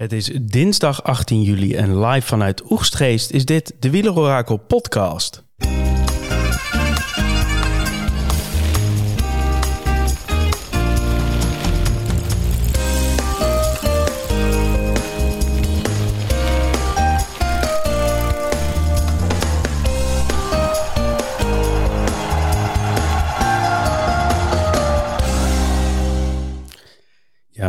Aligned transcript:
Het 0.00 0.12
is 0.12 0.30
dinsdag 0.42 1.02
18 1.02 1.42
juli 1.42 1.74
en 1.74 2.00
live 2.00 2.26
vanuit 2.26 2.70
Oegstgeest 2.70 3.30
is 3.30 3.44
dit 3.44 3.74
de 3.78 3.90
Wielerorakel 3.90 4.56
podcast. 4.56 5.44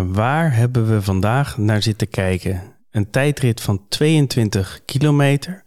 Ja, 0.02 0.07
waar 0.07 0.55
hebben 0.55 0.89
we 0.89 1.02
vandaag 1.02 1.57
naar 1.57 1.81
zitten 1.81 2.09
kijken? 2.09 2.75
Een 2.91 3.09
tijdrit 3.09 3.61
van 3.61 3.88
22 3.89 4.82
kilometer, 4.86 5.64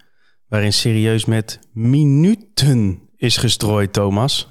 waarin 0.49 0.73
serieus 0.73 1.25
met 1.25 1.59
minuten 1.73 3.09
is 3.17 3.37
gestrooid, 3.37 3.93
Thomas. 3.93 4.49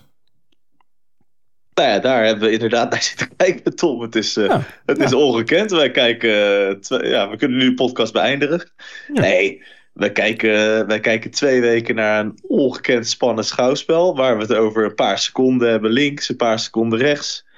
Nou 1.74 1.90
ja, 1.90 2.00
daar 2.00 2.26
hebben 2.26 2.48
we 2.48 2.54
inderdaad 2.54 2.92
naar 2.92 3.04
zitten 3.04 3.36
kijken, 3.38 3.76
Tom. 3.76 4.02
Het 4.02 4.16
is, 4.16 4.38
uh, 4.38 4.64
het 4.86 5.00
is 5.00 5.14
ongekend. 5.14 5.72
Wij 5.72 5.92
kijken, 5.92 6.30
uh, 6.30 7.12
ja, 7.12 7.30
we 7.30 7.38
kunnen 7.38 7.58
nu 7.58 7.66
de 7.66 7.74
podcast 7.74 8.14
beëindigen. 8.14 8.72
Ja. 9.14 9.22
Nee, 9.22 9.64
wij 9.94 10.12
kijken, 10.12 10.88
wij 10.88 11.00
kijken 11.00 11.32
twee 11.32 11.62
weken 11.62 11.96
naar 11.96 12.20
een 12.20 12.40
ongekend 12.42 13.08
spannend 13.08 13.48
schouwspel. 13.48 14.16
Waar 14.16 14.36
we 14.36 14.42
het 14.42 14.54
over 14.54 14.86
een 14.86 14.96
paar 14.96 15.20
seconden 15.20 15.70
hebben 15.70 15.92
links, 15.92 16.30
een 16.30 16.36
paar 16.36 16.60
seconden 16.60 17.00
rechts 17.00 17.52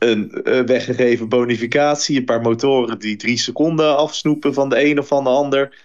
een 0.00 0.40
uh, 0.44 0.60
weggegeven 0.60 1.28
bonificatie, 1.28 2.18
een 2.18 2.24
paar 2.24 2.40
motoren 2.40 2.98
die 2.98 3.16
drie 3.16 3.38
seconden 3.38 3.96
afsnoepen 3.96 4.54
van 4.54 4.68
de 4.68 4.84
een 4.84 4.98
of 4.98 5.06
van 5.06 5.24
de 5.24 5.30
ander. 5.30 5.78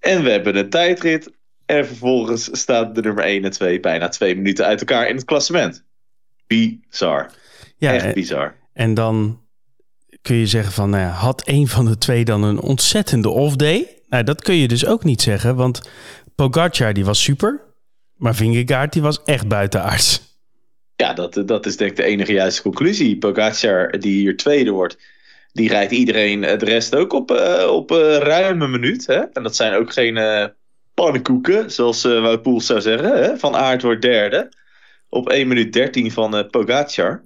En 0.00 0.22
we 0.22 0.30
hebben 0.30 0.56
een 0.56 0.70
tijdrit. 0.70 1.30
En 1.66 1.86
vervolgens 1.86 2.48
staat 2.52 2.94
de 2.94 3.00
nummer 3.00 3.24
1 3.24 3.44
en 3.44 3.50
2 3.50 3.80
bijna 3.80 4.08
twee 4.08 4.36
minuten 4.36 4.66
uit 4.66 4.80
elkaar 4.80 5.08
in 5.08 5.14
het 5.14 5.24
klassement. 5.24 5.84
Bizar. 6.46 7.30
Ja, 7.76 7.92
Echt 7.92 8.14
bizar. 8.14 8.54
En 8.72 8.94
dan 8.94 9.40
kun 10.22 10.36
je 10.36 10.46
zeggen 10.46 10.72
van, 10.72 10.90
nou 10.90 11.02
ja, 11.02 11.10
had 11.10 11.42
een 11.44 11.68
van 11.68 11.84
de 11.84 11.98
twee 11.98 12.24
dan 12.24 12.42
een 12.42 12.60
ontzettende 12.60 13.28
off-day? 13.28 14.02
Nou, 14.08 14.24
dat 14.24 14.42
kun 14.42 14.54
je 14.54 14.68
dus 14.68 14.86
ook 14.86 15.04
niet 15.04 15.22
zeggen, 15.22 15.56
want 15.56 15.90
Pogacar 16.34 16.92
die 16.92 17.04
was 17.04 17.22
super, 17.22 17.60
maar 18.16 18.34
Vingegaard 18.34 18.92
die 18.92 19.02
was 19.02 19.22
echt 19.24 19.48
buitenaards. 19.48 20.27
Ja, 21.02 21.12
dat, 21.12 21.42
dat 21.46 21.66
is 21.66 21.76
denk 21.76 21.90
ik 21.90 21.96
de 21.96 22.02
enige 22.02 22.32
juiste 22.32 22.62
conclusie. 22.62 23.18
Pogacar, 23.18 23.98
die 23.98 24.18
hier 24.20 24.36
tweede 24.36 24.70
wordt, 24.70 24.98
die 25.52 25.68
rijdt 25.68 25.92
iedereen 25.92 26.40
de 26.40 26.64
rest 26.64 26.94
ook 26.94 27.12
op, 27.12 27.30
uh, 27.30 27.66
op 27.70 27.90
ruim 28.20 28.62
een 28.62 28.70
minuut. 28.70 29.06
Hè? 29.06 29.18
En 29.18 29.42
dat 29.42 29.56
zijn 29.56 29.74
ook 29.74 29.92
geen 29.92 30.16
uh, 30.16 30.44
pannenkoeken, 30.94 31.70
zoals 31.70 32.04
uh, 32.04 32.20
Wout 32.20 32.42
Poels 32.42 32.66
zou 32.66 32.80
zeggen. 32.80 33.22
Hè? 33.22 33.36
Van 33.36 33.56
Aert 33.56 33.82
wordt 33.82 34.02
derde. 34.02 34.52
Op 35.08 35.28
1 35.28 35.48
minuut 35.48 35.72
13 35.72 36.12
van 36.12 36.48
Pogacar. 36.50 37.24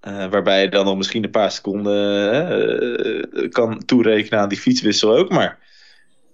waarbij 0.00 0.62
je 0.62 0.68
dan 0.68 0.84
nog 0.84 0.96
misschien 0.96 1.24
een 1.24 1.30
paar 1.30 1.52
seconden 1.52 3.50
kan 3.50 3.84
toerekenen 3.84 4.40
aan 4.40 4.48
die 4.48 4.58
fietswissel 4.58 5.16
ook. 5.16 5.30
Maar 5.30 5.58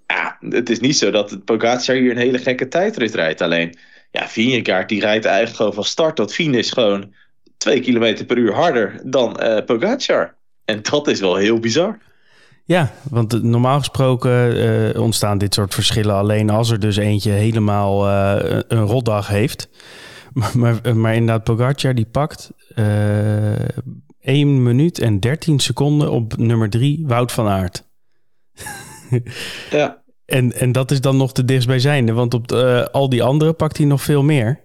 ja, 0.07 0.39
het 0.41 0.71
is 0.71 0.81
niet 0.81 0.97
zo 0.97 1.11
dat 1.11 1.45
Pogacar 1.45 1.97
hier 1.97 2.11
een 2.11 2.17
hele 2.17 2.39
gekke 2.39 2.69
tijdrit 2.69 3.15
rijdt. 3.15 3.41
Alleen 3.41 3.77
ja, 4.11 4.29
Vingegaard 4.29 4.89
die 4.89 5.01
rijdt 5.01 5.25
eigenlijk 5.25 5.57
gewoon 5.57 5.75
van 5.75 5.85
start 5.85 6.17
tot 6.17 6.33
finish 6.33 6.73
gewoon 6.73 7.15
2 7.57 7.81
km 7.81 8.27
per 8.27 8.37
uur 8.37 8.55
harder 8.55 9.01
dan 9.05 9.41
uh, 9.43 9.65
Pogacar. 9.65 10.35
En 10.65 10.83
dat 10.83 11.09
is 11.09 11.21
wel 11.21 11.37
heel 11.37 11.59
bizar. 11.59 11.99
Ja, 12.65 12.93
want 13.11 13.43
normaal 13.43 13.79
gesproken 13.79 14.57
uh, 14.57 15.01
ontstaan 15.01 15.39
dit 15.39 15.55
soort 15.55 15.75
verschillen 15.75 16.15
alleen 16.15 16.51
als 16.51 16.71
er 16.71 16.81
dus 16.81 16.97
eentje 16.97 17.31
helemaal 17.31 18.09
uh, 18.09 18.61
een 18.69 18.87
rotdag 18.87 19.29
heeft. 19.29 19.69
Maar, 20.37 20.59
maar, 20.59 20.97
maar, 20.97 21.15
inderdaad, 21.15 21.45
Pogacar 21.45 21.95
die 21.95 22.07
pakt 22.07 22.53
uh, 22.75 23.53
1 24.21 24.63
minuut 24.63 24.99
en 24.99 25.21
13 25.21 25.59
seconden 25.59 26.11
op 26.11 26.37
nummer 26.37 26.71
3, 26.71 27.05
Wout 27.07 27.33
van 27.33 27.49
Aert. 27.49 27.85
ja. 29.71 30.03
En, 30.27 30.53
en 30.53 30.73
dat 30.73 30.91
is 30.91 31.01
dan 31.01 31.17
nog 31.17 31.33
de 31.33 31.45
dichtstbijzijnde, 31.45 32.13
want 32.13 32.35
op 32.35 32.53
uh, 32.53 32.85
al 32.85 33.09
die 33.09 33.23
andere 33.23 33.53
pakt 33.53 33.77
hij 33.77 33.87
nog 33.87 34.03
veel 34.03 34.23
meer. 34.23 34.61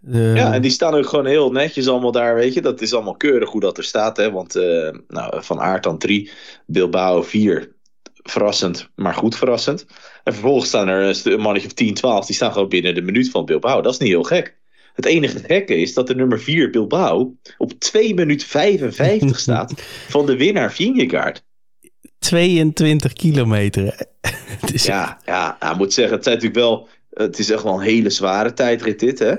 De... 0.00 0.32
Ja, 0.34 0.54
en 0.54 0.62
die 0.62 0.70
staan 0.70 0.94
ook 0.94 1.06
gewoon 1.06 1.26
heel 1.26 1.50
netjes 1.50 1.88
allemaal 1.88 2.12
daar, 2.12 2.34
weet 2.34 2.54
je. 2.54 2.60
Dat 2.60 2.80
is 2.80 2.94
allemaal 2.94 3.16
keurig 3.16 3.50
hoe 3.50 3.60
dat 3.60 3.78
er 3.78 3.84
staat, 3.84 4.16
hè. 4.16 4.30
Want 4.30 4.56
uh, 4.56 4.90
nou, 5.08 5.42
Van 5.42 5.60
Aert 5.60 5.82
dan 5.82 5.98
drie, 5.98 6.30
Bilbao 6.66 7.22
vier. 7.22 7.74
Verrassend, 8.22 8.90
maar 8.94 9.14
goed 9.14 9.36
verrassend. 9.36 9.86
En 10.24 10.32
vervolgens 10.32 10.68
staan 10.68 10.88
er 10.88 11.26
een 11.26 11.40
mannetje 11.40 11.68
of 11.68 11.74
10, 11.74 11.94
12, 11.94 12.26
die 12.26 12.34
staan 12.34 12.52
gewoon 12.52 12.68
binnen 12.68 12.94
de 12.94 13.02
minuut 13.02 13.30
van 13.30 13.44
Bilbao. 13.44 13.80
Dat 13.80 13.92
is 13.92 13.98
niet 13.98 14.08
heel 14.08 14.22
gek. 14.22 14.56
Het 14.94 15.04
enige 15.04 15.38
gekke 15.38 15.76
is 15.76 15.94
dat 15.94 16.06
de 16.06 16.14
nummer 16.14 16.40
4 16.40 16.70
Bilbao 16.70 17.36
op 17.58 17.72
2 17.72 18.14
minuut 18.14 18.44
55 18.44 19.38
staat 19.38 19.72
van 20.08 20.26
de 20.26 20.36
winnaar 20.36 20.72
Vingegaard. 20.72 21.44
22 22.18 23.12
kilometer. 23.12 24.06
is... 24.72 24.84
Ja, 24.84 25.18
ja, 25.24 25.70
ik 25.70 25.76
moet 25.76 25.92
zeggen, 25.92 26.14
het 26.14 26.24
zijn 26.24 26.36
natuurlijk 26.36 26.64
wel. 26.64 26.88
Het 27.10 27.38
is 27.38 27.50
echt 27.50 27.62
wel 27.62 27.74
een 27.74 27.80
hele 27.80 28.10
zware 28.10 28.52
tijdrit, 28.52 29.00
dit. 29.00 29.18
Hè? 29.18 29.34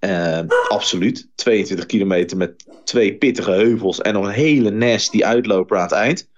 Uh, 0.00 0.48
absoluut. 0.68 1.28
22 1.34 1.86
kilometer 1.86 2.36
met 2.36 2.64
twee 2.84 3.16
pittige 3.16 3.50
heuvels 3.50 4.00
en 4.00 4.14
nog 4.14 4.24
een 4.24 4.32
hele 4.32 4.70
nasty 4.70 5.24
uitloper 5.24 5.76
aan 5.76 5.82
het 5.82 5.92
eind. 5.92 6.28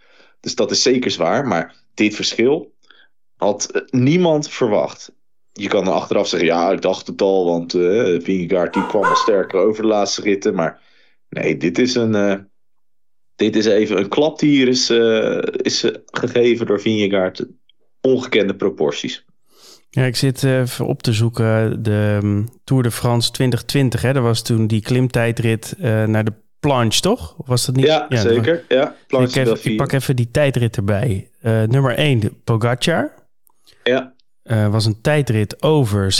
Dus 0.40 0.54
dat 0.54 0.70
is 0.70 0.82
zeker 0.82 1.10
zwaar. 1.10 1.46
Maar 1.46 1.74
dit 1.94 2.14
verschil 2.14 2.74
had 3.36 3.84
niemand 3.90 4.48
verwacht. 4.48 5.12
Je 5.52 5.68
kan 5.68 5.86
er 5.86 5.92
achteraf 5.92 6.28
zeggen, 6.28 6.48
ja, 6.48 6.70
ik 6.70 6.80
dacht 6.80 7.06
het 7.06 7.22
al, 7.22 7.44
want 7.44 7.74
uh, 7.74 8.20
Vingegaard 8.22 8.74
die 8.74 8.86
kwam 8.86 9.04
al 9.04 9.16
sterker 9.16 9.60
over 9.60 9.82
de 9.82 9.88
laatste 9.88 10.22
ritten. 10.22 10.54
Maar 10.54 10.80
nee, 11.28 11.56
dit 11.56 11.78
is 11.78 11.94
een, 11.94 12.14
uh, 12.14 12.34
dit 13.36 13.56
is 13.56 13.66
even 13.66 13.98
een 13.98 14.08
klap 14.08 14.38
die 14.38 14.50
hier 14.50 14.68
is, 14.68 14.90
uh, 14.90 15.38
is 15.52 15.90
gegeven 16.06 16.66
door 16.66 16.80
Vingegaard. 16.80 17.46
Ongekende 18.00 18.56
proporties. 18.56 19.24
Ja, 19.90 20.04
ik 20.04 20.16
zit 20.16 20.44
even 20.44 20.86
op 20.86 21.02
te 21.02 21.12
zoeken 21.12 21.82
de 21.82 22.18
um, 22.22 22.48
Tour 22.64 22.82
de 22.82 22.90
France 22.90 23.30
2020. 23.30 24.02
Hè? 24.02 24.12
Dat 24.12 24.22
was 24.22 24.42
toen 24.42 24.66
die 24.66 24.82
klimtijdrit 24.82 25.74
uh, 25.78 26.04
naar 26.04 26.24
de 26.24 26.32
planche, 26.60 27.00
toch? 27.00 27.34
Of 27.38 27.46
was 27.46 27.66
dat 27.66 27.76
niet? 27.76 27.84
Ja, 27.84 28.06
ja 28.08 28.20
zeker. 28.20 28.64
Ja, 28.68 28.96
planche 29.06 29.40
ik, 29.40 29.46
even, 29.46 29.70
ik, 29.70 29.76
pak 29.76 29.92
even 29.92 30.16
die 30.16 30.30
tijdrit 30.30 30.76
erbij. 30.76 31.30
Uh, 31.42 31.62
nummer 31.62 31.94
1, 31.94 32.20
de 32.20 32.30
Pogacar. 32.44 33.14
Ja. 33.82 34.14
Uh, 34.44 34.68
was 34.68 34.86
een 34.86 35.00
tijdrit 35.00 35.62
over 35.62 36.14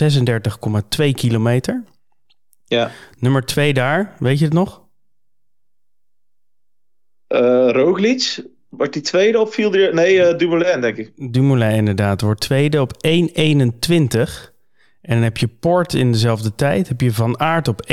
36,2 1.00 1.10
kilometer. 1.12 1.84
Ja. 2.64 2.90
Nummer 3.18 3.44
2 3.44 3.74
daar, 3.74 4.14
weet 4.18 4.38
je 4.38 4.44
het 4.44 4.54
nog? 4.54 4.81
Uh, 7.32 7.70
Roglic, 7.70 8.44
wordt 8.68 8.92
die 8.92 9.02
tweede 9.02 9.40
op 9.40 9.52
viel 9.52 9.70
Nee, 9.70 10.16
uh, 10.16 10.38
Dumoulin, 10.38 10.80
denk 10.80 10.96
ik. 10.96 11.32
Dumoulin, 11.32 11.74
inderdaad. 11.74 12.20
Wordt 12.20 12.40
tweede 12.40 12.80
op 12.80 12.92
1.21. 13.06 14.50
En 15.02 15.14
dan 15.14 15.22
heb 15.22 15.36
je 15.36 15.48
Port 15.48 15.94
in 15.94 16.12
dezelfde 16.12 16.54
tijd. 16.54 16.88
Heb 16.88 17.00
je 17.00 17.12
Van 17.12 17.40
Aert 17.40 17.68
op 17.68 17.82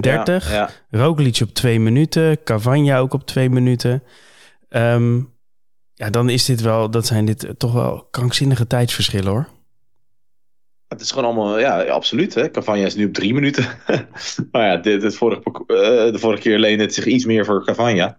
Ja, 0.00 0.24
ja. 0.24 0.70
Roglic 0.90 1.40
op 1.42 1.54
2 1.54 1.80
minuten. 1.80 2.42
Cavagna 2.44 2.98
ook 2.98 3.12
op 3.12 3.26
2 3.26 3.50
minuten. 3.50 4.02
Um, 4.68 5.32
ja, 5.94 6.10
dan 6.10 6.28
is 6.28 6.44
dit 6.44 6.60
wel... 6.60 6.90
Dat 6.90 7.06
zijn 7.06 7.24
dit 7.24 7.54
toch 7.58 7.72
wel 7.72 8.08
krankzinnige 8.10 8.66
tijdsverschillen, 8.66 9.32
hoor. 9.32 9.48
Het 10.88 11.00
is 11.00 11.10
gewoon 11.10 11.24
allemaal, 11.24 11.58
ja, 11.58 11.82
absoluut. 11.82 12.34
Hè. 12.34 12.50
Cavagna 12.50 12.84
is 12.84 12.94
nu 12.94 13.06
op 13.06 13.12
drie 13.12 13.34
minuten. 13.34 13.64
maar 14.52 14.66
ja, 14.66 14.76
dit, 14.76 15.16
vorige, 15.16 15.42
uh, 15.46 16.12
de 16.12 16.18
vorige 16.18 16.42
keer 16.42 16.58
leende 16.58 16.82
het 16.82 16.94
zich 16.94 17.06
iets 17.06 17.24
meer 17.24 17.44
voor 17.44 17.64
Cavagna. 17.64 18.18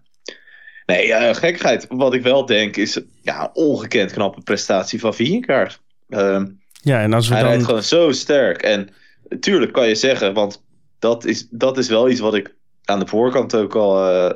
Nee, 0.86 1.08
uh, 1.08 1.34
gekkigheid. 1.34 1.86
Wat 1.88 2.14
ik 2.14 2.22
wel 2.22 2.46
denk 2.46 2.76
is 2.76 3.00
ja, 3.22 3.50
ongekend 3.52 4.12
knappe 4.12 4.40
prestatie 4.40 5.00
van 5.00 5.14
Vingegaard. 5.14 5.80
Uh, 6.08 6.42
ja, 6.82 7.00
en 7.00 7.12
als 7.12 7.28
we 7.28 7.34
hij 7.34 7.42
dan... 7.42 7.52
rijdt 7.52 7.66
gewoon 7.66 7.82
zo 7.82 8.12
sterk. 8.12 8.62
En 8.62 8.88
natuurlijk 9.28 9.72
kan 9.72 9.88
je 9.88 9.94
zeggen, 9.94 10.34
want 10.34 10.64
dat 10.98 11.24
is, 11.24 11.48
dat 11.50 11.78
is 11.78 11.88
wel 11.88 12.10
iets 12.10 12.20
wat 12.20 12.34
ik 12.34 12.54
aan 12.84 12.98
de 12.98 13.06
voorkant 13.06 13.54
ook 13.54 13.74
al, 13.74 14.12
uh, 14.12 14.30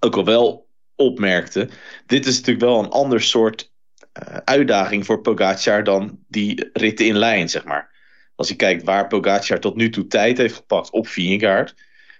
ook 0.00 0.16
al 0.16 0.24
wel 0.24 0.68
opmerkte. 0.94 1.68
Dit 2.06 2.26
is 2.26 2.36
natuurlijk 2.36 2.64
wel 2.64 2.78
een 2.78 2.90
ander 2.90 3.20
soort 3.20 3.72
uh, 4.22 4.36
uitdaging 4.44 5.06
voor 5.06 5.20
Pogacar 5.20 5.84
dan 5.84 6.18
die 6.28 6.70
ritten 6.72 7.06
in 7.06 7.16
lijn, 7.16 7.48
zeg 7.48 7.64
maar. 7.64 7.94
Als 8.34 8.48
je 8.48 8.56
kijkt 8.56 8.84
waar 8.84 9.06
Pogacar 9.06 9.60
tot 9.60 9.76
nu 9.76 9.90
toe 9.90 10.06
tijd 10.06 10.38
heeft 10.38 10.54
gepakt 10.54 10.90
op 10.90 11.08
Vingegaard 11.08 11.74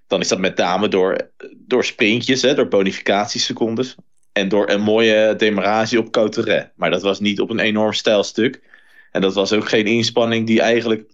dan 0.06 0.20
is 0.20 0.28
dat 0.28 0.38
met 0.38 0.56
name 0.56 0.88
door, 0.88 1.30
door 1.56 1.84
sprintjes, 1.84 2.42
hè, 2.42 2.54
door 2.54 2.68
bonificatiesecondes. 2.68 3.96
En 4.32 4.48
door 4.48 4.70
een 4.70 4.80
mooie 4.80 5.34
demarage 5.36 5.98
op 5.98 6.10
Couteret. 6.10 6.72
Maar 6.74 6.90
dat 6.90 7.02
was 7.02 7.20
niet 7.20 7.40
op 7.40 7.50
een 7.50 7.58
enorm 7.58 7.92
stijlstuk. 7.92 8.62
En 9.10 9.20
dat 9.20 9.34
was 9.34 9.52
ook 9.52 9.68
geen 9.68 9.86
inspanning 9.86 10.46
die 10.46 10.60
eigenlijk 10.60 11.10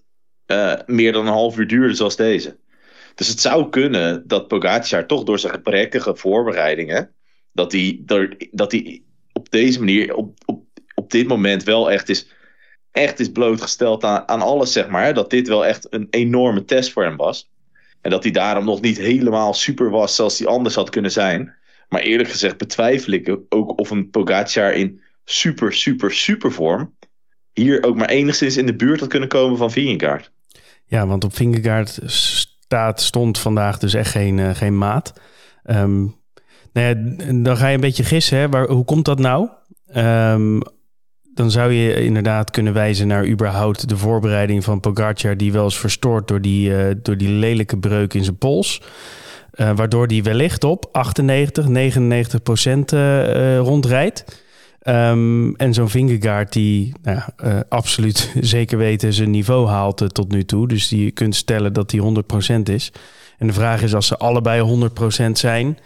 uh, 0.46 0.74
meer 0.86 1.12
dan 1.12 1.26
een 1.26 1.32
half 1.32 1.58
uur 1.58 1.66
duurde 1.66 1.94
zoals 1.94 2.16
deze. 2.16 2.58
Dus 3.14 3.28
het 3.28 3.40
zou 3.40 3.68
kunnen 3.68 4.26
dat 4.26 4.48
Pogacar 4.48 5.06
toch 5.06 5.24
door 5.24 5.38
zijn 5.38 5.52
gebrekkige 5.52 6.16
voorbereidingen... 6.16 7.14
dat 7.52 7.72
hij 7.72 8.00
dat 8.50 8.70
die 8.70 9.06
op 9.32 9.50
deze 9.50 9.78
manier, 9.78 10.14
op, 10.14 10.38
op, 10.44 10.64
op 10.94 11.10
dit 11.10 11.28
moment 11.28 11.62
wel 11.62 11.90
echt 11.90 12.08
is, 12.08 12.30
echt 12.90 13.20
is 13.20 13.32
blootgesteld 13.32 14.04
aan, 14.04 14.28
aan 14.28 14.42
alles, 14.42 14.72
zeg 14.72 14.88
maar. 14.88 15.14
Dat 15.14 15.30
dit 15.30 15.48
wel 15.48 15.66
echt 15.66 15.86
een 15.90 16.06
enorme 16.10 16.64
test 16.64 16.92
voor 16.92 17.02
hem 17.02 17.16
was. 17.16 17.51
En 18.02 18.10
dat 18.10 18.22
hij 18.22 18.32
daarom 18.32 18.64
nog 18.64 18.80
niet 18.80 18.98
helemaal 18.98 19.54
super 19.54 19.90
was 19.90 20.16
zoals 20.16 20.38
hij 20.38 20.48
anders 20.48 20.74
had 20.74 20.90
kunnen 20.90 21.10
zijn. 21.10 21.54
Maar 21.88 22.00
eerlijk 22.00 22.28
gezegd 22.28 22.56
betwijfel 22.56 23.12
ik 23.12 23.36
ook 23.48 23.80
of 23.80 23.90
een 23.90 24.10
Pogacar 24.10 24.72
in 24.72 25.00
super, 25.24 25.72
super, 25.72 26.12
super 26.12 26.52
vorm 26.52 26.92
hier 27.52 27.82
ook 27.84 27.96
maar 27.96 28.08
enigszins 28.08 28.56
in 28.56 28.66
de 28.66 28.76
buurt 28.76 29.00
had 29.00 29.08
kunnen 29.08 29.28
komen 29.28 29.58
van 29.58 29.70
Vingegaard. 29.70 30.32
Ja, 30.84 31.06
want 31.06 31.24
op 31.24 31.34
Vingegaard 31.34 31.98
staat, 32.04 33.00
stond 33.00 33.38
vandaag 33.38 33.78
dus 33.78 33.94
echt 33.94 34.10
geen, 34.10 34.38
uh, 34.38 34.54
geen 34.54 34.78
maat. 34.78 35.12
Um, 35.64 36.16
nou 36.72 36.86
ja, 36.86 36.94
dan 37.32 37.56
ga 37.56 37.68
je 37.68 37.74
een 37.74 37.80
beetje 37.80 38.04
gissen. 38.04 38.38
Hè? 38.38 38.48
Waar, 38.48 38.68
hoe 38.68 38.84
komt 38.84 39.04
dat 39.04 39.18
nou? 39.18 39.48
Um, 39.94 40.60
dan 41.34 41.50
zou 41.50 41.72
je 41.72 42.04
inderdaad 42.04 42.50
kunnen 42.50 42.72
wijzen 42.72 43.06
naar 43.06 43.26
überhaupt 43.26 43.88
de 43.88 43.96
voorbereiding 43.96 44.64
van 44.64 44.80
Pogacar... 44.80 45.36
die 45.36 45.52
wel 45.52 45.64
eens 45.64 45.78
verstoord 45.78 46.28
door 46.28 46.40
die, 46.40 46.70
uh, 46.70 46.94
door 47.02 47.16
die 47.16 47.28
lelijke 47.28 47.78
breuk 47.78 48.14
in 48.14 48.24
zijn 48.24 48.38
pols. 48.38 48.82
Uh, 49.54 49.70
waardoor 49.74 50.06
die 50.06 50.22
wellicht 50.22 50.64
op 50.64 50.88
98, 50.92 51.68
99 51.68 52.42
procent 52.42 52.92
uh, 52.92 53.58
rondrijdt. 53.58 54.40
Um, 54.88 55.56
en 55.56 55.74
zo'n 55.74 55.88
Vingegaard 55.88 56.52
die 56.52 56.92
nou 57.02 57.20
absoluut 57.68 58.34
zeker 58.40 58.78
weten 58.78 59.12
zijn 59.12 59.30
niveau 59.30 59.68
haalt 59.68 60.14
tot 60.14 60.32
nu 60.32 60.44
toe. 60.44 60.68
Dus 60.68 60.88
die 60.88 61.04
je 61.04 61.10
kunt 61.10 61.34
stellen 61.34 61.72
dat 61.72 61.90
die 61.90 62.02
100% 62.58 62.62
is. 62.62 62.92
En 63.38 63.46
de 63.46 63.52
vraag 63.52 63.82
is 63.82 63.94
als 63.94 64.06
ze 64.06 64.16
allebei 64.16 64.88
100% 65.28 65.30
zijn, 65.32 65.78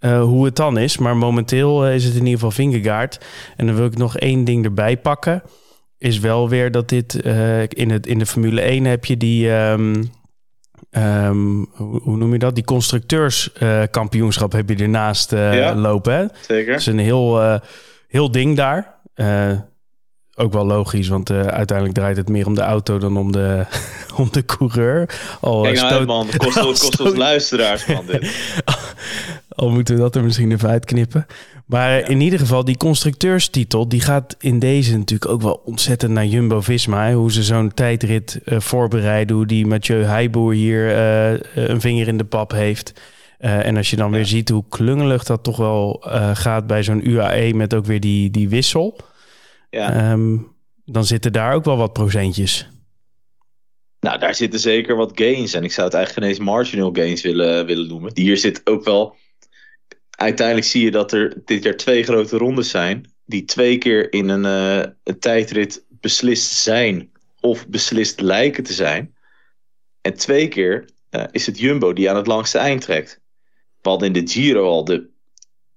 uh, 0.00 0.22
hoe 0.22 0.44
het 0.44 0.56
dan 0.56 0.78
is. 0.78 0.98
Maar 0.98 1.16
momenteel 1.16 1.88
is 1.88 2.04
het 2.04 2.12
in 2.14 2.18
ieder 2.18 2.34
geval 2.34 2.50
Vingegaard. 2.50 3.20
En 3.56 3.66
dan 3.66 3.74
wil 3.76 3.86
ik 3.86 3.96
nog 3.96 4.16
één 4.16 4.44
ding 4.44 4.64
erbij 4.64 4.96
pakken. 4.96 5.42
Is 5.98 6.18
wel 6.18 6.48
weer 6.48 6.70
dat 6.70 6.88
dit 6.88 7.14
in, 7.68 7.90
het, 7.90 8.06
in 8.06 8.18
de 8.18 8.26
Formule 8.26 8.60
1 8.60 8.84
heb 8.84 9.04
je 9.04 9.16
die... 9.16 9.50
Um, 9.50 10.10
Um, 10.98 11.68
hoe, 11.72 12.00
hoe, 12.02 12.16
noem 12.16 12.32
je 12.32 12.38
dat? 12.38 12.54
Die 12.54 12.64
constructeurskampioenschap 12.64 14.52
heb 14.52 14.68
je 14.68 14.76
ernaast 14.76 15.30
ja, 15.30 15.74
lopen. 15.74 16.12
Hè? 16.12 16.26
Zeker. 16.40 16.70
Dat 16.70 16.80
is 16.80 16.86
een 16.86 16.98
heel, 16.98 17.60
heel 18.08 18.30
ding 18.30 18.56
daar. 18.56 19.00
Ook 20.40 20.52
wel 20.52 20.66
logisch, 20.66 21.08
want 21.08 21.30
uh, 21.30 21.40
uiteindelijk 21.40 21.98
draait 21.98 22.16
het 22.16 22.28
meer 22.28 22.46
om 22.46 22.54
de 22.54 22.60
auto 22.60 22.98
dan 22.98 23.16
om 23.16 23.32
de, 23.32 23.66
om 24.16 24.28
de 24.30 24.44
coureur. 24.44 25.08
Al 25.40 25.62
Kijk 25.62 25.76
nou 25.76 25.92
uit, 25.92 26.06
man. 26.06 26.28
Kost, 26.36 26.60
kost 26.60 26.82
stoot... 26.92 27.06
ons 27.06 27.16
luisteraars, 27.18 27.86
man, 27.86 28.06
dit. 28.06 28.22
Al 29.60 29.70
moeten 29.70 29.94
we 29.94 30.00
dat 30.00 30.16
er 30.16 30.24
misschien 30.24 30.52
even 30.52 30.68
uitknippen. 30.68 31.26
Maar 31.66 31.98
ja. 31.98 32.06
in 32.06 32.20
ieder 32.20 32.38
geval, 32.38 32.64
die 32.64 32.76
constructeurstitel... 32.76 33.88
die 33.88 34.00
gaat 34.00 34.36
in 34.38 34.58
deze 34.58 34.98
natuurlijk 34.98 35.30
ook 35.30 35.42
wel 35.42 35.62
ontzettend 35.64 36.12
naar 36.12 36.26
Jumbo-Visma. 36.26 37.12
Hoe 37.12 37.32
ze 37.32 37.42
zo'n 37.42 37.74
tijdrit 37.74 38.40
uh, 38.44 38.60
voorbereiden. 38.60 39.36
Hoe 39.36 39.46
die 39.46 39.66
Mathieu 39.66 40.02
Heijboer 40.02 40.52
hier 40.52 40.86
uh, 40.86 41.38
een 41.54 41.80
vinger 41.80 42.08
in 42.08 42.18
de 42.18 42.24
pap 42.24 42.50
heeft... 42.50 43.00
Uh, 43.40 43.66
en 43.66 43.76
als 43.76 43.90
je 43.90 43.96
dan 43.96 44.10
weer 44.10 44.26
ziet 44.26 44.48
hoe 44.48 44.64
klungelig 44.68 45.24
dat 45.24 45.42
toch 45.42 45.56
wel 45.56 46.02
gaat 46.34 46.66
bij 46.66 46.82
zo'n 46.82 47.08
UAE 47.08 47.54
met 47.54 47.74
ook 47.74 47.86
weer 47.86 48.00
die, 48.00 48.30
die 48.30 48.48
wissel. 48.48 48.96
Ja. 49.70 50.12
Um, 50.12 50.46
dan 50.84 51.04
zitten 51.04 51.32
daar 51.32 51.54
ook 51.54 51.64
wel 51.64 51.76
wat 51.76 51.92
procentjes. 51.92 52.68
Nou, 54.00 54.18
daar 54.18 54.34
zitten 54.34 54.60
zeker 54.60 54.96
wat 54.96 55.12
gains. 55.14 55.54
En 55.54 55.64
ik 55.64 55.72
zou 55.72 55.86
het 55.86 55.96
eigenlijk 55.96 56.26
geen 56.26 56.36
eens 56.36 56.50
marginal 56.50 56.90
gains 56.92 57.22
willen, 57.22 57.66
willen 57.66 57.88
noemen. 57.88 58.10
Hier 58.14 58.36
zit 58.36 58.60
ook 58.64 58.84
wel. 58.84 59.16
Uiteindelijk 60.20 60.66
zie 60.66 60.84
je 60.84 60.90
dat 60.90 61.12
er 61.12 61.42
dit 61.44 61.62
jaar 61.62 61.76
twee 61.76 62.02
grote 62.02 62.36
rondes 62.36 62.70
zijn. 62.70 63.12
Die 63.24 63.44
twee 63.44 63.78
keer 63.78 64.12
in 64.12 64.28
een, 64.28 64.44
uh, 64.44 64.92
een 65.04 65.18
tijdrit 65.18 65.84
beslist 65.88 66.52
zijn. 66.52 67.10
Of 67.40 67.68
beslist 67.68 68.20
lijken 68.20 68.64
te 68.64 68.72
zijn. 68.72 69.14
En 70.00 70.14
twee 70.14 70.48
keer 70.48 70.88
is 71.30 71.46
het 71.46 71.58
Jumbo 71.58 71.92
die 71.92 72.10
aan 72.10 72.16
het 72.16 72.26
langste 72.26 72.58
eind 72.58 72.80
trekt. 72.80 73.20
We 73.80 73.88
hadden 73.88 74.14
in 74.14 74.24
de 74.24 74.32
Giro 74.32 74.68
al 74.68 74.84
de 74.84 75.08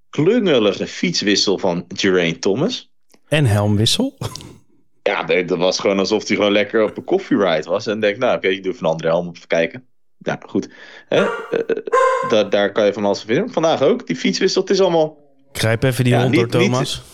klungelige 0.10 0.88
fietswissel 0.88 1.58
van 1.58 1.86
Geraint 1.88 2.42
Thomas. 2.42 2.92
En 3.28 3.46
helmwissel. 3.46 4.18
Ja, 5.04 5.24
dat 5.24 5.58
was 5.58 5.80
gewoon 5.80 6.00
alsof 6.00 6.28
hij 6.28 6.36
gewoon 6.36 6.52
lekker 6.52 6.84
op 6.84 6.98
een 6.98 7.04
coffee 7.04 7.38
ride 7.38 7.70
was. 7.70 7.88
En 7.88 8.00
denk, 8.00 8.18
nou 8.18 8.36
oké, 8.36 8.46
okay, 8.46 8.58
ik 8.58 8.64
doe 8.64 8.74
een 8.74 8.86
andere 8.86 9.10
helm 9.10 9.28
op 9.28 9.38
kijken. 9.48 9.88
Ja, 10.24 10.40
goed. 10.46 10.70
Hè? 11.08 11.22
Uh, 11.22 11.30
da 12.30 12.44
daar 12.44 12.72
kan 12.72 12.86
je 12.86 12.94
van 12.94 13.06
alles 13.06 13.24
vinden. 13.24 13.52
Vandaag 13.52 13.82
ook, 13.82 14.08
die 14.08 14.16
fietswissel, 14.16 14.62
het 14.62 14.72
is 14.72 14.82
allemaal... 14.82 15.18
Ik 15.52 15.60
grijp 15.60 15.84
even 15.84 16.04
die 16.04 16.14
ja, 16.14 16.22
hond 16.22 16.36
door, 16.36 16.48
Thomas. 16.48 16.96
Niet... 16.96 17.12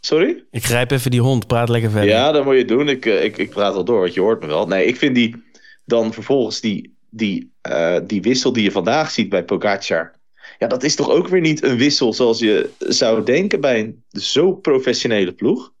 Sorry? 0.00 0.44
Ik 0.50 0.64
grijp 0.64 0.90
even 0.90 1.10
die 1.10 1.20
hond, 1.20 1.46
praat 1.46 1.68
lekker 1.68 1.90
verder. 1.90 2.08
Ja, 2.08 2.32
dat 2.32 2.44
moet 2.44 2.56
je 2.56 2.64
doen. 2.64 2.88
Ik, 2.88 3.06
uh, 3.06 3.24
ik, 3.24 3.36
ik 3.38 3.50
praat 3.50 3.74
wel 3.74 3.84
door, 3.84 4.00
want 4.00 4.14
je 4.14 4.20
hoort 4.20 4.40
me 4.40 4.46
wel. 4.46 4.66
Nee, 4.66 4.86
ik 4.86 4.96
vind 4.96 5.14
die 5.14 5.44
dan 5.84 6.12
vervolgens 6.12 6.60
die 6.60 6.94
die, 7.10 7.52
uh, 7.68 7.96
die 8.06 8.22
wissel 8.22 8.52
die 8.52 8.62
je 8.62 8.70
vandaag 8.70 9.10
ziet 9.10 9.28
bij 9.28 9.44
Pogacar. 9.44 10.14
Ja, 10.58 10.66
dat 10.66 10.82
is 10.82 10.94
toch 10.94 11.10
ook 11.10 11.28
weer 11.28 11.40
niet 11.40 11.62
een 11.62 11.76
wissel 11.76 12.12
zoals 12.12 12.38
je 12.38 12.70
zou 12.78 13.24
denken 13.24 13.60
bij 13.60 13.80
een 13.80 14.04
zo 14.08 14.52
professionele 14.52 15.32
ploeg. 15.32 15.72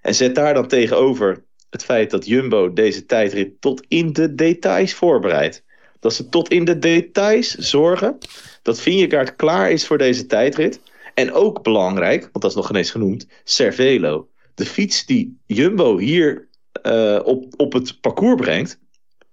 En 0.00 0.14
zet 0.14 0.34
daar 0.34 0.54
dan 0.54 0.68
tegenover 0.68 1.44
het 1.70 1.84
feit 1.84 2.10
dat 2.10 2.26
Jumbo 2.26 2.72
deze 2.72 3.06
tijdrit 3.06 3.60
tot 3.60 3.84
in 3.88 4.12
de 4.12 4.34
details 4.34 4.94
voorbereidt. 4.94 5.64
Dat 6.00 6.14
ze 6.14 6.28
tot 6.28 6.48
in 6.48 6.64
de 6.64 6.78
details 6.78 7.54
zorgen 7.54 8.18
dat 8.62 8.80
Vingegaard 8.80 9.36
klaar 9.36 9.70
is 9.70 9.86
voor 9.86 9.98
deze 9.98 10.26
tijdrit. 10.26 10.80
En 11.14 11.32
ook 11.32 11.62
belangrijk, 11.62 12.20
want 12.20 12.40
dat 12.40 12.50
is 12.50 12.56
nog 12.56 12.66
geen 12.66 12.76
eens 12.76 12.90
genoemd, 12.90 13.26
Cervelo. 13.44 14.28
De 14.54 14.66
fiets 14.66 15.06
die 15.06 15.38
Jumbo 15.46 15.98
hier 15.98 16.48
uh, 16.86 17.20
op, 17.24 17.54
op 17.56 17.72
het 17.72 18.00
parcours 18.00 18.40
brengt, 18.40 18.78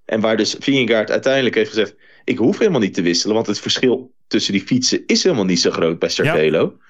en 0.05 0.21
waar 0.21 0.37
dus 0.37 0.55
Vingegaard 0.59 1.11
uiteindelijk 1.11 1.55
heeft 1.55 1.69
gezegd... 1.69 1.95
ik 2.23 2.37
hoef 2.37 2.57
helemaal 2.57 2.79
niet 2.79 2.93
te 2.93 3.01
wisselen... 3.01 3.35
want 3.35 3.47
het 3.47 3.59
verschil 3.59 4.13
tussen 4.27 4.53
die 4.53 4.65
fietsen 4.65 5.03
is 5.05 5.23
helemaal 5.23 5.45
niet 5.45 5.59
zo 5.59 5.71
groot 5.71 5.99
bij 5.99 6.09
Cervelo. 6.09 6.75
Ja. 6.77 6.85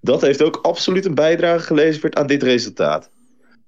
Dat 0.00 0.20
heeft 0.20 0.42
ook 0.42 0.56
absoluut 0.56 1.04
een 1.04 1.14
bijdrage 1.14 1.64
geleverd 1.64 2.14
aan 2.14 2.26
dit 2.26 2.42
resultaat. 2.42 3.10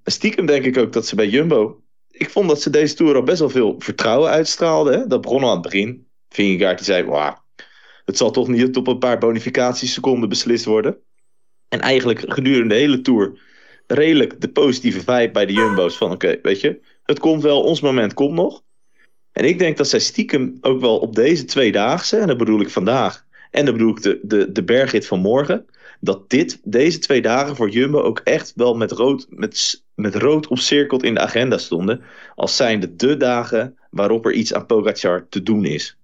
En 0.03 0.11
stiekem 0.11 0.45
denk 0.45 0.65
ik 0.65 0.77
ook 0.77 0.93
dat 0.93 1.07
ze 1.07 1.15
bij 1.15 1.27
Jumbo... 1.27 1.81
ik 2.17 2.29
vond 2.29 2.47
dat 2.47 2.61
ze 2.61 2.69
deze 2.69 2.95
Tour 2.95 3.15
al 3.15 3.23
best 3.23 3.39
wel 3.39 3.49
veel 3.49 3.75
vertrouwen 3.79 4.29
uitstraalden. 4.29 4.99
Hè? 4.99 5.07
Dat 5.07 5.21
begon 5.21 5.43
al 5.43 5.49
aan 5.49 5.53
het 5.53 5.61
begin. 5.61 6.07
Vingegaard 6.29 6.77
die 6.77 6.85
zei... 6.85 7.03
Wow, 7.03 7.35
het 8.05 8.17
zal 8.17 8.31
toch 8.31 8.47
niet 8.47 8.77
op 8.77 8.87
een 8.87 8.97
paar 8.97 9.17
bonificatieseconden 9.17 10.29
beslist 10.29 10.65
worden. 10.65 10.97
En 11.69 11.79
eigenlijk 11.79 12.23
gedurende 12.33 12.73
de 12.73 12.79
hele 12.79 13.01
Tour... 13.01 13.39
redelijk 13.87 14.41
de 14.41 14.49
positieve 14.49 14.99
vibe 14.99 15.31
bij 15.31 15.45
de 15.45 15.53
Jumbo's 15.53 15.97
van... 15.97 16.11
oké, 16.11 16.39
weet 16.41 16.61
je, 16.61 16.79
het 17.03 17.19
komt 17.19 17.43
wel, 17.43 17.61
ons 17.61 17.81
moment 17.81 18.13
komt 18.13 18.33
nog... 18.33 18.65
En 19.31 19.45
ik 19.45 19.59
denk 19.59 19.77
dat 19.77 19.87
zij 19.87 19.99
stiekem 19.99 20.57
ook 20.61 20.81
wel 20.81 20.97
op 20.97 21.15
deze 21.15 21.45
tweedaagse, 21.45 22.17
en 22.17 22.27
dat 22.27 22.37
bedoel 22.37 22.61
ik 22.61 22.69
vandaag, 22.69 23.25
en 23.51 23.65
dat 23.65 23.73
bedoel 23.73 23.91
ik 23.91 24.01
de, 24.01 24.19
de, 24.21 24.51
de 24.51 24.63
bergrit 24.63 25.07
van 25.07 25.19
morgen, 25.19 25.65
dat 25.99 26.29
dit, 26.29 26.59
deze 26.63 26.99
twee 26.99 27.21
dagen 27.21 27.55
voor 27.55 27.69
Jumbo 27.69 28.01
ook 28.01 28.19
echt 28.23 28.53
wel 28.55 28.75
met 28.75 28.91
rood, 28.91 29.25
met, 29.29 29.83
met 29.97 30.15
rood 30.15 30.47
opcirkeld 30.47 31.03
in 31.03 31.13
de 31.13 31.19
agenda 31.19 31.57
stonden. 31.57 32.01
Als 32.35 32.55
zijnde 32.55 32.95
de 32.95 33.17
dagen 33.17 33.77
waarop 33.89 34.25
er 34.25 34.33
iets 34.33 34.53
aan 34.53 34.65
Pogacar 34.65 35.27
te 35.29 35.43
doen 35.43 35.65
is. 35.65 35.97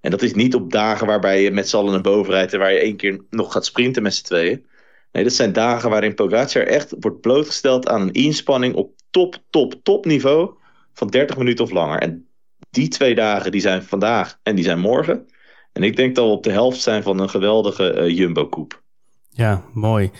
En 0.00 0.10
dat 0.10 0.22
is 0.22 0.34
niet 0.34 0.54
op 0.54 0.72
dagen 0.72 1.06
waarbij 1.06 1.42
je 1.42 1.50
met 1.50 1.68
z'n 1.68 1.76
allen 1.76 1.92
naar 1.92 2.00
boven 2.00 2.32
rijdt 2.32 2.52
en 2.52 2.58
waar 2.58 2.72
je 2.72 2.78
één 2.78 2.96
keer 2.96 3.20
nog 3.30 3.52
gaat 3.52 3.64
sprinten 3.64 4.02
met 4.02 4.14
z'n 4.14 4.24
tweeën. 4.24 4.66
Nee, 5.12 5.22
dat 5.22 5.32
zijn 5.32 5.52
dagen 5.52 5.90
waarin 5.90 6.14
Pogacar 6.14 6.62
echt 6.62 6.94
wordt 7.00 7.20
blootgesteld 7.20 7.88
aan 7.88 8.00
een 8.00 8.12
inspanning 8.12 8.74
op 8.74 8.92
top, 9.10 9.36
top, 9.50 9.74
top 9.82 10.04
niveau 10.04 10.54
van 10.92 11.08
30 11.08 11.36
minuten 11.36 11.64
of 11.64 11.70
langer. 11.70 11.98
En 11.98 12.26
die 12.70 12.88
twee 12.88 13.14
dagen 13.14 13.50
die 13.50 13.60
zijn 13.60 13.82
vandaag 13.82 14.38
en 14.42 14.54
die 14.54 14.64
zijn 14.64 14.78
morgen. 14.78 15.26
En 15.72 15.82
ik 15.82 15.96
denk 15.96 16.14
dat 16.14 16.24
we 16.24 16.30
op 16.30 16.42
de 16.42 16.52
helft 16.52 16.80
zijn 16.80 17.02
van 17.02 17.18
een 17.18 17.30
geweldige 17.30 17.94
uh, 17.94 18.16
Jumbo-koep. 18.16 18.82
Ja, 19.30 19.64
mooi. 19.72 20.10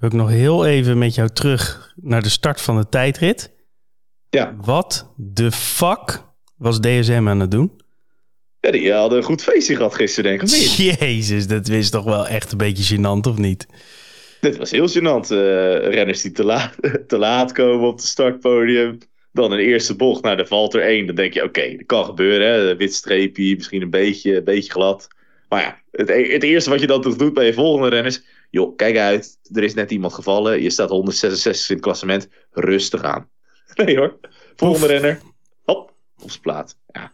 Wil 0.00 0.08
ik 0.08 0.14
nog 0.14 0.28
heel 0.28 0.66
even 0.66 0.98
met 0.98 1.14
jou 1.14 1.28
terug 1.28 1.92
naar 1.96 2.22
de 2.22 2.28
start 2.28 2.60
van 2.60 2.76
de 2.76 2.88
tijdrit. 2.88 3.52
Ja. 4.30 4.56
Wat 4.60 5.12
de 5.16 5.52
fuck 5.52 6.22
was 6.56 6.80
DSM 6.80 7.24
aan 7.28 7.40
het 7.40 7.50
doen? 7.50 7.80
Ja, 8.60 8.70
die 8.70 8.92
hadden 8.92 9.18
een 9.18 9.24
goed 9.24 9.42
feestje 9.42 9.76
gehad 9.76 9.94
gisteren, 9.94 10.30
denk 10.30 10.42
ik. 10.42 10.48
Jezus, 10.98 11.46
dat 11.46 11.68
is 11.68 11.90
toch 11.90 12.04
wel 12.04 12.26
echt 12.26 12.52
een 12.52 12.58
beetje 12.58 12.96
gênant, 12.96 13.28
of 13.28 13.38
niet? 13.38 13.66
Dit 14.40 14.56
was 14.56 14.70
heel 14.70 14.88
gênant. 14.88 15.30
Uh, 15.30 15.38
renners 15.88 16.22
die 16.22 16.32
te 16.32 16.44
laat, 16.44 16.74
te 17.06 17.18
laat 17.18 17.52
komen 17.52 17.88
op 17.88 17.96
het 17.96 18.06
startpodium. 18.06 18.98
Dan 19.32 19.52
een 19.52 19.58
eerste 19.58 19.96
bocht, 19.96 20.22
nou, 20.22 20.36
dan 20.36 20.46
valt 20.46 20.74
er 20.74 20.82
één. 20.82 21.06
Dan 21.06 21.14
denk 21.14 21.34
je, 21.34 21.44
oké, 21.44 21.60
okay, 21.60 21.76
dat 21.76 21.86
kan 21.86 22.04
gebeuren. 22.04 22.48
Hè? 22.48 22.76
Wit 22.76 22.94
streepje, 22.94 23.56
misschien 23.56 23.82
een 23.82 23.90
beetje, 23.90 24.36
een 24.36 24.44
beetje 24.44 24.72
glad. 24.72 25.08
Maar 25.48 25.62
ja, 25.62 25.80
het, 25.90 26.08
e-, 26.08 26.32
het 26.32 26.42
eerste 26.42 26.70
wat 26.70 26.80
je 26.80 26.86
dan 26.86 27.02
toch 27.02 27.16
doet 27.16 27.34
bij 27.34 27.46
je 27.46 27.52
volgende 27.52 27.88
renners... 27.88 28.22
joh, 28.50 28.76
kijk 28.76 28.96
uit, 28.96 29.38
er 29.52 29.62
is 29.62 29.74
net 29.74 29.90
iemand 29.90 30.12
gevallen. 30.14 30.62
Je 30.62 30.70
staat 30.70 30.88
166 30.88 31.68
in 31.68 31.74
het 31.74 31.84
klassement. 31.84 32.28
Rustig 32.50 33.02
aan. 33.02 33.28
Nee 33.74 33.96
hoor. 33.96 34.18
Volgende 34.56 34.86
Oef. 34.86 34.92
renner. 34.92 35.20
Hop, 35.62 35.94
op 36.22 36.30
zijn 36.30 36.42
plaat. 36.42 36.76
Ja. 36.92 37.12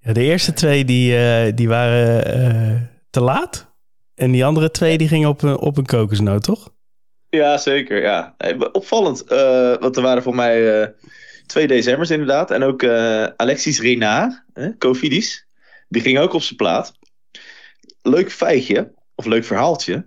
ja. 0.00 0.12
de 0.12 0.22
eerste 0.22 0.52
twee 0.52 0.84
die, 0.84 1.12
uh, 1.12 1.52
die 1.54 1.68
waren 1.68 2.38
uh, 2.40 2.80
te 3.10 3.20
laat. 3.20 3.66
En 4.14 4.30
die 4.30 4.44
andere 4.44 4.70
twee 4.70 4.98
die 4.98 5.08
gingen 5.08 5.28
op, 5.28 5.42
op 5.42 5.76
een 5.76 5.86
kokosnoot, 5.86 6.42
toch? 6.42 6.72
Ja, 7.28 7.58
zeker. 7.58 8.02
Ja. 8.02 8.36
Opvallend, 8.72 9.32
uh, 9.32 9.76
want 9.78 9.96
er 9.96 10.02
waren 10.02 10.22
voor 10.22 10.34
mij 10.34 10.94
twee 11.46 11.66
decembers 11.66 12.10
inderdaad. 12.10 12.50
En 12.50 12.62
ook 12.62 12.84
Alexis 13.36 13.80
Renard, 13.80 14.44
Cofidis, 14.78 15.46
die 15.88 16.02
ging 16.02 16.18
ook 16.18 16.32
op 16.32 16.42
zijn 16.42 16.56
plaat. 16.56 16.92
Leuk 18.02 18.32
feitje, 18.32 18.92
of 19.18 19.26
leuk 19.26 19.44
verhaaltje. 19.44 20.06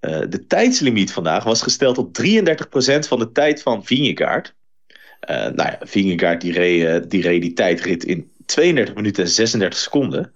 de 0.00 0.44
tijdslimiet 0.46 1.12
vandaag 1.12 1.44
was 1.44 1.62
gesteld 1.62 1.98
op 1.98 2.18
33% 2.22 3.08
van 3.08 3.18
de 3.18 3.32
tijd 3.32 3.62
van 3.62 3.84
Vingegaard. 3.84 4.54
nou 5.26 5.54
ja, 5.54 5.78
Vingegaard 5.80 6.40
die 6.40 6.52
reed, 6.52 7.10
die 7.10 7.22
reed 7.22 7.42
die 7.42 7.52
tijdrit 7.52 8.04
in 8.04 8.30
32 8.46 8.94
minuten 8.94 9.24
en 9.24 9.30
36 9.30 9.78
seconden. 9.78 10.32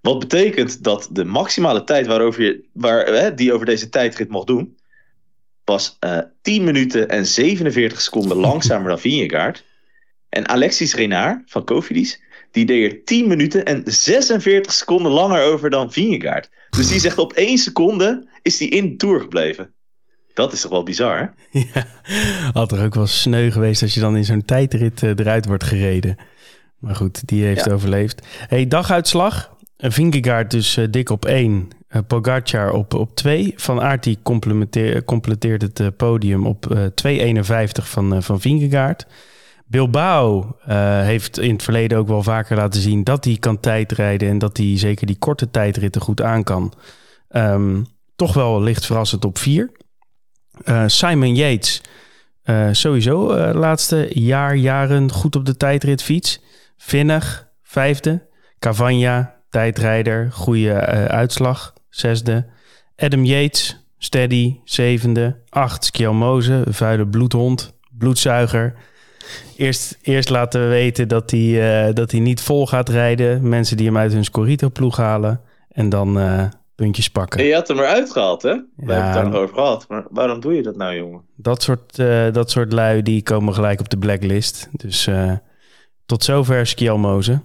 Wat 0.00 0.18
betekent 0.18 0.84
dat 0.84 1.08
de 1.12 1.24
maximale 1.24 1.84
tijd 1.84 2.06
waarover 2.06 2.42
je, 2.42 2.64
waar, 2.72 3.36
die 3.36 3.52
over 3.52 3.66
deze 3.66 3.88
tijdrit 3.88 4.28
mocht 4.28 4.46
doen, 4.46 4.76
was 5.64 5.96
uh, 6.00 6.18
eh, 6.18 6.24
10 6.42 6.64
minuten 6.64 7.08
en 7.08 7.26
47 7.26 8.00
seconden 8.00 8.36
langzamer 8.48 8.88
dan 8.88 8.98
Vingegaard. 8.98 9.64
En 10.28 10.48
Alexis 10.48 10.94
Renard 10.94 11.42
van 11.46 11.64
Cofidis, 11.64 12.20
die 12.50 12.64
deed 12.64 12.92
er 12.92 13.04
10 13.04 13.28
minuten 13.28 13.64
en 13.64 13.82
46 13.84 14.72
seconden 14.72 15.12
langer 15.12 15.42
over 15.42 15.70
dan 15.70 15.92
Vingegaard. 15.92 16.50
Dus 16.76 16.88
die 16.88 17.00
zegt 17.00 17.18
op 17.18 17.32
1 17.32 17.58
seconde 17.58 18.28
is 18.42 18.58
hij 18.58 18.68
in 18.68 18.88
de 18.88 18.96
Tour 18.96 19.20
gebleven. 19.20 19.72
Dat 20.34 20.52
is 20.52 20.60
toch 20.60 20.70
wel 20.70 20.82
bizar, 20.82 21.18
hè? 21.18 21.60
Ja, 21.74 21.86
had 22.52 22.72
er 22.72 22.84
ook 22.84 22.94
wel 22.94 23.06
sneu 23.06 23.50
geweest 23.50 23.82
als 23.82 23.94
je 23.94 24.00
dan 24.00 24.16
in 24.16 24.24
zo'n 24.24 24.44
tijdrit 24.44 25.02
uh, 25.02 25.10
eruit 25.10 25.46
wordt 25.46 25.64
gereden. 25.64 26.16
Maar 26.78 26.94
goed, 26.96 27.28
die 27.28 27.44
heeft 27.44 27.70
overleefd. 27.70 28.26
hey, 28.48 28.68
daguitslag. 28.68 29.56
Vingegaard 29.76 30.50
dus 30.50 30.76
uh, 30.76 30.86
dik 30.90 31.10
op 31.10 31.24
1. 31.24 31.68
Uh, 31.90 32.02
Pogacar 32.06 32.72
op, 32.72 32.94
op 32.94 33.16
2. 33.16 33.52
Van 33.56 33.80
Aert 33.80 34.02
die 34.02 34.18
completeert 35.04 35.62
het 35.62 35.96
podium 35.96 36.46
op 36.46 36.66
uh, 36.70 37.36
2,51 37.44 37.84
van, 37.84 38.22
van 38.22 38.40
Vingegaard. 38.40 39.06
Bilbao 39.72 40.56
heeft 41.02 41.38
in 41.38 41.52
het 41.52 41.62
verleden 41.62 41.98
ook 41.98 42.08
wel 42.08 42.22
vaker 42.22 42.56
laten 42.56 42.80
zien 42.80 43.04
dat 43.04 43.24
hij 43.24 43.36
kan 43.36 43.60
tijdrijden 43.60 44.28
en 44.28 44.38
dat 44.38 44.56
hij 44.56 44.78
zeker 44.78 45.06
die 45.06 45.18
korte 45.18 45.50
tijdritten 45.50 46.00
goed 46.00 46.22
aan 46.22 46.44
kan. 46.44 46.72
Um, 47.30 47.86
toch 48.16 48.34
wel 48.34 48.62
licht 48.62 48.86
verrassend 48.86 49.24
op 49.24 49.38
4. 49.38 49.70
Simon 50.86 51.34
Yates, 51.34 51.82
sowieso 52.72 53.34
laatste 53.52 54.08
jaar, 54.10 54.56
jaren 54.56 55.12
goed 55.12 55.36
op 55.36 55.44
de 55.44 55.56
tijdritfiets. 55.56 56.40
Vinnig, 56.76 57.48
vijfde. 57.62 58.28
Cavagna, 58.58 59.34
tijdrijder, 59.48 60.32
goede 60.32 60.74
uitslag 61.08 61.72
zesde. 61.88 62.46
Adam 62.96 63.24
Yates, 63.24 63.86
steady, 63.98 64.60
zevende. 64.64 65.42
Acht, 65.48 65.84
Skjelmoze, 65.84 66.64
vuile 66.68 67.06
bloedhond, 67.06 67.78
bloedzuiger. 67.90 68.74
Eerst, 69.56 69.98
eerst 70.02 70.30
laten 70.30 70.60
we 70.60 70.66
weten 70.66 71.08
dat 71.08 71.30
hij, 71.30 71.86
uh, 71.88 71.94
dat 71.94 72.10
hij 72.10 72.20
niet 72.20 72.40
vol 72.40 72.66
gaat 72.66 72.88
rijden. 72.88 73.48
Mensen 73.48 73.76
die 73.76 73.86
hem 73.86 73.96
uit 73.96 74.12
hun 74.12 74.24
Scorito-ploeg 74.24 74.96
halen. 74.96 75.40
En 75.68 75.88
dan 75.88 76.18
uh, 76.18 76.44
puntjes 76.74 77.08
pakken. 77.10 77.40
En 77.40 77.46
je 77.46 77.54
had 77.54 77.68
hem 77.68 77.78
eruit 77.78 78.12
gehaald, 78.12 78.42
hè? 78.42 78.52
We 78.52 78.92
hebben 78.92 79.04
het 79.04 79.14
daar 79.14 79.24
nog 79.24 79.34
over 79.34 79.54
gehad. 79.54 79.84
Maar 79.88 80.06
waarom 80.10 80.40
doe 80.40 80.54
je 80.54 80.62
dat 80.62 80.76
nou, 80.76 80.96
jongen? 80.96 81.22
Dat 81.36 81.62
soort, 81.62 81.98
uh, 81.98 82.32
dat 82.32 82.50
soort 82.50 82.72
lui, 82.72 83.02
die 83.02 83.22
komen 83.22 83.54
gelijk 83.54 83.80
op 83.80 83.88
de 83.88 83.98
blacklist. 83.98 84.68
Dus 84.72 85.08
tot 86.06 86.24
zover 86.24 86.66
Skjelmoze. 86.66 87.40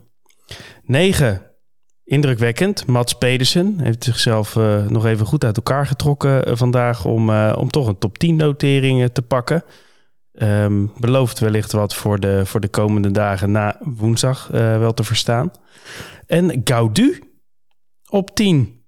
9. 0.84 1.41
Indrukwekkend. 2.03 2.86
Mats 2.86 3.13
Pedersen 3.13 3.79
heeft 3.79 4.03
zichzelf 4.03 4.55
nog 4.88 5.05
even 5.05 5.25
goed 5.25 5.43
uit 5.43 5.57
elkaar 5.57 5.88
getrokken 5.88 6.57
vandaag 6.57 7.05
om, 7.05 7.29
om 7.39 7.69
toch 7.69 7.88
een 7.88 7.98
top 7.98 8.17
10 8.17 8.36
notering 8.36 9.10
te 9.13 9.22
pakken. 9.22 9.63
Um, 10.41 10.91
belooft 10.98 11.39
wellicht 11.39 11.72
wat 11.72 11.96
voor 11.96 12.20
de, 12.20 12.46
voor 12.46 12.60
de 12.60 12.67
komende 12.67 13.12
dagen 13.12 13.51
na 13.51 13.79
woensdag 13.79 14.48
wel 14.51 14.94
te 14.94 15.03
verstaan. 15.03 15.51
En 16.25 16.62
Gaudu 16.63 17.24
op 18.10 18.36
10. 18.36 18.86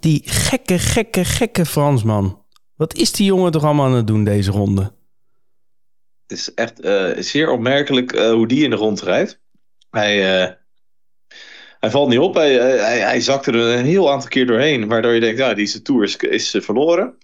Die 0.00 0.22
gekke, 0.24 0.78
gekke, 0.78 1.24
gekke 1.24 1.66
Fransman. 1.66 2.44
Wat 2.74 2.94
is 2.94 3.12
die 3.12 3.26
jongen 3.26 3.52
toch 3.52 3.64
allemaal 3.64 3.86
aan 3.86 3.92
het 3.92 4.06
doen 4.06 4.24
deze 4.24 4.50
ronde? 4.50 4.82
Het 6.26 6.38
is 6.38 6.54
echt 6.54 6.80
zeer 7.26 7.50
opmerkelijk 7.50 8.18
hoe 8.18 8.48
die 8.48 8.64
in 8.64 8.70
de 8.70 8.76
rond 8.76 9.02
rijdt. 9.02 9.40
Hij 9.90 10.56
hij 11.86 11.90
valt 11.90 12.08
niet 12.08 12.18
op. 12.18 12.34
Hij, 12.34 12.52
hij, 12.54 12.98
hij 12.98 13.20
zakt 13.20 13.46
er 13.46 13.54
een 13.54 13.84
heel 13.84 14.12
aantal 14.12 14.28
keer 14.28 14.46
doorheen. 14.46 14.88
Waardoor 14.88 15.12
je 15.12 15.20
denkt, 15.20 15.38
ja, 15.38 15.54
deze 15.54 15.82
tour 15.82 16.02
is, 16.02 16.16
is 16.16 16.54
eh, 16.54 16.62
verloren. 16.62 17.18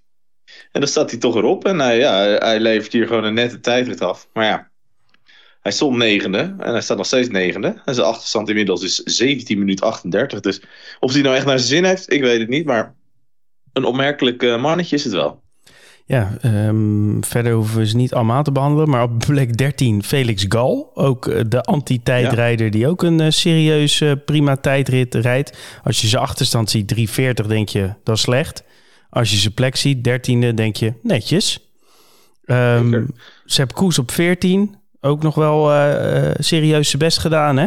En 0.73 0.81
dan 0.81 0.88
staat 0.88 1.11
hij 1.11 1.19
toch 1.19 1.37
erop. 1.37 1.64
En 1.64 1.79
hij, 1.79 1.99
ja, 1.99 2.37
hij 2.38 2.61
levert 2.61 2.93
hier 2.93 3.07
gewoon 3.07 3.25
een 3.25 3.35
nette 3.35 3.61
tijdrit 3.61 4.00
af. 4.00 4.29
Maar 4.33 4.45
ja, 4.45 4.71
hij 5.61 5.73
stond 5.73 5.97
negende. 5.97 6.38
En 6.38 6.73
hij 6.73 6.81
staat 6.81 6.97
nog 6.97 7.07
steeds 7.07 7.29
negende. 7.29 7.81
En 7.85 7.95
zijn 7.95 8.07
achterstand 8.07 8.49
inmiddels 8.49 8.83
is 8.83 8.97
17 8.97 9.59
minuten 9.59 9.87
38. 9.87 10.41
Dus 10.41 10.62
of 11.00 11.12
hij 11.12 11.23
nou 11.23 11.37
echt 11.37 11.47
naar 11.47 11.59
zijn 11.59 11.71
zin 11.71 11.85
heeft, 11.85 12.12
ik 12.12 12.21
weet 12.21 12.41
het 12.41 12.49
niet. 12.49 12.67
Maar 12.67 12.95
een 13.73 13.85
opmerkelijk 13.85 14.43
uh, 14.43 14.61
mannetje 14.61 14.97
is 14.97 15.05
het 15.05 15.12
wel. 15.12 15.41
Ja, 16.07 16.38
um, 16.45 17.25
verder 17.25 17.52
hoeven 17.52 17.79
we 17.79 17.87
ze 17.87 17.97
niet 17.97 18.14
allemaal 18.14 18.43
te 18.43 18.52
behandelen. 18.52 18.88
Maar 18.88 19.02
op 19.02 19.19
plek 19.19 19.57
13 19.57 20.02
Felix 20.02 20.45
Gal. 20.49 20.91
Ook 20.95 21.26
eh, 21.26 21.41
de 21.49 21.62
anti-tijdrijder 21.62 22.71
die 22.71 22.87
ook 22.88 23.02
een 23.02 23.21
uh, 23.21 23.26
serieus 23.31 24.00
uh, 24.00 24.12
prima 24.25 24.57
tijdrit 24.57 25.14
rijdt. 25.14 25.59
Als 25.85 26.00
je 26.00 26.07
zijn 26.07 26.23
achterstand 26.23 26.71
ziet, 26.71 26.88
340, 26.88 27.47
denk 27.47 27.69
je 27.69 27.95
dat 28.05 28.17
is 28.17 28.23
slecht. 28.23 28.64
Als 29.12 29.31
je 29.31 29.37
zijn 29.37 29.54
plek 29.54 29.76
ziet, 29.76 30.09
13e, 30.09 30.54
denk 30.54 30.76
je 30.76 30.92
netjes. 31.02 31.71
Um, 32.45 33.14
Sepp 33.45 33.73
Koes 33.73 33.99
op 33.99 34.11
14. 34.11 34.75
Ook 35.00 35.23
nog 35.23 35.35
wel 35.35 35.64
serieus 36.38 36.88
zijn 36.88 37.02
best 37.02 37.19
gedaan, 37.19 37.57
hè? 37.57 37.66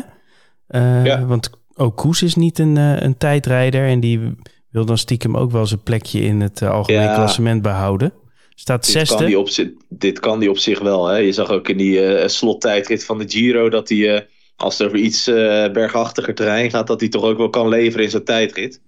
Ja. 1.04 1.26
Want 1.26 1.50
ook 1.76 1.98
Koes 1.98 2.22
is 2.22 2.36
niet 2.36 2.60
een, 2.60 2.76
een 2.76 3.18
tijdrijder. 3.18 3.88
En 3.88 4.00
die 4.00 4.36
wil 4.70 4.86
dan 4.86 4.98
stiekem 4.98 5.38
ook 5.38 5.52
wel 5.52 5.66
zijn 5.66 5.84
plekje 5.84 6.22
in 6.22 6.42
het 6.42 6.62
algemeen 6.62 7.14
klassement 7.14 7.62
behouden. 7.62 8.14
Staat 8.56 8.84
dit 8.84 8.92
zesde. 8.92 9.16
Kan 9.16 9.26
die 9.26 9.40
op, 9.40 9.50
dit 9.90 10.20
kan 10.20 10.40
die 10.40 10.50
op 10.50 10.58
zich 10.58 10.80
wel. 10.80 11.08
Hè? 11.08 11.18
Je 11.18 11.32
zag 11.32 11.50
ook 11.50 11.70
in 11.70 11.78
die 11.78 12.20
uh, 12.20 12.28
slottijdrit 12.28 13.06
van 13.06 13.18
de 13.18 13.26
Giro 13.28 13.70
dat 13.70 13.90
hij, 13.90 13.98
uh, 13.98 14.20
als 14.56 14.78
het 14.78 14.88
over 14.88 15.00
iets 15.00 15.28
uh, 15.28 15.36
bergachtiger 15.72 16.36
terrein 16.36 16.70
gaat, 16.70 16.88
dat 16.88 17.00
hij 17.00 17.10
toch 17.10 17.24
ook 17.24 17.38
wel 17.38 17.50
kan 17.50 17.68
leveren 17.68 18.04
in 18.04 18.12
zijn 18.12 18.24
tijdrit. 18.24 18.82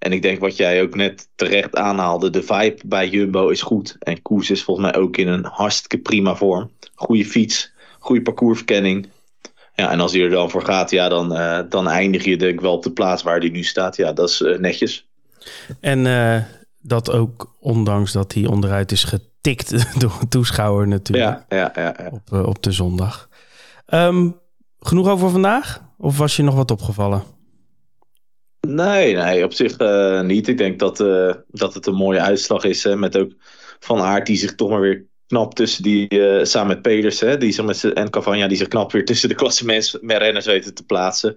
En 0.00 0.12
ik 0.12 0.22
denk 0.22 0.40
wat 0.40 0.56
jij 0.56 0.82
ook 0.82 0.94
net 0.94 1.28
terecht 1.34 1.76
aanhaalde, 1.76 2.30
de 2.30 2.42
vibe 2.42 2.80
bij 2.86 3.08
Jumbo 3.08 3.48
is 3.48 3.62
goed. 3.62 3.96
En 3.98 4.22
Koes 4.22 4.50
is 4.50 4.62
volgens 4.62 4.86
mij 4.90 5.00
ook 5.00 5.16
in 5.16 5.28
een 5.28 5.44
hartstikke 5.44 5.98
prima 5.98 6.36
vorm. 6.36 6.70
Goede 6.94 7.24
fiets, 7.24 7.72
goede 7.98 8.22
parcoursverkenning. 8.22 9.08
Ja, 9.74 9.90
en 9.90 10.00
als 10.00 10.12
hij 10.12 10.22
er 10.22 10.30
dan 10.30 10.50
voor 10.50 10.64
gaat, 10.64 10.90
ja, 10.90 11.08
dan, 11.08 11.28
dan 11.68 11.88
eindig 11.88 12.24
je 12.24 12.36
denk 12.36 12.52
ik 12.52 12.60
wel 12.60 12.72
op 12.72 12.82
de 12.82 12.92
plaats 12.92 13.22
waar 13.22 13.38
hij 13.38 13.48
nu 13.48 13.62
staat. 13.62 13.96
Ja, 13.96 14.12
dat 14.12 14.28
is 14.28 14.44
netjes. 14.58 15.08
En 15.80 16.04
dat 16.80 17.10
ook 17.10 17.56
ondanks 17.58 18.12
dat 18.12 18.34
hij 18.34 18.46
onderuit 18.46 18.92
is 18.92 19.04
getikt 19.04 19.86
door 20.00 20.16
een 20.20 20.28
toeschouwer 20.28 20.88
natuurlijk. 20.88 21.44
Ja, 21.48 21.56
ja, 21.56 21.82
ja, 21.82 21.94
ja. 21.98 22.10
Op, 22.10 22.46
op 22.46 22.62
de 22.62 22.72
zondag. 22.72 23.28
Um, 23.94 24.40
genoeg 24.80 25.08
over 25.08 25.30
vandaag? 25.30 25.82
Of 25.98 26.18
was 26.18 26.36
je 26.36 26.42
nog 26.42 26.54
wat 26.54 26.70
opgevallen? 26.70 27.22
Nee, 28.68 29.14
nee, 29.14 29.44
op 29.44 29.52
zich 29.52 29.80
uh, 29.80 30.20
niet. 30.20 30.48
Ik 30.48 30.58
denk 30.58 30.78
dat, 30.78 31.00
uh, 31.00 31.34
dat 31.48 31.74
het 31.74 31.86
een 31.86 31.94
mooie 31.94 32.20
uitslag 32.20 32.64
is. 32.64 32.84
Hè, 32.84 32.96
met 32.96 33.16
ook 33.16 33.32
Van 33.80 34.00
Aert 34.00 34.26
die 34.26 34.36
zich 34.36 34.54
toch 34.54 34.70
maar 34.70 34.80
weer 34.80 35.06
knap 35.26 35.54
tussen 35.54 35.82
die, 35.82 36.08
samen 36.44 36.68
met 36.68 36.82
Pedersen, 36.82 37.40
die 37.40 37.52
zich 37.52 37.64
met 37.64 37.84
en 37.84 38.10
Cavagna 38.10 38.48
die 38.48 38.56
zich 38.56 38.68
knap 38.68 38.92
weer 38.92 39.04
tussen 39.04 39.28
de 39.28 39.34
klassementsrenners 39.34 40.46
weten 40.46 40.74
te 40.74 40.84
plaatsen. 40.84 41.36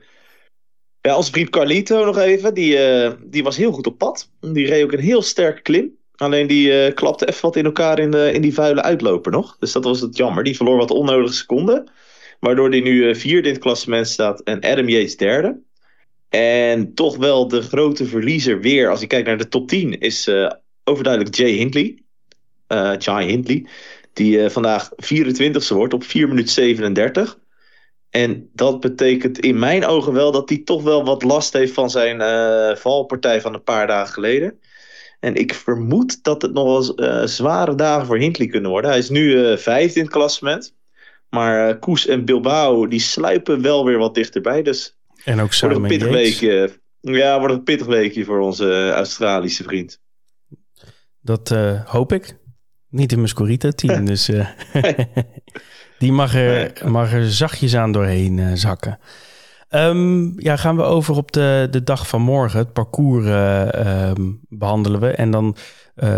Ja, 1.01 1.18
onze 1.18 1.32
vriend 1.32 1.50
Carlito 1.50 2.06
nog 2.06 2.18
even. 2.18 2.53
Die, 2.53 2.77
die 3.25 3.44
was 3.44 3.58
heel 3.58 3.72
goed 3.72 3.88
op 3.88 3.98
pad. 3.98 4.30
Die 4.39 4.68
reed 4.68 4.84
ook 4.84 4.92
een 4.92 5.00
heel 5.00 5.22
sterke 5.22 5.62
klim. 5.62 5.98
Alleen 6.15 6.48
die 6.48 6.94
klapte 6.94 7.27
even 7.27 7.42
wat 7.42 7.56
in 7.56 7.65
elkaar 7.65 8.00
in, 8.00 8.12
de, 8.12 8.32
in 8.34 8.42
die 8.42 8.53
vuile 8.53 8.82
uitloper 8.82 9.32
nog. 9.32 9.58
Dus 9.60 9.72
dat 9.72 9.84
was 9.84 10.01
het 10.01 10.18
jammer. 10.18 10.44
Die 10.44 10.56
verloor 10.56 10.77
wat 10.77 10.92
onnodige 10.92 11.34
seconden. 11.34 11.92
Waardoor 12.39 12.70
hij 12.70 12.80
nu 12.80 13.15
vierde 13.15 13.48
in 13.48 13.53
het 13.53 13.63
klassement 13.63 14.08
staat 14.08 14.42
en 14.42 14.62
Adam 14.62 14.89
Yates 14.89 15.18
derde. 15.18 15.62
En 16.40 16.94
toch 16.94 17.18
wel 17.18 17.48
de 17.48 17.62
grote 17.62 18.06
verliezer 18.06 18.62
weer, 18.62 18.90
als 18.90 19.00
je 19.00 19.08
kijkt 19.08 19.28
naar 19.28 19.38
de 19.38 19.48
top 19.48 19.68
10, 19.68 20.00
is 20.00 20.32
overduidelijk 20.84 21.36
Jay 21.36 21.52
Hindley. 21.52 22.04
Jay 22.98 23.25
Hindley. 23.25 23.66
Die 24.13 24.50
vandaag 24.50 24.90
24ste 24.90 25.74
wordt 25.75 25.94
op 25.94 26.04
4 26.04 26.28
minuten 26.28 26.54
37. 26.54 27.38
En 28.13 28.50
dat 28.54 28.80
betekent 28.80 29.40
in 29.40 29.60
mijn 29.60 29.86
ogen 29.86 30.13
wel 30.13 30.32
dat 30.32 30.50
hij 30.50 30.58
toch 30.58 30.84
wel 30.84 31.06
wat 31.06 31.24
last 31.24 31.54
heeft 31.54 31.74
van 31.74 31.90
zijn 31.90 32.22
uh, 32.22 32.75
valpartij 32.75 33.42
van 33.42 33.54
een 33.54 33.63
paar 33.63 33.88
dagen 33.88 34.13
geleden. 34.13 34.60
En 35.20 35.36
ik 35.36 35.54
vermoed 35.54 36.24
dat 36.24 36.42
het 36.42 36.54
nog 36.54 36.63
wel 36.63 37.08
uh, 37.10 37.25
zware 37.25 37.75
dagen 37.75 38.06
voor 38.06 38.18
Hindley 38.18 38.48
kunnen 38.48 38.72
worden. 38.72 38.90
Hij 38.90 39.00
is 39.00 39.10
nu 39.10 39.32
uh, 39.32 39.58
vijfde 39.58 40.00
in 40.00 40.06
het 40.06 40.13
klassement. 40.13 40.75
Maar 41.30 41.80
Koes 41.80 42.08
en 42.08 42.25
Bilbao 42.25 42.88
die 42.88 43.00
sluipen 43.00 43.62
wel 43.62 43.86
weer 43.86 43.98
wat 43.98 44.16
dichterbij. 44.16 44.62
Dus 44.62 44.98
en 45.25 45.39
ook 45.39 45.60
wordt 45.60 45.75
een 45.75 45.82
pittig 45.82 46.10
weekje. 46.10 46.82
Ja, 47.00 47.39
wordt 47.39 47.53
een 47.53 47.63
pittig 47.63 47.88
weekje 47.88 48.25
voor 48.25 48.39
onze 48.39 48.92
Australische 48.92 49.63
vriend. 49.63 50.00
Dat 51.22 51.50
hoop 51.86 52.13
ik. 52.13 52.42
Niet 52.94 53.12
in 53.12 53.18
mijn 53.18 53.30
Scorita-team, 53.30 54.06
dus 54.12 54.30
uh, 54.30 54.48
die 56.00 56.12
mag 56.12 56.36
er, 56.36 56.82
mag 56.86 57.13
er 57.13 57.32
zachtjes 57.32 57.75
aan 57.75 57.92
doorheen 57.92 58.38
uh, 58.38 58.51
zakken. 58.53 59.00
Um, 59.70 60.34
ja, 60.38 60.56
gaan 60.56 60.75
we 60.75 60.84
over 60.84 61.15
op 61.15 61.32
de, 61.32 61.68
de 61.72 61.84
dag 61.84 62.08
van 62.08 62.22
morgen. 62.22 62.60
Het 62.60 62.74
parcours 62.74 63.25
um, 63.25 64.39
behandelen 64.50 65.00
we. 65.00 65.08
En 65.08 65.32
dan 65.32 65.56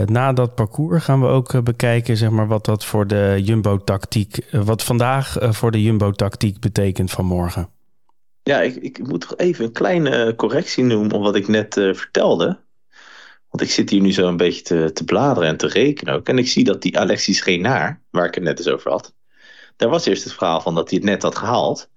na 0.06 0.34
dat 0.34 0.56
parcours 0.56 1.04
gaan 1.04 1.22
we 1.22 1.28
ook 1.28 1.64
bekijken 1.64 2.18
zeg 2.18 2.30
maar, 2.30 2.48
wat 2.48 2.66
dat 2.66 2.86
voor 2.86 3.08
de 3.08 3.42
Jumbo-tactiek, 3.44 4.48
wat 4.52 4.84
vandaag 4.84 5.38
voor 5.40 5.72
de 5.72 5.82
Jumbo-tactiek 5.82 6.60
betekent 6.60 7.12
van 7.12 7.26
morgen. 7.26 7.70
Ja, 8.46 8.62
ik, 8.62 8.76
ik 8.76 9.08
moet 9.08 9.22
toch 9.22 9.38
even 9.38 9.66
een 9.66 9.72
kleine 9.72 10.36
correctie 10.36 10.84
noemen 10.84 11.12
op 11.12 11.22
wat 11.22 11.36
ik 11.36 11.48
net 11.48 11.74
vertelde. 11.74 12.60
Want 13.50 13.62
ik 13.62 13.72
zit 13.72 13.90
hier 13.90 14.02
nu 14.02 14.14
zo 14.14 14.28
een 14.28 14.38
beetje 14.38 14.62
te, 14.62 14.92
te 14.94 15.04
bladeren 15.04 15.50
en 15.50 15.58
te 15.58 15.68
rekenen 15.68 16.14
ook. 16.14 16.28
En 16.28 16.38
ik 16.38 16.48
zie 16.48 16.64
dat 16.64 16.82
die 16.82 17.00
Alexis 17.00 17.44
Renaar, 17.44 18.02
waar 18.10 18.26
ik 18.26 18.36
het 18.36 18.44
net 18.44 18.58
eens 18.58 18.68
over 18.68 18.92
had. 18.92 19.14
Daar 19.76 19.90
was 19.90 20.06
eerst 20.06 20.24
het 20.24 20.34
verhaal 20.34 20.62
van 20.62 20.76
dat 20.76 20.90
hij 20.90 21.00
het 21.00 21.08
net 21.08 21.22
had 21.22 21.36
gehaald. 21.36 21.90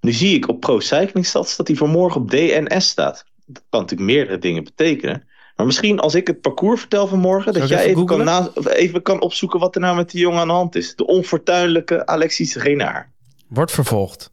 Nu 0.00 0.12
zie 0.12 0.34
ik 0.34 0.48
op 0.48 0.60
Pro 0.60 0.80
Cycling 0.80 1.26
Stats 1.26 1.56
dat 1.56 1.66
hij 1.66 1.76
voor 1.76 1.88
morgen 1.88 2.20
op 2.20 2.30
DNS 2.30 2.88
staat. 2.88 3.24
Dat 3.46 3.62
kan 3.68 3.80
natuurlijk 3.80 4.10
meerdere 4.10 4.38
dingen 4.38 4.64
betekenen. 4.64 5.28
Maar 5.56 5.66
misschien 5.66 6.00
als 6.00 6.14
ik 6.14 6.26
het 6.26 6.40
parcours 6.40 6.80
vertel 6.80 7.06
van 7.06 7.18
morgen, 7.18 7.52
dat 7.52 7.68
jij 7.68 7.84
even, 7.84 8.06
kan, 8.06 8.24
na, 8.24 8.50
even 8.54 9.02
kan 9.02 9.20
opzoeken 9.20 9.60
wat 9.60 9.74
er 9.74 9.80
nou 9.80 9.96
met 9.96 10.10
die 10.10 10.20
jongen 10.20 10.40
aan 10.40 10.48
de 10.48 10.52
hand 10.52 10.74
is. 10.74 10.96
De 10.96 11.06
onfortuinlijke 11.06 12.06
Alexis 12.06 12.54
Renaar. 12.54 13.12
Wordt 13.48 13.72
vervolgd. 13.72 14.32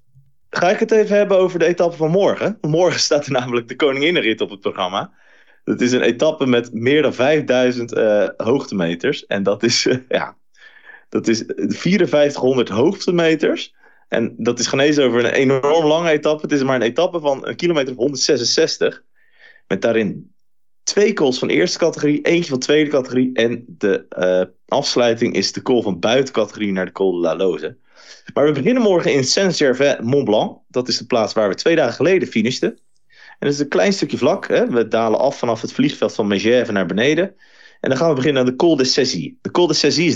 Ga 0.53 0.69
ik 0.69 0.79
het 0.79 0.91
even 0.91 1.17
hebben 1.17 1.37
over 1.37 1.59
de 1.59 1.65
etappe 1.65 1.97
van 1.97 2.11
morgen. 2.11 2.57
Morgen 2.61 2.99
staat 2.99 3.25
er 3.25 3.31
namelijk 3.31 3.67
de 3.67 3.75
Koninginnenrit 3.75 4.41
op 4.41 4.49
het 4.49 4.59
programma. 4.59 5.13
Het 5.63 5.81
is 5.81 5.91
een 5.91 6.01
etappe 6.01 6.45
met 6.45 6.73
meer 6.73 7.01
dan 7.01 7.13
5000 7.13 7.93
uh, 7.93 8.23
eh, 8.23 8.29
hoogtemeters. 8.37 9.25
En 9.25 9.43
dat 9.43 9.63
is, 9.63 9.85
uh, 9.85 9.97
ja, 10.09 10.37
dat 11.09 11.27
is 11.27 11.43
5400 11.55 12.69
hoogtemeters. 12.69 13.75
En 14.07 14.35
dat 14.37 14.59
is 14.59 14.67
genezen 14.67 15.03
over 15.05 15.25
een 15.25 15.31
enorm 15.31 15.85
lange 15.85 16.09
etappe. 16.09 16.41
Het 16.41 16.51
is 16.51 16.63
maar 16.63 16.75
een 16.75 16.81
etappe 16.81 17.19
van 17.19 17.47
een 17.47 17.55
kilometer 17.55 17.91
of 17.91 17.97
166. 17.97 19.03
Met 19.67 19.81
daarin 19.81 20.33
twee 20.83 21.13
calls 21.13 21.39
van 21.39 21.49
eerste 21.49 21.77
categorie, 21.77 22.21
eentje 22.21 22.49
van 22.49 22.59
tweede 22.59 22.89
categorie. 22.89 23.33
En 23.33 23.65
de 23.67 24.05
uh, 24.19 24.77
afsluiting 24.77 25.35
is 25.35 25.51
de 25.51 25.61
call 25.61 25.81
van 25.81 25.99
buitencategorie 25.99 26.71
naar 26.71 26.85
de 26.85 26.91
col 26.91 27.11
de 27.11 27.19
la 27.19 27.35
Loze. 27.35 27.77
Maar 28.33 28.45
we 28.45 28.51
beginnen 28.51 28.83
morgen 28.83 29.13
in 29.13 29.23
Saint-Gervais-Mont 29.23 30.23
Blanc. 30.25 30.57
Dat 30.67 30.87
is 30.87 30.97
de 30.97 31.05
plaats 31.05 31.33
waar 31.33 31.49
we 31.49 31.55
twee 31.55 31.75
dagen 31.75 31.93
geleden 31.93 32.27
finishten. 32.27 32.79
En 33.09 33.47
dat 33.47 33.51
is 33.51 33.59
een 33.59 33.67
klein 33.67 33.93
stukje 33.93 34.17
vlak. 34.17 34.47
Hè? 34.47 34.67
We 34.67 34.87
dalen 34.87 35.19
af 35.19 35.37
vanaf 35.37 35.61
het 35.61 35.73
vliegveld 35.73 36.13
van 36.13 36.27
Megève 36.27 36.71
naar 36.71 36.85
beneden. 36.85 37.35
En 37.79 37.89
dan 37.89 37.97
gaan 37.97 38.09
we 38.09 38.15
beginnen 38.15 38.41
aan 38.41 38.47
de 38.47 38.55
Col 38.55 38.75
de 38.75 38.83
Cézy. 38.83 39.35
De 39.41 39.51
Col 39.51 39.67
de 39.67 39.73
Cézy 39.73 40.01
is 40.01 40.15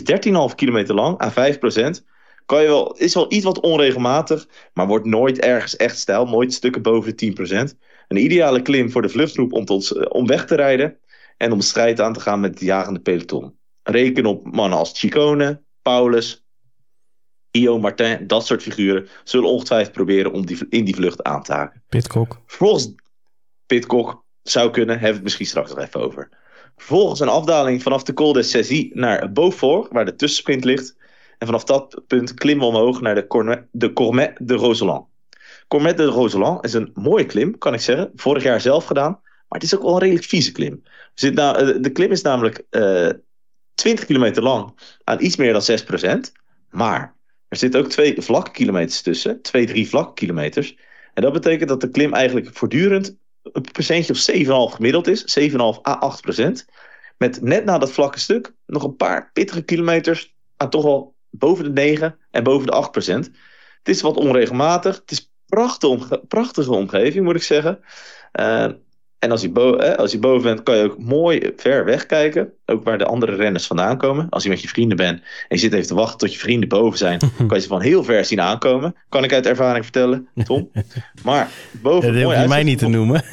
13,5 0.49 0.55
kilometer 0.55 0.95
lang 0.95 1.17
aan 1.17 1.31
5%. 1.31 2.03
Kan 2.45 2.61
je 2.61 2.67
wel, 2.67 2.97
is 2.97 3.13
wel 3.13 3.33
iets 3.33 3.45
wat 3.45 3.59
onregelmatig, 3.59 4.47
maar 4.73 4.87
wordt 4.87 5.05
nooit 5.05 5.39
ergens 5.39 5.75
echt 5.75 5.97
stijl. 5.97 6.25
Nooit 6.25 6.53
stukken 6.53 6.81
boven 6.81 7.17
de 7.17 7.71
10%. 7.73 7.77
Een 8.07 8.17
ideale 8.17 8.61
klim 8.61 8.91
voor 8.91 9.01
de 9.01 9.09
vluchtgroep 9.09 9.53
om, 9.53 9.65
tot, 9.65 10.09
om 10.09 10.27
weg 10.27 10.45
te 10.45 10.55
rijden 10.55 10.97
en 11.37 11.51
om 11.51 11.61
strijd 11.61 12.01
aan 12.01 12.13
te 12.13 12.19
gaan 12.19 12.39
met 12.39 12.53
het 12.53 12.59
jagende 12.59 12.99
peloton. 12.99 13.57
Reken 13.83 14.25
op 14.25 14.55
mannen 14.55 14.79
als 14.79 14.99
Chicone, 14.99 15.61
Paulus, 15.81 16.44
Io 17.55 17.79
Martin, 17.79 18.27
dat 18.27 18.45
soort 18.45 18.61
figuren 18.63 19.07
zullen 19.23 19.49
ongetwijfeld 19.49 19.93
proberen 19.93 20.31
om 20.31 20.45
die, 20.45 20.57
in 20.69 20.85
die 20.85 20.95
vlucht 20.95 21.23
aan 21.23 21.43
te 21.43 21.53
haken. 21.53 21.83
Pitcock. 21.89 22.41
Vervolgens 22.45 22.93
Pitcock 23.65 24.23
zou 24.43 24.71
kunnen, 24.71 24.93
hebben 24.93 25.09
we 25.09 25.15
het 25.15 25.23
misschien 25.23 25.45
straks 25.45 25.69
nog 25.69 25.79
even 25.79 26.01
over. 26.01 26.29
Vervolgens 26.75 27.19
een 27.19 27.27
afdaling 27.27 27.83
vanaf 27.83 28.03
de 28.03 28.13
Col 28.13 28.33
de 28.33 28.43
Cézy 28.43 28.91
naar 28.93 29.31
Beaufort, 29.31 29.91
waar 29.91 30.05
de 30.05 30.15
tussensprint 30.15 30.63
ligt. 30.63 30.95
En 31.37 31.47
vanaf 31.47 31.63
dat 31.63 32.01
punt 32.07 32.33
klimmen 32.33 32.67
we 32.67 32.73
omhoog 32.77 33.01
naar 33.01 33.15
de, 33.15 33.27
Cornet, 33.27 33.67
de 33.71 33.93
Cormet 33.93 34.37
de 34.37 34.53
Roseland. 34.53 35.07
Cormet 35.67 35.97
de 35.97 36.05
Roseland 36.05 36.65
is 36.65 36.73
een 36.73 36.91
mooie 36.93 37.25
klim, 37.25 37.57
kan 37.57 37.73
ik 37.73 37.79
zeggen. 37.79 38.11
Vorig 38.15 38.43
jaar 38.43 38.61
zelf 38.61 38.85
gedaan, 38.85 39.11
maar 39.21 39.59
het 39.59 39.63
is 39.63 39.75
ook 39.75 39.81
wel 39.81 39.93
een 39.93 39.99
redelijk 39.99 40.25
vieze 40.25 40.51
klim. 40.51 40.83
Zit 41.13 41.33
nou, 41.33 41.57
eh, 41.57 41.81
de 41.81 41.89
klim 41.89 42.11
is 42.11 42.21
namelijk 42.21 42.63
uh, 42.71 43.09
eh, 43.09 43.15
20 43.73 44.05
kilometer 44.05 44.43
lang 44.43 44.79
aan 45.03 45.23
iets 45.23 45.35
meer 45.35 45.53
dan 45.53 45.61
6%. 45.61 46.31
Maar 46.69 47.15
er 47.47 47.57
zitten 47.57 47.79
ook 47.79 47.89
twee 47.89 48.21
vlakke 48.21 48.51
kilometers 48.51 49.01
tussen, 49.01 49.41
twee, 49.41 49.65
drie 49.65 49.89
vlakke 49.89 50.13
kilometers. 50.13 50.77
En 51.13 51.21
dat 51.21 51.33
betekent 51.33 51.69
dat 51.69 51.81
de 51.81 51.89
klim 51.89 52.13
eigenlijk 52.13 52.49
voortdurend 52.53 53.17
een 53.41 53.65
percentje 53.71 54.13
of 54.13 54.69
7,5 54.71 54.75
gemiddeld 54.75 55.07
is. 55.07 55.39
7,5 55.51 55.57
à 55.57 55.91
8 55.99 56.21
procent. 56.21 56.65
Met 57.17 57.41
net 57.41 57.65
na 57.65 57.77
dat 57.77 57.91
vlakke 57.91 58.19
stuk 58.19 58.53
nog 58.65 58.83
een 58.83 58.95
paar 58.95 59.29
pittige 59.33 59.61
kilometers 59.61 60.35
aan 60.57 60.69
toch 60.69 60.83
wel 60.83 61.15
boven 61.29 61.63
de 61.63 61.69
9 61.69 62.17
en 62.31 62.43
boven 62.43 62.67
de 62.67 62.73
8 62.73 62.91
procent. 62.91 63.25
Het 63.77 63.95
is 63.95 64.01
wat 64.01 64.17
onregelmatig. 64.17 64.95
Het 64.95 65.11
is 65.11 65.31
prachtige, 65.45 66.23
prachtige 66.27 66.71
omgeving, 66.71 67.25
moet 67.25 67.35
ik 67.35 67.43
zeggen. 67.43 67.79
Uh, 68.39 68.71
en 69.19 69.31
als 69.31 69.41
je, 69.41 69.49
boven, 69.49 69.97
als 69.97 70.11
je 70.11 70.19
boven 70.19 70.43
bent, 70.43 70.63
kan 70.63 70.77
je 70.77 70.83
ook 70.83 70.97
mooi 70.97 71.51
ver 71.55 71.85
wegkijken. 71.85 72.53
Ook 72.65 72.83
waar 72.83 72.97
de 72.97 73.05
andere 73.05 73.35
renners 73.35 73.67
vandaan 73.67 73.97
komen. 73.97 74.29
Als 74.29 74.43
je 74.43 74.49
met 74.49 74.61
je 74.61 74.67
vrienden 74.67 74.97
bent 74.97 75.19
en 75.19 75.27
je 75.47 75.57
zit 75.57 75.73
even 75.73 75.87
te 75.87 75.95
wachten 75.95 76.17
tot 76.17 76.33
je 76.33 76.39
vrienden 76.39 76.69
boven 76.69 76.97
zijn, 76.97 77.19
kan 77.47 77.57
je 77.57 77.59
ze 77.59 77.67
van 77.67 77.81
heel 77.81 78.03
ver 78.03 78.25
zien 78.25 78.41
aankomen. 78.41 78.95
Kan 79.09 79.23
ik 79.23 79.33
uit 79.33 79.45
ervaring 79.45 79.83
vertellen, 79.83 80.27
Tom. 80.43 80.71
Maar 81.23 81.49
boven. 81.71 82.13
dat 82.13 82.23
hoef 82.23 82.41
je 82.41 82.47
mij 82.47 82.63
niet 82.63 82.79
te 82.79 82.87
noemen. 82.87 83.23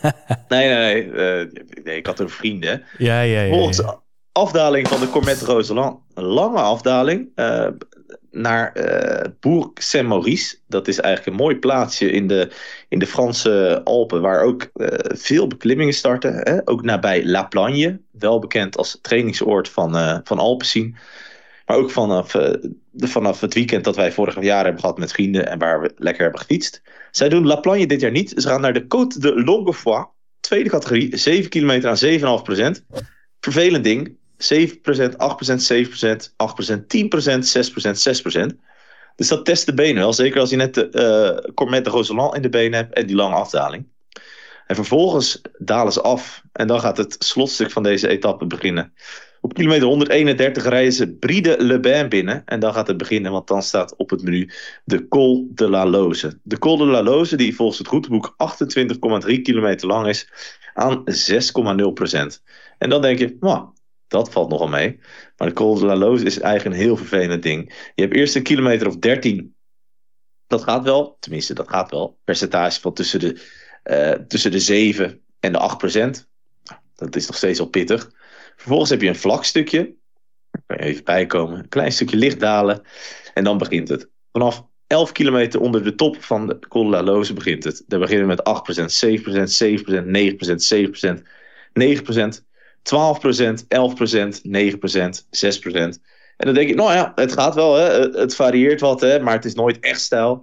nee, 0.48 0.68
nee, 0.68 0.76
nee. 0.76 1.06
Uh, 1.06 1.52
nee 1.84 1.96
ik 1.96 2.06
had 2.06 2.20
een 2.20 2.28
vrienden. 2.28 2.82
Ja, 2.98 3.20
ja, 3.20 3.40
ja. 3.40 3.52
Volgens 3.52 3.76
de 3.76 3.96
afdaling 4.32 4.88
van 4.88 5.00
de 5.00 5.10
Cormet 5.10 5.40
Roseland. 5.40 5.98
Een 6.14 6.24
lange 6.24 6.60
afdaling. 6.60 7.28
Uh, 7.36 7.68
naar 8.30 8.76
uh, 8.76 9.30
Bourg 9.40 9.70
Saint-Maurice. 9.74 10.56
Dat 10.66 10.88
is 10.88 11.00
eigenlijk 11.00 11.36
een 11.36 11.44
mooi 11.44 11.58
plaatsje 11.58 12.10
in 12.10 12.26
de, 12.26 12.50
in 12.88 12.98
de 12.98 13.06
Franse 13.06 13.80
Alpen, 13.84 14.20
waar 14.20 14.42
ook 14.42 14.70
uh, 14.74 14.88
veel 15.02 15.46
beklimmingen 15.46 15.94
starten. 15.94 16.34
Hè? 16.34 16.68
Ook 16.68 16.82
nabij 16.82 17.26
La 17.26 17.42
Plagne, 17.42 18.00
wel 18.10 18.38
bekend 18.38 18.76
als 18.76 18.98
trainingsoord 19.02 19.68
van, 19.68 20.20
van 20.24 20.38
Alpecin. 20.38 20.96
Maar 21.66 21.76
ook 21.76 21.90
vanaf, 21.90 22.30
de, 22.30 23.08
vanaf 23.08 23.40
het 23.40 23.54
weekend 23.54 23.84
dat 23.84 23.96
wij 23.96 24.12
vorig 24.12 24.42
jaar 24.42 24.64
hebben 24.64 24.80
gehad 24.80 24.98
met 24.98 25.12
vrienden 25.12 25.48
en 25.48 25.58
waar 25.58 25.80
we 25.80 25.92
lekker 25.96 26.22
hebben 26.22 26.40
gefietst. 26.40 26.82
Zij 27.10 27.28
doen 27.28 27.46
La 27.46 27.56
Plagne 27.56 27.86
dit 27.86 28.00
jaar 28.00 28.10
niet. 28.10 28.32
Ze 28.36 28.48
gaan 28.48 28.60
naar 28.60 28.72
de 28.72 28.82
Côte 28.82 29.18
de 29.18 29.42
Longuefoy, 29.44 30.06
tweede 30.40 30.68
categorie, 30.68 31.16
7 31.16 31.50
kilometer 31.50 31.90
aan 31.90 32.38
7,5 32.38 32.42
procent. 32.42 32.84
Vervelend 33.40 33.84
ding, 33.84 34.16
7%, 34.42 35.16
8%, 35.16 35.60
7%, 35.60 36.32
8%, 36.36 36.86
10%, 36.86 37.44
6%, 37.44 37.96
6%. 37.96 38.56
Dus 39.16 39.28
dat 39.28 39.44
test 39.44 39.66
de 39.66 39.74
benen 39.74 40.02
wel. 40.02 40.12
Zeker 40.12 40.40
als 40.40 40.50
je 40.50 40.56
net 40.56 40.74
de 40.74 40.88
uh, 41.46 41.54
Cormet 41.54 41.84
de 41.84 41.90
Roseland 41.90 42.34
in 42.34 42.42
de 42.42 42.48
benen 42.48 42.78
hebt 42.78 42.94
en 42.94 43.06
die 43.06 43.16
lange 43.16 43.34
afdaling. 43.34 43.86
En 44.66 44.74
vervolgens 44.74 45.40
dalen 45.58 45.92
ze 45.92 46.00
af. 46.00 46.42
En 46.52 46.66
dan 46.66 46.80
gaat 46.80 46.96
het 46.96 47.16
slotstuk 47.18 47.70
van 47.70 47.82
deze 47.82 48.08
etappe 48.08 48.46
beginnen. 48.46 48.92
Op 49.40 49.54
kilometer 49.54 49.86
131 49.86 50.64
rijden 50.64 50.92
ze 50.92 51.12
Bride 51.12 51.56
Le 51.58 51.80
Bain 51.80 52.08
binnen. 52.08 52.42
En 52.44 52.60
dan 52.60 52.74
gaat 52.74 52.86
het 52.86 52.96
beginnen, 52.96 53.32
want 53.32 53.48
dan 53.48 53.62
staat 53.62 53.96
op 53.96 54.10
het 54.10 54.22
menu 54.22 54.50
de 54.84 55.08
Col 55.08 55.48
de 55.54 55.68
la 55.68 55.86
Loze. 55.86 56.38
De 56.42 56.58
Col 56.58 56.76
de 56.76 56.84
la 56.84 57.02
Loze, 57.02 57.36
die 57.36 57.54
volgens 57.54 57.78
het 57.78 57.88
routeboek 57.88 58.34
28,3 59.28 59.40
kilometer 59.42 59.86
lang 59.86 60.06
is, 60.06 60.28
aan 60.74 61.04
6,0%. 61.04 62.42
En 62.78 62.88
dan 62.88 63.02
denk 63.02 63.18
je, 63.18 63.36
nou, 63.40 63.68
dat 64.12 64.32
valt 64.32 64.50
nogal 64.50 64.68
mee. 64.68 65.00
Maar 65.36 65.48
de 65.48 65.54
Col 65.54 65.74
de 65.74 65.86
la 65.86 65.96
Loze 65.96 66.24
is 66.24 66.38
eigenlijk 66.38 66.76
een 66.76 66.82
heel 66.82 66.96
vervelend 66.96 67.42
ding. 67.42 67.90
Je 67.94 68.02
hebt 68.02 68.14
eerst 68.14 68.34
een 68.34 68.42
kilometer 68.42 68.86
of 68.86 68.96
13. 68.96 69.54
Dat 70.46 70.62
gaat 70.62 70.84
wel, 70.84 71.16
tenminste, 71.20 71.54
dat 71.54 71.68
gaat 71.68 71.90
wel. 71.90 72.18
Percentage 72.24 72.80
van 72.80 72.92
tussen 72.92 73.20
de, 73.20 73.40
uh, 73.84 74.26
tussen 74.26 74.50
de 74.50 74.60
7 74.60 75.20
en 75.40 75.52
de 75.52 75.58
8 75.58 75.78
procent. 75.78 76.28
Dat 76.94 77.16
is 77.16 77.26
nog 77.26 77.36
steeds 77.36 77.60
al 77.60 77.66
pittig. 77.66 78.10
Vervolgens 78.56 78.90
heb 78.90 79.00
je 79.00 79.08
een 79.08 79.16
vlak 79.16 79.44
stukje. 79.44 79.94
Daar 80.66 80.78
je 80.78 80.84
even 80.84 81.04
bijkomen. 81.04 81.58
Een 81.58 81.68
klein 81.68 81.92
stukje 81.92 82.16
licht 82.16 82.40
dalen. 82.40 82.82
En 83.34 83.44
dan 83.44 83.58
begint 83.58 83.88
het. 83.88 84.08
Vanaf 84.32 84.66
11 84.86 85.12
kilometer 85.12 85.60
onder 85.60 85.84
de 85.84 85.94
top 85.94 86.22
van 86.22 86.46
de 86.46 86.58
Col 86.68 86.84
de 86.84 86.90
la 86.90 87.02
Loze 87.02 87.32
begint 87.32 87.64
het. 87.64 87.84
Daar 87.86 88.00
beginnen 88.00 88.26
we 88.26 88.34
met 88.34 88.44
8 88.44 88.62
procent, 88.62 88.92
7 88.92 89.22
procent, 89.22 89.50
7 89.50 89.84
procent, 89.84 90.06
9 90.06 90.36
procent, 90.36 90.62
7 90.62 90.90
procent, 90.90 91.22
9 91.72 92.02
procent. 92.02 92.44
12%, 92.82 93.66
11%, 93.68 94.40
9%, 94.42 95.24
6%. 95.30 96.00
En 96.36 96.48
dan 96.48 96.54
denk 96.54 96.68
ik, 96.68 96.74
nou 96.74 96.92
ja, 96.92 97.12
het 97.14 97.32
gaat 97.32 97.54
wel, 97.54 97.74
hè? 97.74 98.00
het 98.00 98.34
varieert 98.34 98.80
wat, 98.80 99.00
hè? 99.00 99.20
maar 99.20 99.34
het 99.34 99.44
is 99.44 99.54
nooit 99.54 99.80
echt 99.80 100.00
stijl. 100.00 100.34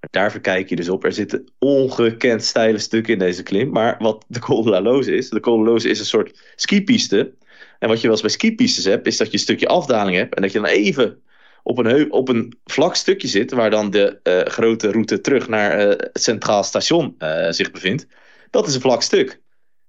Maar 0.00 0.08
daar 0.10 0.40
kijk 0.40 0.68
je 0.68 0.76
dus 0.76 0.88
op. 0.88 1.04
Er 1.04 1.12
zitten 1.12 1.52
ongekend 1.58 2.44
steile 2.44 2.78
stukken 2.78 3.12
in 3.12 3.18
deze 3.18 3.42
klim. 3.42 3.70
Maar 3.70 3.96
wat 3.98 4.24
de 4.28 4.38
Col 4.38 5.00
is, 5.00 5.28
de 5.28 5.40
Col 5.40 5.74
is 5.74 5.98
een 5.98 6.04
soort 6.04 6.40
skipiste. 6.56 7.34
En 7.78 7.88
wat 7.88 7.96
je 7.96 8.02
wel 8.02 8.12
eens 8.12 8.20
bij 8.20 8.30
skipistes 8.30 8.84
hebt, 8.84 9.06
is 9.06 9.16
dat 9.16 9.26
je 9.26 9.32
een 9.32 9.38
stukje 9.38 9.68
afdaling 9.68 10.16
hebt. 10.16 10.34
En 10.34 10.42
dat 10.42 10.52
je 10.52 10.60
dan 10.60 10.68
even 10.68 11.22
op 11.62 11.78
een, 11.78 12.12
op 12.12 12.28
een 12.28 12.58
vlak 12.64 12.94
stukje 12.94 13.28
zit, 13.28 13.52
waar 13.52 13.70
dan 13.70 13.90
de 13.90 14.20
uh, 14.22 14.40
grote 14.52 14.90
route 14.90 15.20
terug 15.20 15.48
naar 15.48 15.80
uh, 15.80 15.88
het 15.88 16.10
Centraal 16.12 16.62
Station 16.62 17.14
uh, 17.18 17.50
zich 17.50 17.70
bevindt. 17.70 18.06
Dat 18.50 18.66
is 18.66 18.74
een 18.74 18.80
vlak 18.80 19.02
stuk. 19.02 19.40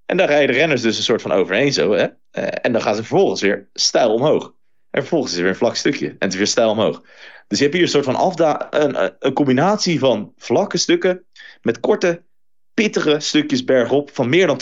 En 0.05 0.17
daar 0.17 0.27
rijden 0.27 0.55
renners 0.55 0.81
dus 0.81 0.97
een 0.97 1.03
soort 1.03 1.21
van 1.21 1.31
overheen 1.31 1.73
zo. 1.73 1.93
Uh, 1.93 2.03
en 2.31 2.71
dan 2.71 2.81
gaan 2.81 2.95
ze 2.95 3.01
vervolgens 3.01 3.41
weer 3.41 3.69
stijl 3.73 4.13
omhoog. 4.13 4.43
En 4.43 4.53
En 4.91 5.01
vervolgens 5.01 5.31
is 5.31 5.37
er 5.37 5.43
weer 5.43 5.51
een 5.51 5.59
vlak 5.59 5.75
stukje. 5.75 6.07
En 6.07 6.15
het 6.19 6.31
is 6.31 6.37
weer 6.37 6.47
stijl 6.47 6.69
omhoog. 6.69 7.01
Dus 7.47 7.57
je 7.57 7.63
hebt 7.63 7.75
hier 7.75 7.83
een 7.83 7.91
soort 7.91 8.05
van 8.05 8.15
afda 8.15 8.67
een, 8.73 9.13
een 9.19 9.33
combinatie 9.33 9.99
van 9.99 10.33
vlakke 10.37 10.77
stukken 10.77 11.25
met 11.61 11.79
korte, 11.79 12.23
pittige 12.73 13.19
stukjes 13.19 13.63
bergop 13.63 14.09
van 14.13 14.29
meer 14.29 14.47
dan 14.47 14.61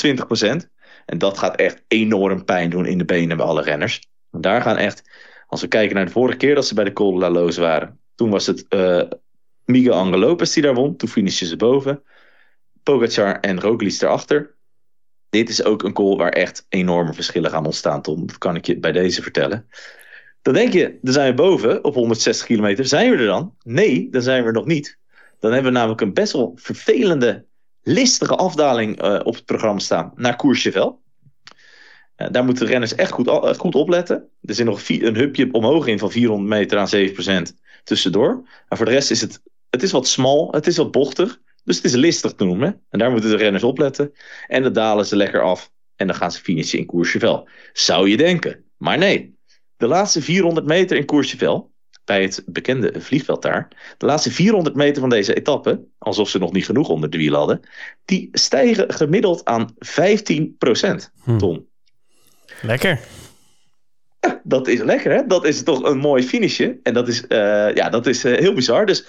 20%. 0.63 0.71
En 1.05 1.17
dat 1.17 1.37
gaat 1.37 1.55
echt 1.55 1.83
enorm 1.87 2.45
pijn 2.45 2.69
doen 2.69 2.85
in 2.85 2.97
de 2.97 3.05
benen 3.05 3.37
bij 3.37 3.45
alle 3.45 3.61
renners. 3.61 4.01
Daar 4.31 4.61
gaan 4.61 4.77
echt, 4.77 5.03
als 5.47 5.61
we 5.61 5.67
kijken 5.67 5.95
naar 5.95 6.05
de 6.05 6.11
vorige 6.11 6.37
keer 6.37 6.55
dat 6.55 6.67
ze 6.67 6.73
bij 6.73 6.83
de 6.83 6.93
Col 6.93 7.13
de 7.13 7.19
la 7.19 7.29
Loze 7.29 7.61
waren. 7.61 7.99
Toen 8.15 8.29
was 8.29 8.45
het 8.45 8.65
uh, 8.69 9.03
Miguel 9.65 9.93
Angel 9.93 10.19
Lopez 10.19 10.53
die 10.53 10.63
daar 10.63 10.73
won. 10.73 10.95
Toen 10.95 11.09
finishten 11.09 11.47
ze 11.47 11.55
boven. 11.55 12.03
Pogacar 12.83 13.39
en 13.39 13.61
Roglic 13.61 14.01
erachter. 14.01 14.55
Dit 15.33 15.49
is 15.49 15.63
ook 15.63 15.83
een 15.83 15.93
call 15.93 16.15
waar 16.15 16.31
echt 16.31 16.65
enorme 16.69 17.13
verschillen 17.13 17.51
gaan 17.51 17.65
ontstaan, 17.65 18.01
Tom. 18.01 18.27
Dat 18.27 18.37
kan 18.37 18.55
ik 18.55 18.65
je 18.65 18.79
bij 18.79 18.91
deze 18.91 19.21
vertellen. 19.21 19.69
Dan 20.41 20.53
denk 20.53 20.73
je, 20.73 20.97
dan 21.01 21.13
zijn 21.13 21.29
we 21.29 21.41
boven 21.41 21.83
op 21.83 21.93
160 21.93 22.45
kilometer. 22.45 22.85
Zijn 22.85 23.11
we 23.11 23.17
er 23.17 23.25
dan? 23.25 23.55
Nee, 23.63 24.07
dan 24.11 24.21
zijn 24.21 24.41
we 24.41 24.47
er 24.47 24.53
nog 24.53 24.65
niet. 24.65 24.97
Dan 25.39 25.51
hebben 25.51 25.71
we 25.71 25.77
namelijk 25.77 26.01
een 26.01 26.13
best 26.13 26.33
wel 26.33 26.51
vervelende, 26.55 27.45
listige 27.83 28.35
afdaling 28.35 29.03
uh, 29.03 29.19
op 29.23 29.35
het 29.35 29.45
programma 29.45 29.79
staan 29.79 30.11
naar 30.15 30.35
Courchevel. 30.35 31.01
Uh, 32.17 32.27
daar 32.31 32.45
moeten 32.45 32.65
de 32.65 32.71
renners 32.71 32.95
echt 32.95 33.11
goed, 33.11 33.27
uh, 33.27 33.53
goed 33.53 33.75
opletten. 33.75 34.29
Er 34.41 34.55
zit 34.55 34.65
nog 34.65 34.87
een 34.87 35.15
hupje 35.15 35.53
omhoog 35.53 35.87
in 35.87 35.99
van 35.99 36.11
400 36.11 36.49
meter 36.49 36.77
aan 36.77 37.49
7% 37.49 37.53
tussendoor. 37.83 38.41
Maar 38.69 38.77
voor 38.77 38.85
de 38.85 38.91
rest 38.91 39.11
is 39.11 39.21
het, 39.21 39.41
het 39.69 39.83
is 39.83 39.91
wat 39.91 40.07
smal, 40.07 40.51
het 40.51 40.67
is 40.67 40.77
wat 40.77 40.91
bochtig. 40.91 41.39
Dus 41.63 41.75
het 41.75 41.85
is 41.85 41.93
listig 41.93 42.33
te 42.33 42.45
noemen. 42.45 42.81
En 42.89 42.99
daar 42.99 43.11
moeten 43.11 43.29
de 43.29 43.37
renners 43.37 43.63
opletten. 43.63 44.11
En 44.47 44.63
dan 44.63 44.73
dalen 44.73 45.05
ze 45.05 45.15
lekker 45.15 45.41
af. 45.41 45.71
En 45.95 46.07
dan 46.07 46.15
gaan 46.15 46.31
ze 46.31 46.41
finishen 46.41 46.79
in 46.79 46.85
Courchevel. 46.85 47.47
Zou 47.73 48.09
je 48.09 48.17
denken. 48.17 48.63
Maar 48.77 48.97
nee. 48.97 49.35
De 49.77 49.87
laatste 49.87 50.21
400 50.21 50.65
meter 50.65 50.97
in 50.97 51.05
Courchevel. 51.05 51.71
Bij 52.05 52.21
het 52.21 52.43
bekende 52.45 53.01
vliegveld 53.01 53.41
daar. 53.41 53.67
De 53.97 54.05
laatste 54.05 54.31
400 54.31 54.75
meter 54.75 55.01
van 55.01 55.09
deze 55.09 55.33
etappe. 55.33 55.83
Alsof 55.97 56.29
ze 56.29 56.39
nog 56.39 56.51
niet 56.51 56.65
genoeg 56.65 56.89
onder 56.89 57.09
de 57.09 57.17
wiel 57.17 57.35
hadden. 57.35 57.59
Die 58.05 58.29
stijgen 58.31 58.93
gemiddeld 58.93 59.45
aan 59.45 59.73
15 59.77 60.55
procent. 60.57 61.11
Hm. 61.23 61.37
Tom. 61.37 61.67
Lekker. 62.61 62.99
Ja, 64.19 64.41
dat 64.43 64.67
is 64.67 64.79
lekker 64.79 65.11
hè. 65.11 65.25
Dat 65.27 65.45
is 65.45 65.63
toch 65.63 65.83
een 65.83 65.97
mooi 65.97 66.23
finishje. 66.23 66.79
En 66.83 66.93
dat 66.93 67.07
is, 67.07 67.23
uh, 67.29 67.73
ja, 67.73 67.89
dat 67.89 68.07
is 68.07 68.25
uh, 68.25 68.37
heel 68.37 68.53
bizar. 68.53 68.85
Dus 68.85 69.05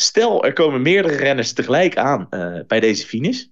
Stel, 0.00 0.44
er 0.44 0.52
komen 0.52 0.82
meerdere 0.82 1.16
renners 1.16 1.52
tegelijk 1.52 1.96
aan 1.96 2.26
uh, 2.30 2.58
bij 2.66 2.80
deze 2.80 3.06
finish. 3.06 3.44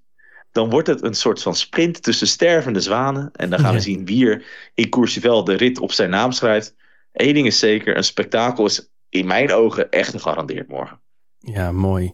Dan 0.52 0.70
wordt 0.70 0.88
het 0.88 1.02
een 1.02 1.14
soort 1.14 1.42
van 1.42 1.54
sprint 1.54 2.02
tussen 2.02 2.26
stervende 2.26 2.80
zwanen. 2.80 3.30
En 3.32 3.50
dan 3.50 3.58
gaan 3.58 3.74
we 3.74 3.80
zien 3.80 4.04
wie 4.04 4.28
er 4.28 4.44
in 4.74 4.88
Courchevel 4.88 5.44
de 5.44 5.54
rit 5.54 5.78
op 5.78 5.92
zijn 5.92 6.10
naam 6.10 6.32
schrijft. 6.32 6.74
Eén 7.12 7.34
ding 7.34 7.46
is 7.46 7.58
zeker, 7.58 7.96
een 7.96 8.04
spektakel 8.04 8.64
is 8.64 8.90
in 9.08 9.26
mijn 9.26 9.52
ogen 9.52 9.90
echt 9.90 10.10
gegarandeerd 10.10 10.68
morgen. 10.68 11.00
Ja, 11.38 11.72
mooi. 11.72 12.12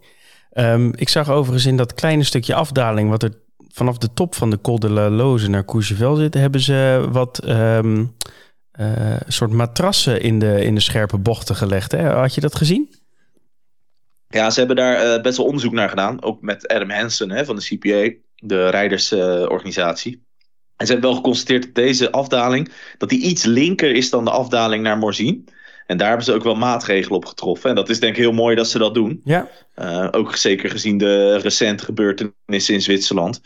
Um, 0.53 0.93
ik 0.95 1.09
zag 1.09 1.31
overigens 1.31 1.67
in 1.67 1.77
dat 1.77 1.95
kleine 1.95 2.25
stukje 2.25 2.55
afdaling... 2.55 3.11
wat 3.11 3.23
er 3.23 3.33
vanaf 3.69 3.99
de 3.99 4.13
top 4.13 4.35
van 4.35 4.51
de 4.51 4.61
Col 4.61 4.79
de 4.79 4.91
la 4.91 5.11
Loze 5.11 5.51
naar 5.51 5.65
Courchevel 5.65 6.15
zit... 6.15 6.35
hebben 6.35 6.61
ze 6.61 7.09
wat 7.11 7.49
um, 7.49 8.17
uh, 8.81 9.17
soort 9.27 9.53
matrassen 9.53 10.21
in 10.21 10.39
de, 10.39 10.65
in 10.65 10.75
de 10.75 10.81
scherpe 10.81 11.19
bochten 11.19 11.57
gelegd. 11.57 11.93
Hè? 11.93 12.09
Had 12.09 12.35
je 12.35 12.41
dat 12.41 12.57
gezien? 12.57 13.01
Ja, 14.35 14.51
ze 14.51 14.59
hebben 14.59 14.77
daar 14.77 15.05
uh, 15.05 15.23
best 15.23 15.37
wel 15.37 15.47
onderzoek 15.47 15.73
naar 15.73 15.89
gedaan. 15.89 16.23
Ook 16.23 16.41
met 16.41 16.69
Adam 16.69 16.91
Hansen 16.91 17.31
hè, 17.31 17.45
van 17.45 17.57
de 17.57 17.63
CPA, 17.63 18.17
de 18.35 18.69
rijdersorganisatie. 18.69 20.25
En 20.77 20.87
ze 20.87 20.93
hebben 20.93 21.11
wel 21.11 21.21
geconstateerd 21.21 21.63
dat 21.63 21.75
deze 21.75 22.11
afdaling... 22.11 22.73
dat 22.99 23.09
die 23.09 23.23
iets 23.23 23.45
linker 23.45 23.95
is 23.95 24.11
dan 24.11 24.25
de 24.25 24.31
afdaling 24.31 24.83
naar 24.83 24.99
Morzine. 24.99 25.45
En 25.87 25.97
daar 25.97 26.09
hebben 26.09 26.27
ze 26.27 26.33
ook 26.33 26.43
wel 26.43 26.55
maatregelen 26.55 27.17
op 27.17 27.25
getroffen. 27.25 27.71
En 27.71 27.77
dat 27.77 27.89
is 27.89 28.01
denk 28.01 28.17
ik 28.17 28.23
heel 28.23 28.33
mooi 28.33 28.57
dat 28.57 28.69
ze 28.69 28.79
dat 28.79 28.95
doen. 28.95 29.21
Ja. 29.25 29.49
Uh, 29.77 30.09
ook 30.11 30.37
zeker 30.37 30.71
gezien 30.71 30.99
de 30.99 31.37
recente 31.37 31.85
gebeurtenissen 31.85 32.75
in 32.75 32.83
Zwitserland. 32.83 33.41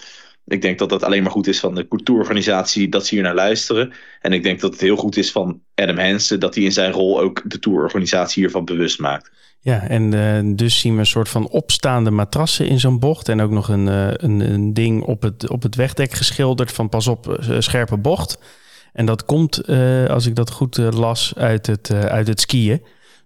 Ik 0.46 0.62
denk 0.62 0.78
dat 0.78 0.88
dat 0.88 1.02
alleen 1.02 1.22
maar 1.22 1.32
goed 1.32 1.46
is 1.46 1.60
van 1.60 1.74
de 1.74 1.88
cultuurorganisatie 1.88 2.88
dat 2.88 3.06
ze 3.06 3.14
hier 3.14 3.24
naar 3.24 3.34
luisteren. 3.34 3.92
En 4.20 4.32
ik 4.32 4.42
denk 4.42 4.60
dat 4.60 4.72
het 4.72 4.80
heel 4.80 4.96
goed 4.96 5.16
is 5.16 5.32
van 5.32 5.62
Adam 5.74 5.98
Hansen 5.98 6.40
dat 6.40 6.54
hij 6.54 6.64
in 6.64 6.72
zijn 6.72 6.92
rol 6.92 7.20
ook 7.20 7.42
de 7.44 7.58
tourorganisatie 7.58 8.42
hiervan 8.42 8.64
bewust 8.64 8.98
maakt. 8.98 9.30
Ja, 9.66 9.88
en 9.88 10.12
uh, 10.12 10.56
dus 10.56 10.80
zien 10.80 10.92
we 10.92 10.98
een 10.98 11.06
soort 11.06 11.28
van 11.28 11.48
opstaande 11.48 12.10
matrassen 12.10 12.66
in 12.66 12.80
zo'n 12.80 12.98
bocht. 12.98 13.28
En 13.28 13.40
ook 13.40 13.50
nog 13.50 13.68
een, 13.68 13.86
uh, 13.86 14.08
een, 14.10 14.52
een, 14.52 14.74
ding 14.74 15.02
op 15.02 15.22
het, 15.22 15.48
op 15.50 15.62
het 15.62 15.74
wegdek 15.74 16.12
geschilderd 16.12 16.72
van 16.72 16.88
pas 16.88 17.06
op, 17.06 17.26
uh, 17.26 17.60
scherpe 17.60 17.96
bocht. 17.96 18.38
En 18.92 19.06
dat 19.06 19.24
komt, 19.24 19.68
als 20.08 20.26
ik 20.26 20.34
dat 20.34 20.50
goed 20.50 20.76
las, 20.76 21.32
uit 21.36 21.66
het, 21.66 21.90
uit 21.92 22.28
het 22.28 22.40
skiën. 22.40 22.82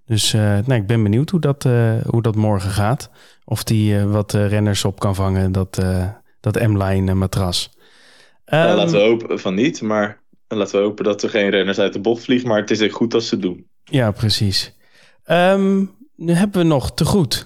Dus 0.07 0.33
nou, 0.33 0.75
ik 0.75 0.87
ben 0.87 1.03
benieuwd 1.03 1.31
hoe 1.31 1.41
dat, 1.41 1.63
hoe 2.07 2.23
dat 2.23 2.37
morgen 2.37 2.71
gaat. 2.71 3.11
Of 3.45 3.65
die 3.65 3.99
wat 3.99 4.33
renners 4.33 4.85
op 4.85 4.99
kan 4.99 5.15
vangen, 5.15 5.53
dat, 5.53 5.83
dat 6.41 6.69
M-line 6.69 7.15
matras. 7.15 7.71
Um, 8.47 8.59
laten 8.59 8.99
we 8.99 9.05
hopen 9.05 9.41
van 9.41 9.55
niet, 9.55 9.83
maar 9.83 10.21
laten 10.49 10.79
we 10.79 10.85
hopen 10.85 11.05
dat 11.05 11.23
er 11.23 11.31
geen 11.31 11.51
renners 11.51 11.79
uit 11.79 11.93
de 11.93 12.01
bocht 12.01 12.25
vliegen. 12.25 12.49
Maar 12.49 12.61
het 12.61 12.71
is 12.71 12.81
echt 12.81 12.95
goed 12.95 13.11
dat 13.11 13.23
ze 13.23 13.35
het 13.35 13.43
doen. 13.43 13.67
Ja, 13.85 14.11
precies. 14.11 14.75
Um, 15.27 15.99
nu 16.21 16.33
hebben 16.33 16.61
we 16.61 16.67
nog 16.67 16.95
te 16.95 17.05
goed 17.05 17.45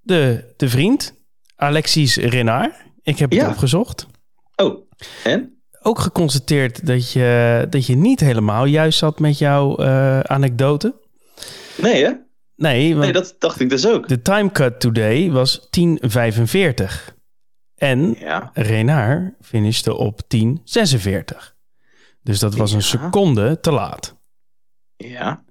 de, 0.00 0.52
de 0.56 0.68
vriend, 0.68 1.14
Alexis 1.56 2.16
Renard. 2.16 2.74
Ik 3.02 3.18
heb 3.18 3.30
het 3.30 3.48
opgezocht. 3.48 4.06
Oh, 4.56 4.90
en? 5.24 5.62
Ook 5.82 5.98
geconstateerd 5.98 6.86
dat 6.86 7.12
je, 7.12 7.66
dat 7.70 7.86
je 7.86 7.96
niet 7.96 8.20
helemaal 8.20 8.64
juist 8.64 8.98
zat 8.98 9.18
met 9.18 9.38
jouw 9.38 9.80
uh, 9.80 10.20
anekdote. 10.20 10.94
Nee, 11.76 12.04
hè? 12.04 12.12
Nee, 12.56 12.94
nee, 12.94 13.12
dat 13.12 13.36
dacht 13.38 13.60
ik 13.60 13.68
dus 13.68 13.86
ook. 13.86 14.08
De 14.08 14.22
time 14.22 14.52
cut 14.52 14.80
today 14.80 15.30
was 15.30 15.68
10.45. 15.80 17.14
En 17.74 18.14
ja. 18.18 18.50
Renard 18.54 19.34
finishte 19.40 19.94
op 19.94 20.20
10.46. 20.36 21.56
Dus 22.22 22.38
dat 22.38 22.54
was 22.54 22.72
een 22.72 22.82
seconde 22.82 23.60
te 23.60 23.72
laat. 23.72 24.16
Ja. 24.96 25.44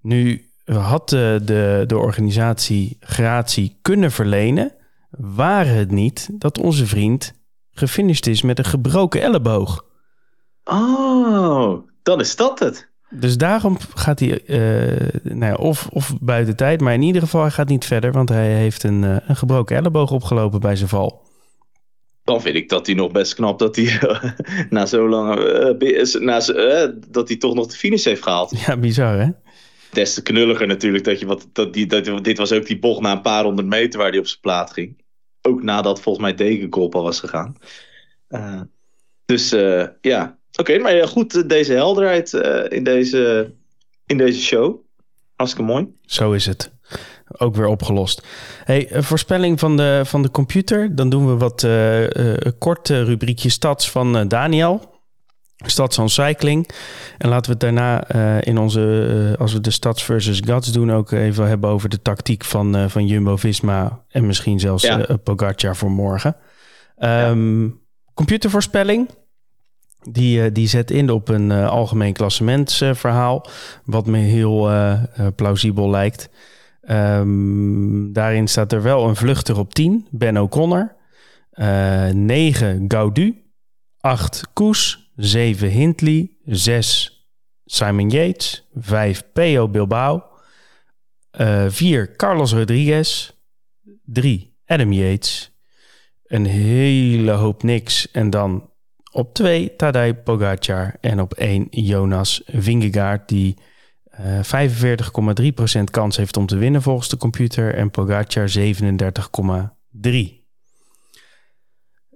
Nu 0.00 0.51
had 0.64 1.08
de, 1.08 1.40
de, 1.44 1.84
de 1.86 1.98
organisatie 1.98 2.96
gratie 3.00 3.78
kunnen 3.82 4.10
verlenen, 4.10 4.74
waren 5.10 5.74
het 5.74 5.90
niet 5.90 6.28
dat 6.32 6.58
onze 6.58 6.86
vriend 6.86 7.32
gefinished 7.70 8.26
is 8.26 8.42
met 8.42 8.58
een 8.58 8.64
gebroken 8.64 9.22
elleboog. 9.22 9.84
Oh, 10.64 11.88
dan 12.02 12.20
is 12.20 12.36
dat 12.36 12.58
het. 12.58 12.90
Dus 13.10 13.36
daarom 13.36 13.76
gaat 13.94 14.18
hij 14.18 14.40
uh, 14.46 15.08
nou 15.22 15.52
ja, 15.52 15.54
of, 15.54 15.88
of 15.90 16.12
buiten 16.20 16.56
tijd, 16.56 16.80
maar 16.80 16.94
in 16.94 17.02
ieder 17.02 17.22
geval 17.22 17.40
hij 17.40 17.50
gaat 17.50 17.68
niet 17.68 17.84
verder, 17.84 18.12
want 18.12 18.28
hij 18.28 18.54
heeft 18.54 18.82
een, 18.82 19.02
uh, 19.02 19.16
een 19.26 19.36
gebroken 19.36 19.76
elleboog 19.76 20.10
opgelopen 20.10 20.60
bij 20.60 20.76
zijn 20.76 20.88
val. 20.88 21.22
Dan 22.24 22.40
vind 22.40 22.56
ik 22.56 22.68
dat 22.68 22.86
hij 22.86 22.94
nog 22.94 23.10
best 23.10 23.34
knap 23.34 23.58
dat 23.58 23.76
hij 23.76 24.00
na 24.70 24.86
zo 24.86 25.08
lang, 25.08 25.34
na, 26.20 26.40
dat 27.08 27.28
hij 27.28 27.36
toch 27.36 27.54
nog 27.54 27.66
de 27.66 27.76
finish 27.76 28.04
heeft 28.04 28.22
gehaald. 28.22 28.60
Ja, 28.66 28.76
bizar 28.76 29.18
hè? 29.18 29.28
Des 29.92 30.14
te 30.14 30.22
knulliger 30.22 30.66
natuurlijk 30.66 31.04
dat 31.04 31.20
je 31.20 31.26
wat. 31.26 31.48
Dat 31.52 31.72
die, 31.72 31.86
dat, 31.86 32.24
dit 32.24 32.38
was 32.38 32.52
ook 32.52 32.66
die 32.66 32.78
bocht 32.78 33.00
na 33.00 33.12
een 33.12 33.20
paar 33.20 33.44
honderd 33.44 33.68
meter 33.68 33.98
waar 33.98 34.10
hij 34.10 34.18
op 34.18 34.26
zijn 34.26 34.40
plaat 34.40 34.72
ging. 34.72 35.04
Ook 35.42 35.62
nadat 35.62 36.00
volgens 36.00 36.24
mij 36.24 36.34
Degenkop 36.34 36.94
al 36.94 37.02
was 37.02 37.20
gegaan. 37.20 37.56
Uh, 38.28 38.60
dus 39.24 39.52
uh, 39.52 39.86
ja, 40.00 40.38
oké, 40.54 40.78
maar 40.78 41.08
goed, 41.08 41.48
deze 41.48 41.72
helderheid 41.72 42.32
uh, 42.32 42.64
in, 42.68 42.84
deze, 42.84 43.52
in 44.06 44.16
deze 44.16 44.40
show. 44.40 44.76
Hartstikke 45.34 45.70
mooi. 45.70 45.86
Zo 46.02 46.32
is 46.32 46.46
het. 46.46 46.72
Ook 47.36 47.54
weer 47.54 47.66
opgelost. 47.66 48.26
Hey, 48.64 48.88
voorspelling 48.92 49.58
van 49.58 49.76
de, 49.76 50.00
van 50.04 50.22
de 50.22 50.30
computer. 50.30 50.94
Dan 50.96 51.08
doen 51.08 51.26
we 51.26 51.36
wat 51.36 51.66
korte 52.58 53.04
rubriekje 53.04 53.48
stads 53.48 53.90
van 53.90 54.28
Daniel. 54.28 54.91
Stads 55.70 56.14
Cycling. 56.14 56.68
En 57.18 57.28
laten 57.28 57.44
we 57.44 57.50
het 57.50 57.60
daarna 57.60 58.14
uh, 58.14 58.40
in 58.40 58.58
onze, 58.58 58.80
uh, 59.30 59.40
als 59.40 59.52
we 59.52 59.60
de 59.60 59.70
Stads 59.70 60.04
versus 60.04 60.40
Guts 60.44 60.72
doen, 60.72 60.92
ook 60.92 61.10
even 61.10 61.48
hebben 61.48 61.70
over 61.70 61.88
de 61.88 62.02
tactiek 62.02 62.44
van, 62.44 62.76
uh, 62.76 62.84
van 62.88 63.06
Jumbo-Visma 63.06 64.04
en 64.08 64.26
misschien 64.26 64.60
zelfs 64.60 64.82
ja. 64.82 65.16
Pogacar 65.24 65.76
voor 65.76 65.90
morgen. 65.90 66.36
Um, 66.98 67.64
ja. 67.64 67.70
Computervoorspelling. 68.14 69.08
Die, 70.10 70.52
die 70.52 70.68
zet 70.68 70.90
in 70.90 71.10
op 71.10 71.28
een 71.28 71.52
algemeen 71.52 72.12
klassementsverhaal, 72.12 73.46
wat 73.84 74.06
me 74.06 74.18
heel 74.18 74.70
plausibel 75.36 75.90
lijkt. 75.90 76.28
Um, 76.90 78.12
daarin 78.12 78.48
staat 78.48 78.72
er 78.72 78.82
wel 78.82 79.08
een 79.08 79.16
vluchter 79.16 79.58
op 79.58 79.74
10, 79.74 80.06
Ben 80.10 80.36
O'Connor. 80.36 80.96
9 82.12 82.84
Gaudu, 82.88 83.42
8 84.00 84.48
Koes, 84.52 85.01
7 85.24 85.68
Hindley, 85.70 86.30
6 86.44 87.26
Simon 87.64 88.10
Yates, 88.10 88.68
5 88.74 89.32
Peo 89.32 89.68
Bilbao, 89.68 90.24
uh, 91.40 91.66
4 91.68 92.16
Carlos 92.16 92.52
Rodriguez, 92.52 93.32
3 94.04 94.56
Adam 94.66 94.92
Yates, 94.92 95.50
een 96.24 96.46
hele 96.46 97.32
hoop 97.32 97.62
niks 97.62 98.10
en 98.10 98.30
dan 98.30 98.72
Op 99.12 99.34
2 99.34 99.76
Tadej 99.76 100.14
Pogacar. 100.14 100.96
En 101.00 101.20
op 101.20 101.32
1 101.32 101.66
Jonas 101.70 102.42
Vingegaard, 102.46 103.28
die 103.28 103.56
uh, 104.20 104.40
45,3% 105.78 105.84
kans 105.90 106.16
heeft 106.16 106.36
om 106.36 106.46
te 106.46 106.56
winnen 106.56 106.82
volgens 106.82 107.08
de 107.08 107.16
computer. 107.16 107.74
En 107.74 107.90
Pogacar 107.90 108.52
37,3%. 108.58 108.64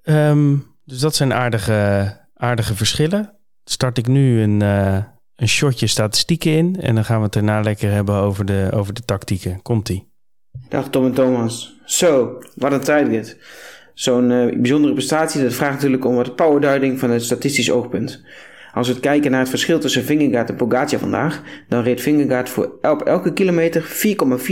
Um, 0.02 0.74
dus 0.84 0.98
dat 0.98 1.14
zijn 1.14 1.32
aardige, 1.32 2.20
aardige 2.36 2.74
verschillen. 2.74 3.36
Start 3.64 3.98
ik 3.98 4.06
nu 4.06 4.40
een, 4.40 4.62
uh, 4.62 4.98
een 5.36 5.48
shotje 5.48 5.86
statistieken 5.86 6.52
in. 6.52 6.80
En 6.80 6.94
dan 6.94 7.04
gaan 7.04 7.16
we 7.16 7.22
het 7.22 7.32
daarna 7.32 7.60
lekker 7.60 7.90
hebben 7.90 8.14
over 8.14 8.44
de, 8.44 8.68
over 8.72 8.94
de 8.94 9.04
tactieken. 9.04 9.62
Komt-ie. 9.62 10.08
Dag 10.68 10.88
Tom 10.88 11.04
en 11.04 11.12
Thomas. 11.12 11.80
Zo, 11.84 12.38
wat 12.54 12.72
een 12.72 12.80
tijdrit. 12.80 13.38
Zo'n 13.94 14.30
uh, 14.30 14.60
bijzondere 14.60 14.92
prestatie, 14.92 15.42
dat 15.42 15.54
vraagt 15.54 15.74
natuurlijk 15.74 16.04
om 16.04 16.14
wat 16.14 16.36
powerduiding 16.36 16.98
van 16.98 17.10
het 17.10 17.22
statistisch 17.22 17.70
oogpunt. 17.70 18.24
Als 18.76 18.88
we 18.88 19.00
kijken 19.00 19.30
naar 19.30 19.40
het 19.40 19.48
verschil 19.48 19.78
tussen 19.78 20.04
Vingegaard 20.04 20.48
en 20.48 20.56
Pogacar 20.56 20.98
vandaag, 20.98 21.42
dan 21.68 21.82
reed 21.82 22.00
Vingegaard 22.00 22.48
voor 22.48 22.78
elke 23.04 23.32
kilometer 23.32 23.82
4,4 23.82 23.88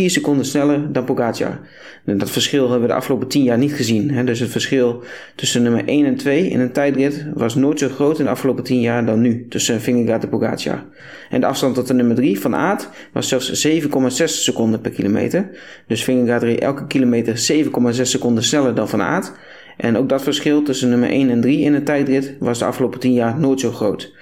seconden 0.06 0.46
sneller 0.46 0.92
dan 0.92 1.04
Pogacar. 1.04 1.60
En 2.04 2.18
dat 2.18 2.30
verschil 2.30 2.62
hebben 2.62 2.80
we 2.80 2.86
de 2.86 2.94
afgelopen 2.94 3.28
10 3.28 3.42
jaar 3.42 3.58
niet 3.58 3.72
gezien. 3.72 4.10
Hè? 4.10 4.24
Dus 4.24 4.40
het 4.40 4.50
verschil 4.50 5.02
tussen 5.34 5.62
nummer 5.62 5.84
1 5.84 6.06
en 6.06 6.16
2 6.16 6.48
in 6.48 6.60
een 6.60 6.72
tijdrit 6.72 7.26
was 7.34 7.54
nooit 7.54 7.78
zo 7.78 7.88
groot 7.88 8.18
in 8.18 8.24
de 8.24 8.30
afgelopen 8.30 8.64
10 8.64 8.80
jaar 8.80 9.06
dan 9.06 9.20
nu 9.20 9.46
tussen 9.48 9.80
Vingegaard 9.80 10.22
en 10.22 10.28
Pogacar. 10.28 10.84
En 11.30 11.40
de 11.40 11.46
afstand 11.46 11.74
tot 11.74 11.86
de 11.86 11.94
nummer 11.94 12.16
3 12.16 12.40
van 12.40 12.56
Aert 12.56 12.88
was 13.12 13.28
zelfs 13.28 13.66
7,6 13.66 14.24
seconden 14.24 14.80
per 14.80 14.90
kilometer. 14.90 15.50
Dus 15.86 16.04
Vingegaard 16.04 16.42
reed 16.42 16.60
elke 16.60 16.86
kilometer 16.86 17.52
7,6 17.52 18.00
seconden 18.00 18.42
sneller 18.42 18.74
dan 18.74 18.88
Van 18.88 19.02
Aert. 19.02 19.32
En 19.76 19.96
ook 19.96 20.08
dat 20.08 20.22
verschil 20.22 20.62
tussen 20.62 20.88
nummer 20.88 21.08
1 21.08 21.30
en 21.30 21.40
3 21.40 21.60
in 21.60 21.74
een 21.74 21.84
tijdrit 21.84 22.36
was 22.38 22.58
de 22.58 22.64
afgelopen 22.64 23.00
10 23.00 23.12
jaar 23.12 23.38
nooit 23.38 23.60
zo 23.60 23.70
groot. 23.70 24.12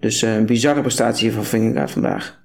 Dus 0.00 0.22
uh, 0.22 0.34
een 0.34 0.46
bizarre 0.46 0.80
prestatie 0.80 1.32
van 1.32 1.44
Vingegaard 1.44 1.90
vandaag. 1.90 2.40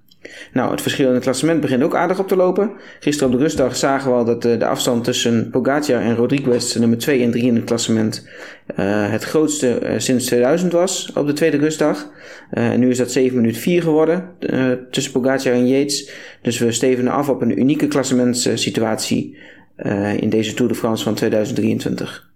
Nou, 0.53 0.71
het 0.71 0.82
verschil 0.82 1.08
in 1.08 1.13
het 1.13 1.23
klassement 1.23 1.62
begint 1.62 1.84
ook 1.84 1.95
aardig 1.95 2.19
op 2.19 2.27
te 2.27 2.36
lopen. 2.36 2.71
Gisteren 2.99 3.34
op 3.34 3.38
de 3.38 3.43
rustdag 3.43 3.75
zagen 3.75 4.12
we 4.12 4.17
al 4.17 4.25
dat 4.25 4.45
uh, 4.45 4.60
de 4.60 4.65
afstand 4.65 5.03
tussen 5.03 5.49
Pogacar 5.49 6.01
en 6.01 6.15
Rodriguez, 6.15 6.75
nummer 6.75 6.97
2 6.97 7.23
en 7.23 7.32
3 7.32 7.43
in 7.43 7.56
het 7.56 7.63
klassement, 7.63 8.27
het 9.12 9.23
grootste 9.23 9.95
sinds 9.97 10.25
2000 10.25 10.71
was 10.71 11.12
op 11.15 11.27
de 11.27 11.34
tweede 11.34 11.58
rustdag. 11.58 12.12
en 12.49 12.80
nu 12.80 12.89
is 12.89 12.97
dat 12.97 13.12
7 13.12 13.36
minuten 13.36 13.62
4 13.62 13.82
geworden 13.82 14.30
tussen 14.91 15.12
Pogacar 15.12 15.53
en 15.53 15.67
Yates. 15.67 16.12
Dus 16.41 16.60
we 16.60 16.71
stevenen 16.71 17.13
af 17.13 17.30
op 17.30 17.41
een 17.41 17.60
unieke 17.60 17.88
klassementssituatie 17.88 19.38
in 20.19 20.30
deze 20.30 20.53
Tour 20.53 20.71
de 20.71 20.77
France 20.77 21.03
van 21.03 21.13
2023. 21.13 22.27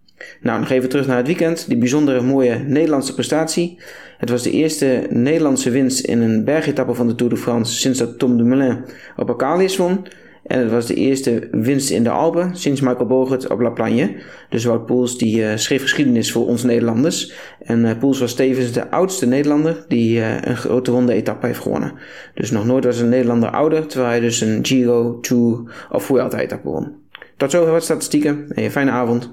Nou, 0.41 0.59
nog 0.59 0.69
even 0.69 0.89
terug 0.89 1.07
naar 1.07 1.17
het 1.17 1.27
weekend. 1.27 1.67
Die 1.67 1.77
bijzondere 1.77 2.21
mooie 2.21 2.55
Nederlandse 2.55 3.13
prestatie. 3.13 3.79
Het 4.17 4.29
was 4.29 4.43
de 4.43 4.51
eerste 4.51 5.07
Nederlandse 5.09 5.69
winst 5.69 6.05
in 6.05 6.21
een 6.21 6.43
bergetappe 6.43 6.93
van 6.93 7.07
de 7.07 7.15
Tour 7.15 7.33
de 7.33 7.39
France 7.39 7.73
sinds 7.73 7.99
dat 7.99 8.19
Tom 8.19 8.37
Dumoulin 8.37 8.85
op 9.17 9.29
Arcalius 9.29 9.77
won. 9.77 10.05
En 10.43 10.59
het 10.59 10.71
was 10.71 10.85
de 10.85 10.93
eerste 10.93 11.47
winst 11.51 11.89
in 11.89 12.03
de 12.03 12.09
Alpen 12.09 12.55
sinds 12.55 12.81
Michael 12.81 13.05
Bogert 13.05 13.49
op 13.49 13.59
La 13.59 13.69
Plagne. 13.69 14.15
Dus 14.49 14.65
Wout 14.65 14.85
Poels 14.85 15.17
die 15.17 15.41
uh, 15.41 15.55
schreef 15.55 15.81
geschiedenis 15.81 16.31
voor 16.31 16.47
ons 16.47 16.63
Nederlanders. 16.63 17.33
En 17.63 17.85
uh, 17.85 17.97
Poels 17.99 18.19
was 18.19 18.33
tevens 18.33 18.71
de 18.71 18.89
oudste 18.91 19.25
Nederlander 19.25 19.85
die 19.87 20.17
uh, 20.17 20.41
een 20.41 20.57
grote 20.57 20.91
ronde 20.91 21.13
etappe 21.13 21.45
heeft 21.45 21.59
gewonnen. 21.59 21.93
Dus 22.33 22.51
nog 22.51 22.65
nooit 22.65 22.85
was 22.85 22.99
een 22.99 23.09
Nederlander 23.09 23.49
ouder, 23.49 23.87
terwijl 23.87 24.11
hij 24.11 24.19
dus 24.19 24.41
een 24.41 24.65
Giro, 24.65 25.19
Tour 25.19 25.87
of 25.91 26.03
Vuelta 26.03 26.39
etappe 26.39 26.69
won. 26.69 26.91
Tot 27.37 27.51
zover 27.51 27.71
wat 27.71 27.83
statistieken 27.83 28.45
en 28.49 28.63
een 28.63 28.71
fijne 28.71 28.91
avond. 28.91 29.31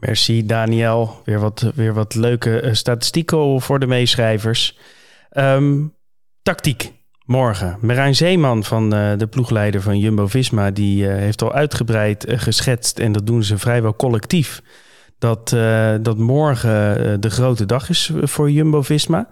Merci 0.00 0.46
Daniel. 0.46 1.22
Weer 1.24 1.40
wat, 1.40 1.72
weer 1.74 1.94
wat 1.94 2.14
leuke 2.14 2.62
uh, 2.62 2.72
statistieken 2.72 3.60
voor 3.60 3.78
de 3.78 3.86
meeschrijvers. 3.86 4.78
Um, 5.32 5.94
tactiek. 6.42 6.92
Morgen. 7.24 7.78
Marijn 7.80 8.14
Zeeman 8.14 8.64
van 8.64 8.94
uh, 8.94 9.12
de 9.16 9.26
ploegleider 9.26 9.82
van 9.82 9.98
Jumbo-Visma... 9.98 10.70
die 10.70 11.04
uh, 11.04 11.14
heeft 11.14 11.42
al 11.42 11.52
uitgebreid 11.52 12.24
geschetst, 12.28 12.98
en 12.98 13.12
dat 13.12 13.26
doen 13.26 13.42
ze 13.42 13.58
vrijwel 13.58 13.96
collectief... 13.96 14.62
dat, 15.18 15.48
dat 16.02 16.18
morgen 16.18 17.20
de 17.20 17.30
grote 17.30 17.66
dag 17.66 17.88
is 17.88 18.12
voor 18.14 18.50
Jumbo-Visma. 18.50 19.28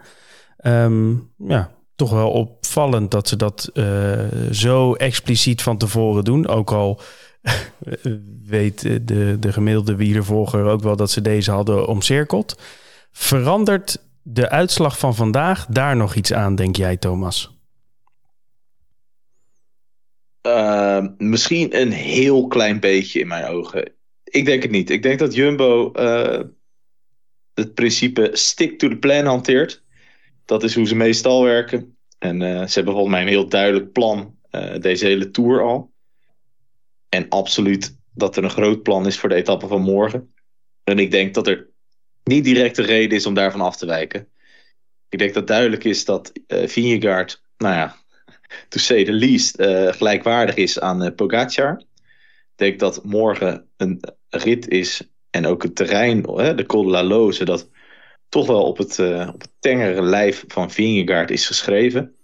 Um, 0.67 1.33
ja, 1.39 1.71
toch 1.95 2.11
wel 2.11 2.31
opvallend 2.31 3.11
dat 3.11 3.29
ze 3.29 3.37
dat 3.37 3.71
zo 4.51 4.95
expliciet 4.95 5.63
van 5.63 5.77
tevoren 5.77 6.25
doen. 6.25 6.49
Ook 6.49 6.73
al 6.73 7.01
weet 8.47 8.83
de, 9.09 9.37
de 9.41 9.53
gemiddelde 9.53 9.97
wielervolger 9.97 10.65
ook 10.65 10.83
wel 10.83 10.97
dat 10.97 11.11
ze 11.11 11.21
deze 11.21 11.51
hadden 11.51 11.87
omcirkeld. 11.87 12.61
Verandert 13.13 14.05
de 14.23 14.49
uitslag 14.49 14.99
van 14.99 15.15
vandaag 15.15 15.67
daar 15.67 15.97
nog 15.97 16.15
iets 16.15 16.33
aan, 16.33 16.55
denk 16.55 16.77
jij, 16.77 16.97
Thomas? 16.97 17.55
Uh, 20.47 21.07
misschien 21.19 21.81
een 21.81 21.93
heel 21.93 22.47
klein 22.47 22.81
beetje 22.81 23.21
in 23.21 23.27
mijn 23.27 23.45
ogen. 23.45 23.93
Ik 24.25 24.45
denk 24.45 24.63
het 24.63 24.71
niet. 24.71 24.91
Ik 24.91 25.03
denk 25.03 25.19
dat 25.19 25.35
Jumbo 25.35 25.93
uh, 25.95 26.41
het 27.55 27.75
principe 27.75 28.31
stick 28.33 28.79
to 28.79 28.89
the 28.89 28.97
plan 28.97 29.25
hanteert. 29.25 29.85
Dat 30.45 30.63
is 30.63 30.75
hoe 30.75 30.87
ze 30.87 30.95
meestal 30.95 31.43
werken. 31.43 31.97
En 32.19 32.41
uh, 32.41 32.67
ze 32.67 32.75
hebben 32.75 32.93
volgens 32.93 33.15
mij 33.15 33.23
een 33.23 33.29
heel 33.29 33.49
duidelijk 33.49 33.93
plan 33.93 34.35
deze 34.81 35.07
hele 35.07 35.31
tour 35.31 35.63
al. 35.63 35.95
En 37.09 37.29
absoluut 37.29 37.97
dat 38.13 38.37
er 38.37 38.45
een 38.45 38.51
groot 38.51 38.83
plan 38.83 39.07
is 39.07 39.19
voor 39.19 39.29
de 39.29 39.35
etappe 39.35 39.67
van 39.67 39.83
morgen. 39.83 40.35
En 40.85 40.99
ik 40.99 41.11
denk 41.11 41.35
dat 41.35 41.47
er 41.47 41.69
niet 42.25 42.45
direct 42.45 42.79
een 42.79 42.85
reden 42.85 43.17
is 43.17 43.27
om 43.27 43.35
daarvan 43.35 43.61
af 43.61 43.77
te 43.77 43.87
wijken. 43.87 44.29
Ik 45.09 45.19
denk 45.19 45.35
dat 45.35 45.47
duidelijk 45.47 45.85
is 45.85 46.05
dat 46.05 46.33
uh, 46.47 46.67
Vingegaard, 46.67 47.43
nou 47.57 47.75
ja, 47.75 47.97
to 48.69 48.79
say 48.79 49.05
the 49.05 49.13
least, 49.13 49.61
uh, 49.61 49.93
gelijkwaardig 49.93 50.55
is 50.55 50.81
aan 50.81 51.05
uh, 51.05 51.15
Pogacar. 51.15 51.79
Ik 51.79 52.55
denk 52.55 52.79
dat 52.79 53.05
morgen 53.05 53.69
een 53.77 54.01
rit 54.29 54.69
is 54.69 55.03
en 55.31 55.47
ook 55.47 55.63
het 55.63 55.77
terrein, 55.77 56.23
de 56.23 56.65
Col 56.67 56.83
de 56.83 56.91
la 56.91 57.05
Loze, 57.05 57.45
dat 57.45 57.71
toch 58.29 58.47
wel 58.47 58.63
op 58.63 58.77
het, 58.77 58.99
op 59.29 59.41
het 59.41 59.53
tengere 59.59 60.03
lijf 60.03 60.45
van 60.49 60.71
Vingegaard 60.71 61.31
is 61.31 61.47
geschreven 61.47 62.16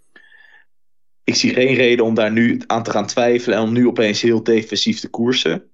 ik 1.25 1.35
zie 1.35 1.53
geen 1.53 1.75
reden 1.75 2.05
om 2.05 2.15
daar 2.15 2.33
nu 2.33 2.61
aan 2.67 2.83
te 2.83 2.91
gaan 2.91 3.07
twijfelen 3.07 3.59
en 3.59 3.63
om 3.63 3.73
nu 3.73 3.87
opeens 3.87 4.23
heel 4.23 4.43
defensief 4.43 5.01
te 5.01 5.09
koersen. 5.09 5.71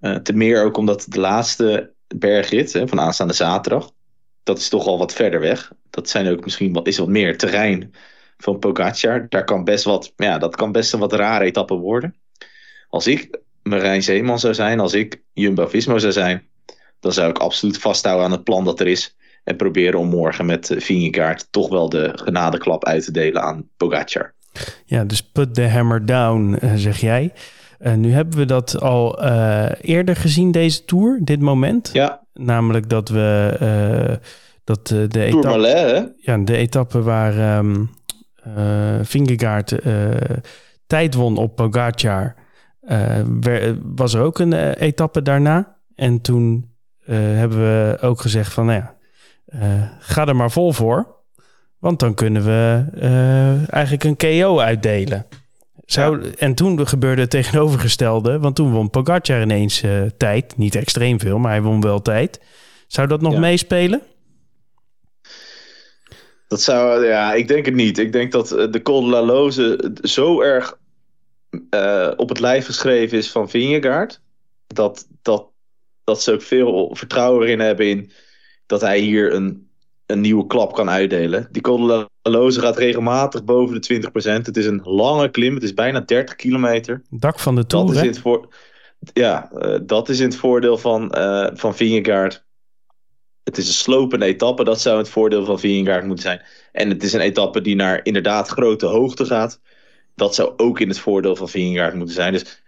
Uh, 0.00 0.16
te 0.16 0.32
meer 0.32 0.64
ook 0.64 0.76
omdat 0.76 1.06
de 1.08 1.20
laatste 1.20 1.92
bergrit 2.16 2.72
hè, 2.72 2.88
van 2.88 3.00
aanstaande 3.00 3.32
zaterdag, 3.32 3.90
dat 4.42 4.58
is 4.58 4.68
toch 4.68 4.86
al 4.86 4.98
wat 4.98 5.12
verder 5.12 5.40
weg. 5.40 5.72
Dat 5.90 6.08
zijn 6.08 6.28
ook 6.28 6.44
misschien 6.44 6.72
wat, 6.72 6.86
is 6.86 6.98
wat 6.98 7.08
meer 7.08 7.38
terrein 7.38 7.94
van 8.36 8.58
Pogacar. 8.58 9.26
Daar 9.28 9.44
kan 9.44 9.64
best 9.64 9.84
wat, 9.84 10.12
ja, 10.16 10.38
dat 10.38 10.56
kan 10.56 10.72
best 10.72 10.92
een 10.92 10.98
wat 10.98 11.12
rare 11.12 11.44
etappe 11.44 11.74
worden. 11.74 12.14
Als 12.88 13.06
ik 13.06 13.38
Marijn 13.62 14.02
Zeeman 14.02 14.38
zou 14.38 14.54
zijn, 14.54 14.80
als 14.80 14.92
ik 14.94 15.22
Jumbo-Visma 15.32 15.98
zou 15.98 16.12
zijn, 16.12 16.48
dan 17.00 17.12
zou 17.12 17.30
ik 17.30 17.38
absoluut 17.38 17.78
vasthouden 17.78 18.24
aan 18.24 18.32
het 18.32 18.44
plan 18.44 18.64
dat 18.64 18.80
er 18.80 18.86
is. 18.86 19.16
En 19.44 19.56
proberen 19.56 19.98
om 19.98 20.08
morgen 20.08 20.46
met 20.46 20.74
Vingegaard 20.76 21.46
toch 21.50 21.68
wel 21.68 21.88
de 21.88 22.12
genadeklap 22.14 22.84
uit 22.84 23.04
te 23.04 23.12
delen 23.12 23.42
aan 23.42 23.68
Pogacar. 23.76 24.33
Ja, 24.84 25.04
dus 25.04 25.22
put 25.22 25.54
the 25.54 25.68
hammer 25.68 26.06
down, 26.06 26.54
eh, 26.54 26.72
zeg 26.74 27.00
jij. 27.00 27.32
Uh, 27.80 27.94
nu 27.94 28.12
hebben 28.12 28.38
we 28.38 28.44
dat 28.44 28.80
al 28.80 29.24
uh, 29.24 29.66
eerder 29.80 30.16
gezien, 30.16 30.50
deze 30.50 30.84
tour, 30.84 31.20
dit 31.22 31.40
moment. 31.40 31.90
Ja. 31.92 32.22
Namelijk 32.32 32.88
dat 32.88 33.08
we 33.08 33.56
uh, 33.62 34.16
dat 34.64 34.86
de 34.86 35.22
etappe. 35.22 35.48
Malais, 35.48 36.02
ja, 36.16 36.38
de 36.38 36.56
etappe 36.56 37.02
waar 37.02 37.58
um, 37.58 37.90
Vingegaard 39.02 39.74
tijd 40.86 41.14
won 41.14 41.36
op 41.36 41.56
Pogacar. 41.56 42.34
was 43.94 44.14
er 44.14 44.20
ook 44.20 44.38
een 44.38 44.72
etappe 44.72 45.22
daarna. 45.22 45.76
En 45.94 46.20
toen 46.20 46.70
hebben 47.04 47.58
we 47.58 47.98
ook 48.00 48.20
gezegd 48.20 48.52
van, 48.52 48.66
nou 48.66 48.82
ja, 48.82 48.96
ga 49.98 50.26
er 50.26 50.36
maar 50.36 50.50
vol 50.50 50.72
voor. 50.72 51.14
Want 51.84 51.98
dan 51.98 52.14
kunnen 52.14 52.44
we 52.44 52.84
uh, 52.94 53.74
eigenlijk 53.74 54.04
een 54.04 54.16
KO 54.16 54.58
uitdelen. 54.58 55.26
Zou, 55.84 56.30
En 56.38 56.54
toen 56.54 56.86
gebeurde 56.86 57.20
het 57.20 57.30
tegenovergestelde. 57.30 58.38
Want 58.38 58.56
toen 58.56 58.72
won 58.72 58.90
Pogacar 58.90 59.42
ineens 59.42 59.82
uh, 59.82 60.02
tijd. 60.16 60.56
Niet 60.56 60.74
extreem 60.74 61.20
veel, 61.20 61.38
maar 61.38 61.50
hij 61.50 61.62
won 61.62 61.80
wel 61.80 62.02
tijd. 62.02 62.40
Zou 62.86 63.08
dat 63.08 63.20
nog 63.20 63.32
ja. 63.32 63.38
meespelen? 63.38 64.02
Dat 66.48 66.60
zou, 66.60 67.06
ja, 67.06 67.34
ik 67.34 67.48
denk 67.48 67.64
het 67.64 67.74
niet. 67.74 67.98
Ik 67.98 68.12
denk 68.12 68.32
dat 68.32 68.52
eh, 68.52 68.70
de 68.70 68.82
Col 68.82 69.04
de 69.04 69.10
la 69.10 69.22
Loze 69.22 69.92
zo 70.02 70.40
erg 70.40 70.78
uh, 71.70 72.10
op 72.16 72.28
het 72.28 72.40
lijf 72.40 72.66
geschreven 72.66 73.18
is 73.18 73.30
van 73.30 73.50
Vingegaard. 73.50 74.20
Dat, 74.66 75.06
dat, 75.22 75.46
dat 76.04 76.22
ze 76.22 76.32
ook 76.32 76.42
veel 76.42 76.90
vertrouwen 76.94 77.42
erin 77.46 77.60
hebben 77.60 77.88
in 77.88 78.10
dat 78.66 78.80
hij 78.80 78.98
hier 78.98 79.34
een 79.34 79.63
een 80.06 80.20
nieuwe 80.20 80.46
klap 80.46 80.74
kan 80.74 80.90
uitdelen. 80.90 81.48
Die 81.50 81.62
Col 81.62 82.08
Loze 82.22 82.60
gaat 82.60 82.78
regelmatig 82.78 83.44
boven 83.44 83.80
de 83.80 84.10
20%. 84.40 84.42
Het 84.42 84.56
is 84.56 84.66
een 84.66 84.82
lange 84.84 85.30
klim. 85.30 85.54
Het 85.54 85.62
is 85.62 85.74
bijna 85.74 86.00
30 86.00 86.36
kilometer. 86.36 87.02
Dak 87.10 87.38
van 87.38 87.54
de 87.54 87.66
Tour, 87.66 87.86
dat 87.86 87.94
is 87.94 88.02
in 88.02 88.08
het 88.08 88.18
voor... 88.18 88.48
Ja, 89.12 89.50
uh, 89.52 89.78
dat 89.82 90.08
is 90.08 90.18
in 90.18 90.26
het 90.26 90.36
voordeel 90.36 90.78
van, 90.78 91.14
uh, 91.18 91.48
van 91.52 91.74
Vingegaard. 91.74 92.44
Het 93.42 93.58
is 93.58 93.66
een 93.66 93.74
slopende 93.74 94.24
etappe, 94.24 94.64
dat 94.64 94.80
zou 94.80 94.98
het 94.98 95.08
voordeel 95.08 95.44
van 95.44 95.58
Vingegaard 95.58 96.04
moeten 96.04 96.24
zijn. 96.24 96.42
En 96.72 96.88
het 96.88 97.02
is 97.02 97.12
een 97.12 97.20
etappe 97.20 97.60
die 97.60 97.74
naar 97.74 98.00
inderdaad 98.02 98.48
grote 98.48 98.86
hoogte 98.86 99.24
gaat. 99.24 99.60
Dat 100.14 100.34
zou 100.34 100.52
ook 100.56 100.80
in 100.80 100.88
het 100.88 100.98
voordeel 100.98 101.36
van 101.36 101.48
Vingegaard 101.48 101.94
moeten 101.94 102.14
zijn. 102.14 102.32
Dus 102.32 102.62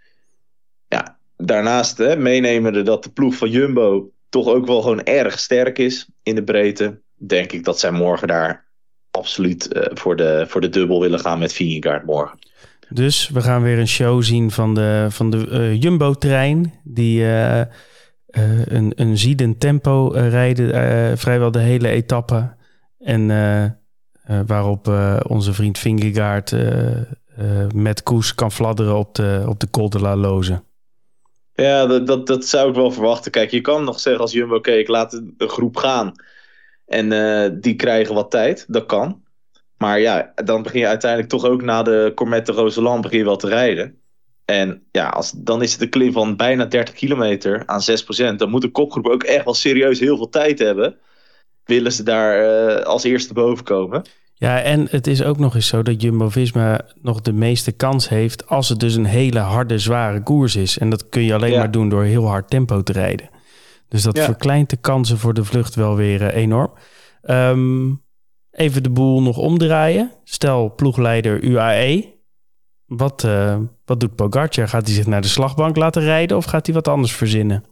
ja, 0.87 1.17
daarnaast 1.37 1.97
hè, 1.97 2.15
meenemen 2.15 2.85
dat 2.85 3.03
de 3.03 3.11
ploeg 3.11 3.35
van 3.35 3.49
Jumbo 3.49 4.11
toch 4.29 4.47
ook 4.47 4.65
wel 4.65 4.81
gewoon 4.81 5.03
erg 5.03 5.39
sterk 5.39 5.77
is 5.77 6.09
in 6.23 6.35
de 6.35 6.43
breedte. 6.43 7.01
Denk 7.17 7.51
ik 7.51 7.63
dat 7.63 7.79
zij 7.79 7.91
morgen 7.91 8.27
daar 8.27 8.65
absoluut 9.11 9.75
uh, 9.75 9.83
voor, 9.93 10.15
de, 10.15 10.45
voor 10.47 10.61
de 10.61 10.69
dubbel 10.69 10.99
willen 10.99 11.19
gaan 11.19 11.39
met 11.39 11.53
Vingegaard 11.53 12.05
morgen. 12.05 12.39
Dus 12.89 13.29
we 13.29 13.41
gaan 13.41 13.63
weer 13.63 13.79
een 13.79 13.87
show 13.87 14.23
zien 14.23 14.51
van 14.51 14.73
de, 14.73 15.07
van 15.09 15.29
de 15.29 15.47
uh, 15.51 15.81
Jumbo-trein. 15.81 16.73
Die 16.83 17.21
uh, 17.21 17.61
een, 18.65 18.91
een 18.95 19.17
ziedend 19.17 19.59
tempo 19.59 20.07
rijden, 20.07 21.17
vrijwel 21.17 21.51
de 21.51 21.59
hele 21.59 21.87
etappe. 21.87 22.55
En 22.99 23.27
waarop 24.45 24.87
onze 25.27 25.53
vriend 25.53 25.77
Vingegaard 25.77 26.55
met 27.73 28.03
koers 28.03 28.35
kan 28.35 28.51
fladderen 28.51 28.97
op 28.97 29.15
de, 29.15 29.43
op 29.47 29.59
de 29.59 29.69
Col 29.69 29.89
de 29.89 29.99
la 29.99 30.15
Loze. 30.15 30.63
Ja, 31.53 31.85
dat, 31.85 32.07
dat, 32.07 32.27
dat 32.27 32.45
zou 32.45 32.69
ik 32.69 32.75
wel 32.75 32.91
verwachten. 32.91 33.31
Kijk, 33.31 33.51
je 33.51 33.61
kan 33.61 33.83
nog 33.83 33.99
zeggen 33.99 34.21
als 34.21 34.31
Jumbo, 34.31 34.55
oké, 34.55 34.71
ik 34.71 34.87
laat 34.87 35.21
de 35.37 35.47
groep 35.47 35.77
gaan. 35.77 36.11
En 36.87 37.09
die 37.61 37.75
krijgen 37.75 38.15
wat 38.15 38.31
tijd. 38.31 38.65
Dat 38.67 38.85
kan. 38.85 39.21
Maar 39.77 39.99
ja, 39.99 40.31
dan 40.35 40.63
begin 40.63 40.79
je 40.79 40.87
uiteindelijk 40.87 41.29
toch 41.29 41.45
ook 41.45 41.61
na 41.61 41.83
de 41.83 42.11
Cormette 42.15 42.51
Roseland 42.51 43.01
begin 43.01 43.17
je 43.17 43.23
wel 43.23 43.37
te 43.37 43.47
rijden. 43.47 43.97
En 44.45 44.83
ja, 44.91 45.07
als, 45.07 45.31
dan 45.31 45.61
is 45.61 45.71
het 45.71 45.81
een 45.81 45.89
klim 45.89 46.11
van 46.11 46.35
bijna 46.35 46.65
30 46.65 46.95
kilometer 46.95 47.63
aan 47.65 47.81
6%. 48.33 48.35
Dan 48.35 48.49
moet 48.49 48.61
de 48.61 48.71
kopgroep 48.71 49.07
ook 49.07 49.23
echt 49.23 49.45
wel 49.45 49.53
serieus 49.53 49.99
heel 49.99 50.17
veel 50.17 50.29
tijd 50.29 50.59
hebben. 50.59 50.95
Willen 51.65 51.91
ze 51.91 52.03
daar 52.03 52.41
uh, 52.41 52.83
als 52.83 53.03
eerste 53.03 53.33
boven 53.33 53.63
komen. 53.63 54.05
Ja, 54.33 54.61
en 54.61 54.87
het 54.89 55.07
is 55.07 55.23
ook 55.23 55.37
nog 55.37 55.55
eens 55.55 55.67
zo 55.67 55.81
dat 55.81 56.01
Jumbo-Visma 56.01 56.81
nog 57.01 57.21
de 57.21 57.33
meeste 57.33 57.71
kans 57.71 58.09
heeft... 58.09 58.47
als 58.47 58.69
het 58.69 58.79
dus 58.79 58.95
een 58.95 59.05
hele 59.05 59.39
harde, 59.39 59.79
zware 59.79 60.23
koers 60.23 60.55
is. 60.55 60.77
En 60.77 60.89
dat 60.89 61.09
kun 61.09 61.23
je 61.23 61.33
alleen 61.33 61.57
maar 61.57 61.71
doen 61.71 61.89
door 61.89 62.03
heel 62.03 62.25
hard 62.25 62.49
tempo 62.49 62.83
te 62.83 62.91
rijden. 62.91 63.29
Dus 63.89 64.03
dat 64.03 64.19
verkleint 64.19 64.69
de 64.69 64.77
kansen 64.77 65.17
voor 65.17 65.33
de 65.33 65.43
vlucht 65.43 65.75
wel 65.75 65.95
weer 65.95 66.21
uh, 66.21 66.35
enorm. 66.35 66.73
Um, 67.23 68.03
even 68.51 68.83
de 68.83 68.89
boel 68.89 69.21
nog 69.21 69.37
omdraaien. 69.37 70.11
Stel, 70.23 70.73
ploegleider 70.75 71.43
UAE. 71.43 72.15
Wat, 72.85 73.23
uh, 73.23 73.59
wat 73.85 73.99
doet 73.99 74.15
Pogacar? 74.15 74.67
Gaat 74.67 74.85
hij 74.85 74.95
zich 74.95 75.05
naar 75.05 75.21
de 75.21 75.27
slagbank 75.27 75.75
laten 75.75 76.01
rijden 76.01 76.37
of 76.37 76.45
gaat 76.45 76.65
hij 76.65 76.75
wat 76.75 76.87
anders 76.87 77.13
verzinnen? 77.13 77.63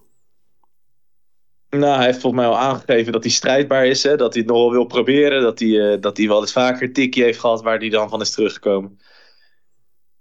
Nou, 1.69 1.95
hij 1.95 2.05
heeft 2.05 2.19
volgens 2.19 2.41
mij 2.41 2.51
al 2.51 2.59
aangegeven 2.59 3.11
dat 3.11 3.23
hij 3.23 3.31
strijdbaar 3.31 3.85
is. 3.85 4.03
Hè? 4.03 4.15
Dat 4.15 4.33
hij 4.33 4.41
het 4.41 4.51
nog 4.51 4.61
wel 4.61 4.71
wil 4.71 4.85
proberen. 4.85 5.41
Dat 5.41 5.59
hij, 5.59 5.67
uh, 5.67 6.01
dat 6.01 6.17
hij 6.17 6.27
wel 6.27 6.41
eens 6.41 6.51
vaker 6.51 6.93
tikje 6.93 7.23
heeft 7.23 7.39
gehad 7.39 7.61
waar 7.61 7.77
hij 7.77 7.89
dan 7.89 8.09
van 8.09 8.21
is 8.21 8.31
teruggekomen. 8.31 8.99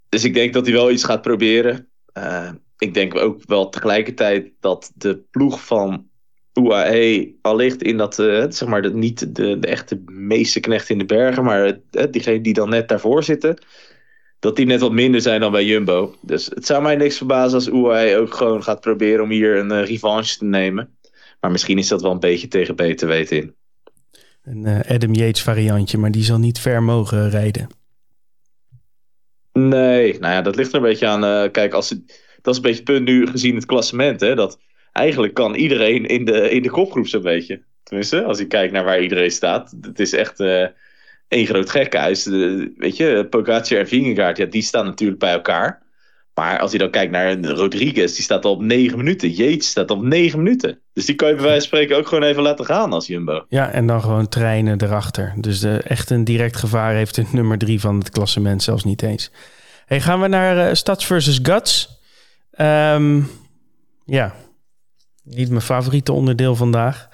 Dus 0.09 0.23
ik 0.23 0.33
denk 0.33 0.53
dat 0.53 0.65
hij 0.65 0.73
wel 0.73 0.91
iets 0.91 1.03
gaat 1.03 1.21
proberen. 1.21 1.89
Uh, 2.17 2.49
ik 2.77 2.93
denk 2.93 3.15
ook 3.15 3.41
wel 3.45 3.69
tegelijkertijd 3.69 4.51
dat 4.59 4.91
de 4.95 5.23
ploeg 5.31 5.65
van 5.65 6.07
UAE 6.53 7.35
allicht 7.41 7.83
in 7.83 7.97
dat, 7.97 8.19
uh, 8.19 8.45
zeg 8.49 8.67
maar, 8.67 8.81
de, 8.81 8.93
niet 8.93 9.35
de, 9.35 9.59
de 9.59 9.67
echte 9.67 10.01
meeste 10.05 10.59
knecht 10.59 10.89
in 10.89 10.97
de 10.97 11.05
bergen, 11.05 11.43
maar 11.43 11.65
uh, 11.67 12.03
diegene 12.11 12.41
die 12.41 12.53
dan 12.53 12.69
net 12.69 12.87
daarvoor 12.87 13.23
zitten, 13.23 13.57
dat 14.39 14.55
die 14.55 14.65
net 14.65 14.79
wat 14.79 14.91
minder 14.91 15.21
zijn 15.21 15.39
dan 15.39 15.51
bij 15.51 15.65
Jumbo. 15.65 16.15
Dus 16.21 16.45
het 16.45 16.65
zou 16.65 16.83
mij 16.83 16.95
niks 16.95 17.17
verbazen 17.17 17.55
als 17.55 17.67
UAE 17.67 18.17
ook 18.17 18.33
gewoon 18.33 18.63
gaat 18.63 18.81
proberen 18.81 19.23
om 19.23 19.29
hier 19.29 19.57
een 19.57 19.71
uh, 19.71 19.85
revanche 19.85 20.37
te 20.37 20.45
nemen. 20.45 20.97
Maar 21.39 21.51
misschien 21.51 21.77
is 21.77 21.87
dat 21.87 22.01
wel 22.01 22.11
een 22.11 22.19
beetje 22.19 22.47
tegen 22.47 22.75
beter 22.75 23.07
weten 23.07 23.37
in. 23.37 23.55
Een 24.43 24.83
Adam 24.87 25.13
Yates 25.13 25.41
variantje, 25.41 25.97
maar 25.97 26.11
die 26.11 26.23
zal 26.23 26.37
niet 26.37 26.59
ver 26.59 26.83
mogen 26.83 27.29
rijden. 27.29 27.67
Nee, 29.53 30.19
nou 30.19 30.33
ja, 30.33 30.41
dat 30.41 30.55
ligt 30.55 30.69
er 30.69 30.75
een 30.75 30.81
beetje 30.81 31.07
aan. 31.07 31.51
kijk, 31.51 31.73
als 31.73 31.89
het, 31.89 32.24
dat 32.45 32.53
is 32.53 32.59
een 32.59 32.65
beetje 32.65 32.83
het 32.83 32.93
punt 32.93 33.05
nu 33.05 33.27
gezien 33.27 33.55
het 33.55 33.65
klassement, 33.65 34.19
hè, 34.21 34.35
dat 34.35 34.59
eigenlijk 34.91 35.33
kan 35.33 35.55
iedereen 35.55 36.05
in 36.05 36.25
de, 36.25 36.49
in 36.49 36.61
de 36.61 36.69
kopgroep 36.69 37.07
zo'n 37.07 37.21
beetje. 37.21 37.61
Tenminste, 37.83 38.23
als 38.23 38.37
je 38.37 38.47
kijkt 38.47 38.73
naar 38.73 38.83
waar 38.83 39.01
iedereen 39.01 39.31
staat. 39.31 39.75
Het 39.81 39.99
is 39.99 40.13
echt 40.13 40.39
uh, 40.39 40.65
één 41.27 41.45
groot 41.45 41.69
gekhuis. 41.69 42.27
Uh, 42.27 42.67
weet 42.77 42.97
je, 42.97 43.27
Pogacar 43.29 43.77
en 43.77 43.87
Vingegaard, 43.87 44.37
ja, 44.37 44.45
die 44.45 44.61
staan 44.61 44.85
natuurlijk 44.85 45.19
bij 45.19 45.31
elkaar. 45.31 45.83
Maar 46.33 46.59
als 46.59 46.71
je 46.71 46.77
dan 46.77 46.89
kijkt 46.89 47.11
naar 47.11 47.41
Rodriguez, 47.41 48.13
die 48.13 48.23
staat 48.23 48.45
al 48.45 48.51
op 48.51 48.61
negen 48.61 48.97
minuten. 48.97 49.29
Yates 49.29 49.69
staat 49.69 49.91
op 49.91 50.03
negen 50.03 50.43
minuten. 50.43 50.79
Dus 50.93 51.05
die 51.05 51.15
kan 51.15 51.27
je 51.27 51.35
bij 51.35 51.43
wijze 51.43 51.59
van 51.59 51.67
spreken 51.67 51.97
ook 51.97 52.07
gewoon 52.07 52.23
even 52.23 52.43
laten 52.43 52.65
gaan 52.65 52.93
als 52.93 53.07
Jumbo. 53.07 53.45
Ja, 53.49 53.71
en 53.71 53.87
dan 53.87 54.01
gewoon 54.01 54.27
treinen 54.27 54.81
erachter. 54.81 55.33
Dus 55.37 55.63
echt 55.63 56.09
een 56.09 56.23
direct 56.23 56.55
gevaar 56.55 56.93
heeft 56.93 57.15
de 57.15 57.25
nummer 57.31 57.57
drie 57.57 57.79
van 57.79 57.97
het 57.97 58.09
klassement 58.09 58.63
zelfs 58.63 58.83
niet 58.83 59.01
eens. 59.01 59.31
Hey, 59.85 60.01
gaan 60.01 60.21
we 60.21 60.27
naar 60.27 60.67
uh, 60.67 60.73
Stads 60.73 61.05
versus 61.05 61.39
Guts. 61.41 61.94
Um, 62.57 63.29
ja, 64.05 64.33
niet 65.23 65.49
mijn 65.49 65.61
favoriete 65.61 66.11
onderdeel 66.11 66.55
vandaag. 66.55 67.09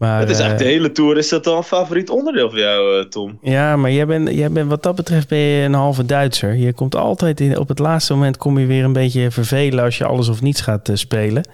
Maar, 0.00 0.20
het 0.20 0.30
is 0.30 0.38
eigenlijk 0.38 0.58
de 0.58 0.74
eh, 0.74 0.80
hele 0.80 0.92
tour. 0.92 1.16
Is 1.16 1.28
dat 1.28 1.46
al 1.46 1.56
een 1.56 1.62
favoriet 1.62 2.10
onderdeel 2.10 2.50
voor 2.50 2.58
jou, 2.58 2.98
eh, 2.98 3.06
Tom? 3.06 3.38
Ja, 3.42 3.76
maar 3.76 3.90
jij 3.90 4.06
bent, 4.06 4.30
jij 4.30 4.50
bent 4.50 4.68
wat 4.68 4.82
dat 4.82 4.94
betreft 4.94 5.28
ben 5.28 5.38
je 5.38 5.64
een 5.64 5.74
halve 5.74 6.04
Duitser. 6.04 6.54
Je 6.54 6.72
komt 6.72 6.94
altijd 6.94 7.40
in, 7.40 7.58
op 7.58 7.68
het 7.68 7.78
laatste 7.78 8.12
moment 8.12 8.36
kom 8.36 8.58
je 8.58 8.66
weer 8.66 8.84
een 8.84 8.92
beetje 8.92 9.30
vervelen 9.30 9.84
als 9.84 9.98
je 9.98 10.04
alles 10.04 10.28
of 10.28 10.42
niets 10.42 10.60
gaat 10.60 10.88
uh, 10.88 10.96
spelen. 10.96 11.48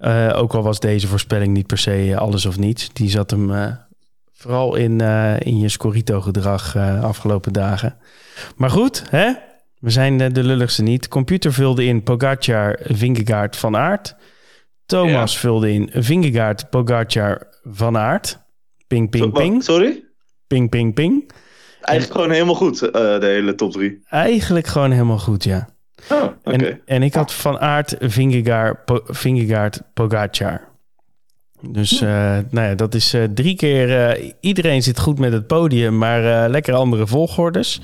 Uh, 0.00 0.32
ook 0.34 0.54
al 0.54 0.62
was 0.62 0.80
deze 0.80 1.06
voorspelling 1.06 1.52
niet 1.54 1.66
per 1.66 1.78
se 1.78 2.14
alles 2.18 2.46
of 2.46 2.58
niets. 2.58 2.92
Die 2.92 3.10
zat 3.10 3.30
hem 3.30 3.76
vooral 4.32 4.74
in, 4.74 5.00
in 5.38 5.58
je 5.58 5.68
Scorito-gedrag 5.68 6.76
afgelopen 7.02 7.52
dagen. 7.52 7.96
Maar 8.56 8.70
goed, 8.70 9.04
hè? 9.10 9.32
We 9.82 9.90
zijn 9.90 10.32
de 10.32 10.44
lulligste 10.44 10.82
niet. 10.82 11.08
Computer 11.08 11.52
vulde 11.52 11.84
in 11.84 12.02
Pogacar, 12.02 12.78
Vingegaard, 12.82 13.56
Van 13.56 13.76
Aert. 13.76 14.16
Thomas 14.86 15.38
vulde 15.38 15.72
in 15.72 15.90
Vingegaard, 15.94 16.70
Pogacar, 16.70 17.46
Van 17.62 17.96
Aert. 17.96 18.38
Ping, 18.86 19.10
ping, 19.10 19.32
ping. 19.32 19.64
Sorry? 19.64 20.04
Ping, 20.46 20.70
ping, 20.70 20.94
ping. 20.94 21.30
Eigenlijk 21.80 22.18
gewoon 22.20 22.34
helemaal 22.34 22.54
goed, 22.54 22.82
uh, 22.82 22.90
de 22.90 23.26
hele 23.26 23.54
top 23.54 23.72
3. 23.72 24.02
Eigenlijk 24.08 24.66
gewoon 24.66 24.90
helemaal 24.90 25.18
goed, 25.18 25.44
ja. 25.44 25.68
Oh. 26.10 26.22
Okay. 26.22 26.54
En, 26.54 26.80
en, 26.84 27.02
ik 27.02 27.14
had 27.14 27.32
Van 27.32 27.58
Aert, 27.58 27.96
Vingegaard, 28.00 28.84
po 28.84 29.00
Vingegaard 29.04 29.82
Pogacar. 29.94 30.68
Dus 31.60 31.92
uh, 32.02 32.08
nou 32.50 32.68
ja, 32.68 32.74
dat 32.74 32.94
is 32.94 33.14
uh, 33.14 33.24
drie 33.34 33.56
keer... 33.56 34.18
iedereen 34.40 34.82
zit 34.82 34.98
goed 34.98 35.18
met 35.18 35.32
het 35.32 35.46
podium, 35.46 35.98
maar 35.98 36.48
lekker 36.48 36.74
andere 36.74 37.06
volgordes. 37.06 37.80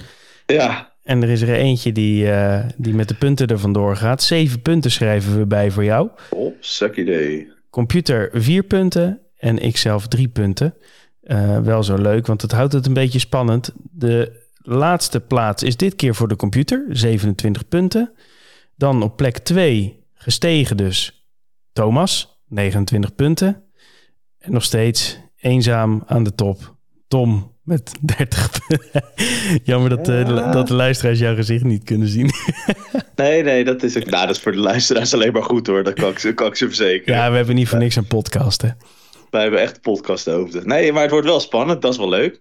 Ja. 0.46 0.87
En 1.08 1.22
er 1.22 1.28
is 1.28 1.42
er 1.42 1.54
eentje 1.54 1.92
die, 1.92 2.24
uh, 2.24 2.64
die 2.76 2.94
met 2.94 3.08
de 3.08 3.14
punten 3.14 3.46
er 3.46 3.58
vandoor 3.58 3.96
gaat. 3.96 4.22
Zeven 4.22 4.62
punten 4.62 4.90
schrijven 4.90 5.38
we 5.38 5.46
bij 5.46 5.70
voor 5.70 5.84
jou. 5.84 6.10
Oh, 6.30 6.54
suck 6.60 6.96
idee. 6.96 7.52
Computer 7.70 8.30
vier 8.32 8.62
punten 8.62 9.20
en 9.36 9.58
ikzelf 9.58 10.06
drie 10.06 10.28
punten. 10.28 10.74
Uh, 11.22 11.60
wel 11.60 11.82
zo 11.82 11.96
leuk, 11.96 12.26
want 12.26 12.42
het 12.42 12.52
houdt 12.52 12.72
het 12.72 12.86
een 12.86 12.92
beetje 12.92 13.18
spannend. 13.18 13.72
De 13.90 14.42
laatste 14.56 15.20
plaats 15.20 15.62
is 15.62 15.76
dit 15.76 15.94
keer 15.94 16.14
voor 16.14 16.28
de 16.28 16.36
computer, 16.36 16.86
27 16.88 17.68
punten. 17.68 18.12
Dan 18.76 19.02
op 19.02 19.16
plek 19.16 19.38
2 19.38 20.04
gestegen 20.14 20.76
dus 20.76 21.28
Thomas, 21.72 22.40
29 22.48 23.14
punten. 23.14 23.62
En 24.38 24.52
nog 24.52 24.64
steeds 24.64 25.18
eenzaam 25.36 26.02
aan 26.06 26.22
de 26.22 26.34
top. 26.34 26.76
Tom 27.06 27.56
met 27.68 27.92
30 28.00 28.50
Jammer 29.64 29.90
dat, 29.90 30.08
uh, 30.08 30.52
dat 30.52 30.68
de 30.68 30.74
luisteraars 30.74 31.18
jouw 31.18 31.34
gezicht 31.34 31.64
niet 31.64 31.84
kunnen 31.84 32.08
zien. 32.08 32.30
nee, 33.16 33.42
nee, 33.42 33.64
dat 33.64 33.82
is, 33.82 33.94
nou, 33.94 34.26
dat 34.26 34.36
is 34.36 34.42
voor 34.42 34.52
de 34.52 34.58
luisteraars 34.58 35.14
alleen 35.14 35.32
maar 35.32 35.42
goed 35.42 35.66
hoor. 35.66 35.84
Dat 35.84 35.94
kan 35.94 36.10
ik, 36.10 36.36
kan 36.36 36.46
ik 36.46 36.56
ze 36.56 36.66
verzekeren. 36.66 37.14
Ja, 37.14 37.30
we 37.30 37.36
hebben 37.36 37.54
niet 37.54 37.68
voor 37.68 37.78
niks 37.78 37.96
een 37.96 38.06
podcast 38.06 38.62
hè. 38.62 38.68
Wij 39.30 39.42
hebben 39.42 39.60
echt 39.60 39.80
podcast 39.80 40.28
over. 40.28 40.66
Nee, 40.66 40.92
maar 40.92 41.02
het 41.02 41.10
wordt 41.10 41.26
wel 41.26 41.40
spannend. 41.40 41.82
Dat 41.82 41.92
is 41.92 41.98
wel 41.98 42.08
leuk. 42.08 42.40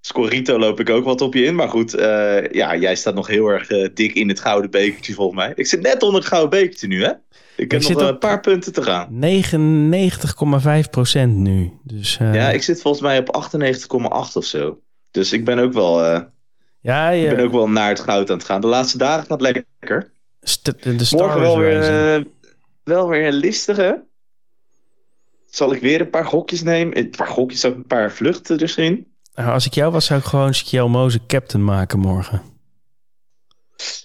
Scorito 0.00 0.58
loop 0.58 0.80
ik 0.80 0.90
ook 0.90 1.04
wat 1.04 1.20
op 1.20 1.34
je 1.34 1.44
in. 1.44 1.54
Maar 1.54 1.68
goed, 1.68 1.94
uh, 1.94 2.50
ja, 2.50 2.76
jij 2.76 2.96
staat 2.96 3.14
nog 3.14 3.26
heel 3.26 3.48
erg 3.48 3.70
uh, 3.70 3.88
dik 3.94 4.14
in 4.14 4.28
het 4.28 4.40
gouden 4.40 4.70
bekertje 4.70 5.14
volgens 5.14 5.38
mij. 5.38 5.52
Ik 5.54 5.66
zit 5.66 5.82
net 5.82 6.02
onder 6.02 6.20
het 6.20 6.28
gouden 6.28 6.60
bekertje 6.60 6.86
nu 6.86 7.04
hè. 7.04 7.12
Ik 7.58 7.70
heb 7.70 7.82
ik 7.82 7.88
nog 7.88 8.08
een 8.08 8.18
paar 8.18 8.40
punten 8.40 8.72
te 8.72 8.82
gaan. 8.82 9.08
99,5% 11.10 11.28
nu. 11.28 11.72
Dus, 11.82 12.18
uh... 12.22 12.34
Ja, 12.34 12.50
ik 12.50 12.62
zit 12.62 12.80
volgens 12.80 13.02
mij 13.02 13.18
op 13.18 13.48
98,8 14.28 14.32
of 14.32 14.44
zo. 14.44 14.80
Dus 15.10 15.32
ik 15.32 15.44
ben 15.44 15.58
ook 15.58 15.72
wel. 15.72 16.04
Uh... 16.04 16.20
Ja, 16.80 17.10
Ik 17.10 17.36
ben 17.36 17.44
ook 17.44 17.52
wel 17.52 17.68
naar 17.68 17.88
het 17.88 18.00
goud 18.00 18.30
aan 18.30 18.36
het 18.36 18.46
gaan. 18.46 18.60
De 18.60 18.66
laatste 18.66 18.98
dagen 18.98 19.26
gaat 19.26 19.40
lekker. 19.40 20.10
St 20.40 20.64
de 20.82 21.04
Star 21.04 21.18
Morgen 21.20 21.40
wel 21.40 21.58
weer, 21.58 22.16
uh, 22.18 22.24
wel 22.84 23.08
weer 23.08 23.26
een 23.26 23.34
listige. 23.34 24.04
Zal 25.50 25.72
ik 25.72 25.80
weer 25.80 26.00
een 26.00 26.10
paar 26.10 26.26
gokjes 26.26 26.62
nemen? 26.62 26.98
Een 26.98 27.10
paar 27.10 27.26
gokjes, 27.26 27.64
ook 27.64 27.74
een 27.74 27.86
paar 27.86 28.12
vluchten 28.12 28.60
erin. 28.60 29.06
Nou, 29.34 29.50
als 29.50 29.66
ik 29.66 29.74
jou 29.74 29.92
was, 29.92 30.06
zou 30.06 30.20
ik 30.20 30.26
gewoon 30.26 30.54
Skiel 30.54 30.88
Moze 30.88 31.20
captain 31.26 31.64
maken 31.64 31.98
morgen. 31.98 32.42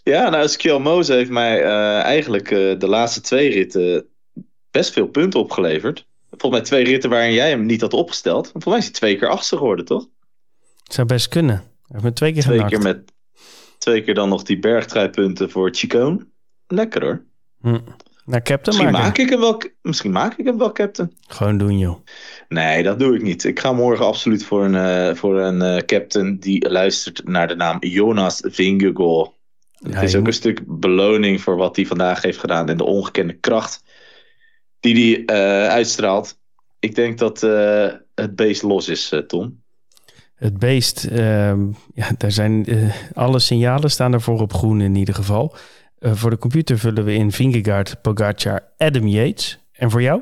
Ja, 0.03 0.29
nou, 0.29 0.47
Skiel 0.47 1.01
heeft 1.05 1.29
mij 1.29 1.63
uh, 1.63 1.99
eigenlijk 1.99 2.51
uh, 2.51 2.79
de 2.79 2.87
laatste 2.87 3.21
twee 3.21 3.49
ritten 3.49 4.05
best 4.71 4.93
veel 4.93 5.07
punten 5.07 5.39
opgeleverd. 5.39 6.05
volgens 6.29 6.51
mij 6.51 6.61
twee 6.61 6.83
ritten 6.83 7.09
waarin 7.09 7.33
jij 7.33 7.49
hem 7.49 7.65
niet 7.65 7.81
had 7.81 7.93
opgesteld. 7.93 8.45
Volgens 8.51 8.65
mij 8.65 8.77
is 8.77 8.83
hij 8.83 8.93
twee 8.93 9.17
keer 9.17 9.27
achtste 9.27 9.57
geworden, 9.57 9.85
toch? 9.85 10.07
Het 10.83 10.93
zou 10.93 11.07
best 11.07 11.27
kunnen. 11.27 11.55
Hij 11.55 11.65
heeft 11.87 12.03
me 12.03 12.13
twee 12.13 12.33
keer 12.33 12.41
twee 12.41 12.65
keer 12.65 12.81
met 12.81 13.11
Twee 13.83 14.03
keer 14.03 14.13
dan 14.13 14.29
nog 14.29 14.43
die 14.43 14.59
bergtrijpunten 14.59 15.49
voor 15.49 15.69
Chicone. 15.71 16.27
Lekker 16.67 17.03
hoor. 17.03 17.23
Hm. 17.61 17.79
Nou, 18.25 18.41
captain 18.41 18.77
misschien, 18.77 18.91
maak 18.91 19.17
ik 19.17 19.29
hem 19.29 19.39
wel, 19.39 19.61
misschien 19.81 20.11
maak 20.11 20.37
ik 20.37 20.45
hem 20.45 20.57
wel 20.57 20.71
captain. 20.71 21.17
Gewoon 21.27 21.57
doen, 21.57 21.77
joh. 21.77 21.97
Nee, 22.47 22.83
dat 22.83 22.99
doe 22.99 23.15
ik 23.15 23.21
niet. 23.21 23.43
Ik 23.43 23.59
ga 23.59 23.71
morgen 23.71 24.05
absoluut 24.05 24.43
voor 24.43 24.63
een, 24.63 25.09
uh, 25.09 25.15
voor 25.15 25.39
een 25.39 25.85
captain 25.85 26.39
die 26.39 26.69
luistert 26.69 27.27
naar 27.27 27.47
de 27.47 27.55
naam 27.55 27.77
Jonas 27.79 28.41
Ja, 29.87 29.93
het 29.93 30.03
is 30.03 30.15
ook 30.15 30.27
een 30.27 30.33
stuk 30.33 30.61
beloning 30.65 31.41
voor 31.41 31.55
wat 31.55 31.75
hij 31.75 31.85
vandaag 31.85 32.21
heeft 32.21 32.39
gedaan 32.39 32.69
en 32.69 32.77
de 32.77 32.83
ongekende 32.83 33.33
kracht 33.33 33.83
die 34.79 35.25
hij 35.25 35.35
uh, 35.35 35.67
uitstraalt. 35.67 36.39
Ik 36.79 36.95
denk 36.95 37.17
dat 37.17 37.41
het 38.15 38.35
beest 38.35 38.61
los 38.61 38.87
is, 38.87 39.13
Tom. 39.27 39.61
Het 40.35 40.59
beest, 40.59 41.05
ehm, 41.05 41.65
ja, 41.93 42.11
daar 42.17 42.31
zijn 42.31 42.65
alle 43.13 43.39
signalen 43.39 43.91
staan 43.91 44.13
ervoor 44.13 44.39
op 44.39 44.53
groen 44.53 44.81
in 44.81 44.95
ieder 44.95 45.15
geval. 45.15 45.55
Voor 45.99 46.29
de 46.29 46.37
computer 46.37 46.79
vullen 46.79 47.05
we 47.05 47.13
in 47.13 47.31
Vingegaard, 47.31 48.01
Pogacar, 48.01 48.71
Adam 48.77 49.07
Yates. 49.07 49.59
En 49.71 49.91
voor 49.91 50.01
jou? 50.01 50.21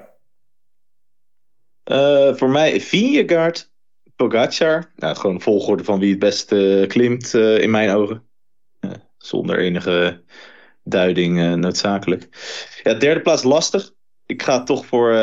Uh, 1.91 2.33
voor 2.35 2.49
mij 2.49 2.81
Vingegaard, 2.81 3.71
Pogacar. 4.15 4.91
Nou, 4.95 5.15
gewoon 5.15 5.41
volgorde 5.41 5.83
van 5.83 5.99
wie 5.99 6.09
het 6.09 6.19
beste 6.19 6.85
klimt 6.87 7.33
uh, 7.33 7.61
in 7.61 7.71
mijn 7.71 7.89
ogen. 7.89 8.23
Zonder 9.21 9.59
enige 9.59 10.23
duiding 10.83 11.55
noodzakelijk. 11.55 12.27
Ja, 12.83 12.93
derde 12.93 13.21
plaats 13.21 13.43
lastig. 13.43 13.91
Ik 14.25 14.41
ga 14.41 14.63
toch 14.63 14.85
voor 14.85 15.13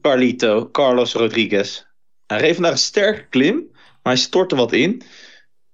Carlito, 0.00 0.70
Carlos 0.70 1.12
Rodriguez. 1.12 1.84
Hij 2.26 2.40
reed 2.40 2.54
vandaag 2.54 2.72
een 2.72 2.78
sterke 2.78 3.28
klim, 3.28 3.68
maar 3.72 4.12
hij 4.12 4.16
stortte 4.16 4.56
wat 4.56 4.72
in 4.72 5.02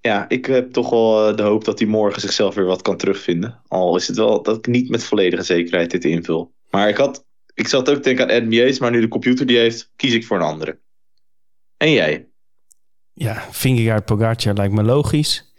ja, 0.00 0.28
ik 0.28 0.46
heb 0.46 0.72
toch 0.72 0.90
wel 0.90 1.28
eh, 1.28 1.36
de 1.36 1.42
hoop 1.42 1.64
dat 1.64 1.78
hij 1.78 1.88
morgen 1.88 2.20
zichzelf 2.20 2.54
weer 2.54 2.64
wat 2.64 2.82
kan 2.82 2.96
terugvinden. 2.96 3.62
Al 3.68 3.96
is 3.96 4.06
het 4.06 4.16
wel 4.16 4.42
dat 4.42 4.56
ik 4.56 4.66
niet 4.66 4.88
met 4.88 5.04
volledige 5.04 5.42
zekerheid 5.42 5.90
dit 5.90 6.04
invul. 6.04 6.54
Maar 6.70 6.88
ik, 6.88 6.96
had, 6.96 7.24
ik 7.54 7.68
zat 7.68 7.90
ook 7.90 8.02
denken 8.02 8.30
aan 8.30 8.50
Yates, 8.50 8.78
maar 8.78 8.90
nu 8.90 9.00
de 9.00 9.08
computer 9.08 9.46
die 9.46 9.58
heeft, 9.58 9.90
kies 9.96 10.14
ik 10.14 10.26
voor 10.26 10.36
een 10.36 10.42
andere. 10.42 10.78
En 11.76 11.92
jij? 11.92 12.28
Ja, 13.12 13.46
Vingegaard 13.50 14.04
Pogacar 14.04 14.54
lijkt 14.54 14.74
me 14.74 14.82
logisch. 14.82 15.49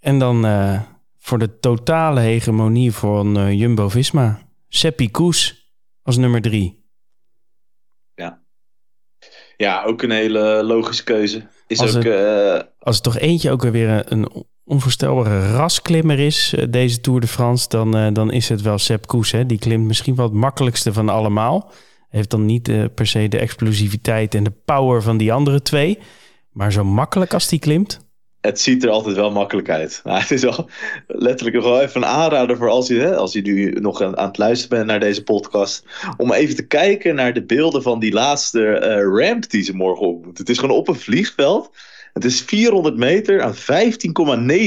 En 0.00 0.18
dan 0.18 0.46
uh, 0.46 0.80
voor 1.18 1.38
de 1.38 1.58
totale 1.58 2.20
hegemonie 2.20 2.92
van 2.92 3.38
uh, 3.38 3.52
Jumbo-Visma. 3.52 4.38
Seppi 4.68 5.10
Koes 5.10 5.70
als 6.02 6.16
nummer 6.16 6.40
drie. 6.40 6.84
Ja. 8.14 8.42
Ja, 9.56 9.84
ook 9.84 10.02
een 10.02 10.10
hele 10.10 10.62
logische 10.64 11.04
keuze. 11.04 11.46
Is 11.66 11.80
als, 11.80 11.96
ook, 11.96 12.02
het, 12.02 12.12
uh, 12.12 12.60
als 12.78 12.94
het 12.94 13.04
toch 13.04 13.18
eentje 13.18 13.50
ook 13.50 13.62
weer 13.62 14.12
een, 14.12 14.46
onvoorstelbare 14.64 15.52
rasklimmer 15.52 16.18
is, 16.18 16.54
deze 16.70 17.00
Tour 17.00 17.20
de 17.20 17.26
France, 17.26 17.68
dan, 17.68 18.12
dan 18.12 18.32
is 18.32 18.48
het 18.48 18.62
wel 18.62 18.78
Sepp 18.78 19.06
Koes. 19.06 19.30
Hè? 19.30 19.46
Die 19.46 19.58
klimt 19.58 19.86
misschien 19.86 20.14
wel 20.14 20.24
het 20.24 20.34
makkelijkste 20.34 20.92
van 20.92 21.08
allemaal. 21.08 21.72
Heeft 22.08 22.30
dan 22.30 22.44
niet 22.44 22.94
per 22.94 23.06
se 23.06 23.28
de 23.28 23.38
explosiviteit 23.38 24.34
en 24.34 24.44
de 24.44 24.52
power 24.64 25.02
van 25.02 25.16
die 25.16 25.32
andere 25.32 25.62
twee. 25.62 25.98
Maar 26.50 26.72
zo 26.72 26.84
makkelijk 26.84 27.34
als 27.34 27.48
die 27.48 27.58
klimt, 27.58 28.07
het 28.40 28.60
ziet 28.60 28.84
er 28.84 28.90
altijd 28.90 29.16
wel 29.16 29.30
makkelijk 29.30 29.70
uit. 29.70 30.00
Het 30.04 30.30
is 30.30 30.42
wel 30.42 30.68
letterlijk 31.06 31.56
nog 31.56 31.64
wel 31.64 31.80
even 31.80 32.02
een 32.02 32.08
aanrader 32.08 32.56
voor 32.56 32.68
als 32.68 32.88
je, 32.88 32.98
hè, 32.98 33.16
als 33.16 33.32
je 33.32 33.42
nu 33.42 33.70
nog 33.70 34.02
aan, 34.02 34.18
het 34.18 34.38
luisteren 34.38 34.76
bent 34.76 34.90
naar 34.90 35.00
deze 35.00 35.22
podcast. 35.22 35.84
Om 36.16 36.32
even 36.32 36.56
te 36.56 36.66
kijken 36.66 37.14
naar 37.14 37.32
de 37.32 37.44
beelden 37.44 37.82
van 37.82 37.98
die 37.98 38.12
laatste 38.12 38.60
uh, 38.60 39.26
ramp 39.26 39.50
die 39.50 39.62
ze 39.62 39.74
morgen 39.74 40.06
op 40.06 40.24
moet. 40.24 40.38
Het 40.38 40.48
is 40.48 40.58
gewoon 40.58 40.76
op 40.76 40.88
een 40.88 40.94
vliegveld. 40.94 41.70
Het 42.12 42.24
is 42.24 42.42
400 42.42 42.96
meter 42.96 43.42
aan 43.42 43.54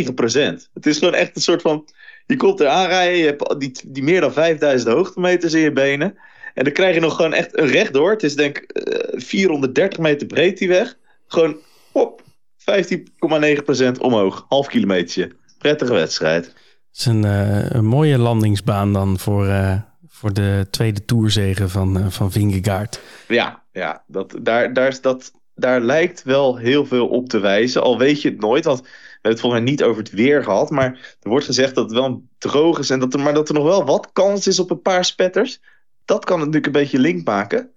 15,9 0.07 0.13
procent. 0.13 0.69
Het 0.73 0.85
is 0.85 0.97
gewoon 0.97 1.13
echt 1.13 1.35
een 1.35 1.41
soort 1.41 1.61
van. 1.61 1.89
Je 2.25 2.37
komt 2.37 2.59
er 2.59 2.67
aanrijden, 2.67 3.17
je 3.17 3.25
hebt 3.25 3.59
die, 3.59 3.71
die 3.87 4.03
meer 4.03 4.21
dan 4.21 4.33
5000 4.33 4.91
hoogtemeters 4.91 5.53
in 5.53 5.61
je 5.61 5.71
benen. 5.71 6.17
En 6.53 6.63
dan 6.63 6.73
krijg 6.73 6.95
je 6.95 7.01
nog 7.01 7.15
gewoon 7.15 7.33
echt 7.33 7.57
een 7.57 7.67
rechtdoor. 7.67 8.11
Het 8.11 8.23
is 8.23 8.35
denk 8.35 8.57
ik 8.57 8.87
uh, 9.13 9.21
430 9.21 9.99
meter 9.99 10.27
breed 10.27 10.57
die 10.57 10.67
weg. 10.67 10.97
Gewoon 11.27 11.57
hop, 11.91 12.21
15,9% 12.61 13.99
omhoog. 13.99 14.45
Half 14.47 14.67
kilometertje. 14.67 15.31
Prettige 15.57 15.93
wedstrijd. 15.93 16.45
Het 16.45 16.99
is 16.99 17.05
een, 17.05 17.25
uh, 17.25 17.69
een 17.69 17.85
mooie 17.85 18.17
landingsbaan 18.17 18.93
dan 18.93 19.19
voor, 19.19 19.45
uh, 19.45 19.75
voor 20.07 20.33
de 20.33 20.67
tweede 20.71 21.05
toerzegen 21.05 21.69
van, 21.69 21.97
uh, 21.97 22.07
van 22.07 22.31
Vingegaard. 22.31 23.01
Ja, 23.27 23.63
ja 23.71 24.03
dat, 24.07 24.35
daar, 24.41 24.73
daar, 24.73 24.87
is 24.87 25.01
dat, 25.01 25.31
daar 25.55 25.81
lijkt 25.81 26.23
wel 26.23 26.57
heel 26.57 26.85
veel 26.85 27.07
op 27.07 27.29
te 27.29 27.39
wijzen. 27.39 27.81
Al 27.81 27.97
weet 27.97 28.21
je 28.21 28.29
het 28.29 28.39
nooit, 28.39 28.65
want 28.65 28.81
we 28.81 28.87
hebben 29.11 29.31
het 29.31 29.39
volgens 29.39 29.61
mij 29.61 29.71
niet 29.71 29.83
over 29.83 30.03
het 30.03 30.11
weer 30.11 30.43
gehad. 30.43 30.69
Maar 30.69 31.15
er 31.19 31.29
wordt 31.29 31.45
gezegd 31.45 31.75
dat 31.75 31.83
het 31.83 31.93
wel 31.93 32.23
droog 32.37 32.79
is. 32.79 32.89
En 32.89 32.99
dat 32.99 33.13
er, 33.13 33.19
maar 33.19 33.33
dat 33.33 33.47
er 33.47 33.53
nog 33.53 33.63
wel 33.63 33.85
wat 33.85 34.09
kans 34.13 34.47
is 34.47 34.59
op 34.59 34.71
een 34.71 34.81
paar 34.81 35.05
spetters. 35.05 35.61
Dat 36.05 36.25
kan 36.25 36.37
natuurlijk 36.37 36.65
een 36.65 36.71
beetje 36.71 36.99
link 36.99 37.25
maken. 37.25 37.71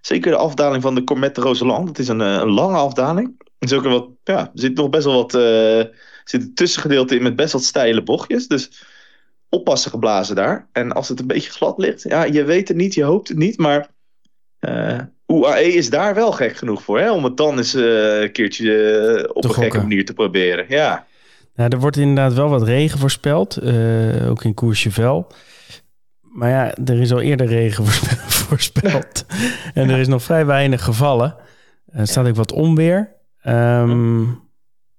Zeker 0.00 0.30
de 0.30 0.36
afdaling 0.36 0.82
van 0.82 0.94
de 0.94 1.04
Cormet 1.04 1.34
de 1.34 1.40
Roseland. 1.40 1.88
Het 1.88 1.98
is 1.98 2.08
een, 2.08 2.20
een 2.20 2.50
lange 2.50 2.76
afdaling. 2.76 3.42
Er, 3.70 3.76
is 3.76 3.84
ook 3.84 3.92
wat, 3.92 4.08
ja, 4.24 4.38
er 4.38 4.50
zit 4.54 4.76
nog 4.76 4.90
best 4.90 5.04
wel 5.04 5.14
wat 5.14 5.34
uh, 5.34 5.92
zit 6.24 6.42
een 6.42 6.54
tussengedeelte 6.54 7.16
in 7.16 7.22
met 7.22 7.36
best 7.36 7.52
wat 7.52 7.62
steile 7.62 8.02
bochtjes. 8.02 8.48
Dus 8.48 8.84
oppassen 9.48 9.90
geblazen 9.90 10.36
daar. 10.36 10.68
En 10.72 10.92
als 10.92 11.08
het 11.08 11.20
een 11.20 11.26
beetje 11.26 11.50
glad 11.50 11.78
ligt, 11.78 12.02
ja, 12.02 12.24
je 12.24 12.44
weet 12.44 12.68
het 12.68 12.76
niet, 12.76 12.94
je 12.94 13.04
hoopt 13.04 13.28
het 13.28 13.38
niet. 13.38 13.58
Maar 13.58 13.88
uh, 14.60 15.00
UAE 15.26 15.72
is 15.72 15.90
daar 15.90 16.14
wel 16.14 16.32
gek 16.32 16.56
genoeg 16.56 16.82
voor, 16.82 16.98
hè, 16.98 17.12
om 17.12 17.24
het 17.24 17.36
dan 17.36 17.56
eens 17.56 17.74
uh, 17.74 18.20
een 18.20 18.32
keertje 18.32 19.30
op 19.32 19.44
een 19.44 19.54
gekke 19.54 19.80
manier 19.80 20.04
te 20.04 20.12
proberen. 20.12 20.64
Ja. 20.68 21.06
Nou, 21.54 21.70
er 21.70 21.78
wordt 21.78 21.96
inderdaad 21.96 22.34
wel 22.34 22.48
wat 22.48 22.62
regen 22.62 22.98
voorspeld, 22.98 23.62
ook 24.28 24.44
in 24.44 24.54
Courchevel. 24.54 25.26
Maar 26.20 26.50
ja, 26.50 26.74
er 26.84 27.00
is 27.00 27.12
al 27.12 27.20
eerder 27.20 27.46
regen 27.46 27.86
voorspeld. 28.46 29.24
en 29.74 29.90
er 29.90 29.98
is 29.98 30.08
nog 30.08 30.22
vrij 30.22 30.46
weinig 30.46 30.84
gevallen. 30.84 31.36
Er 31.94 32.06
staat 32.06 32.26
ook 32.26 32.36
wat 32.36 32.52
onweer. 32.52 33.12
Um, 33.46 34.42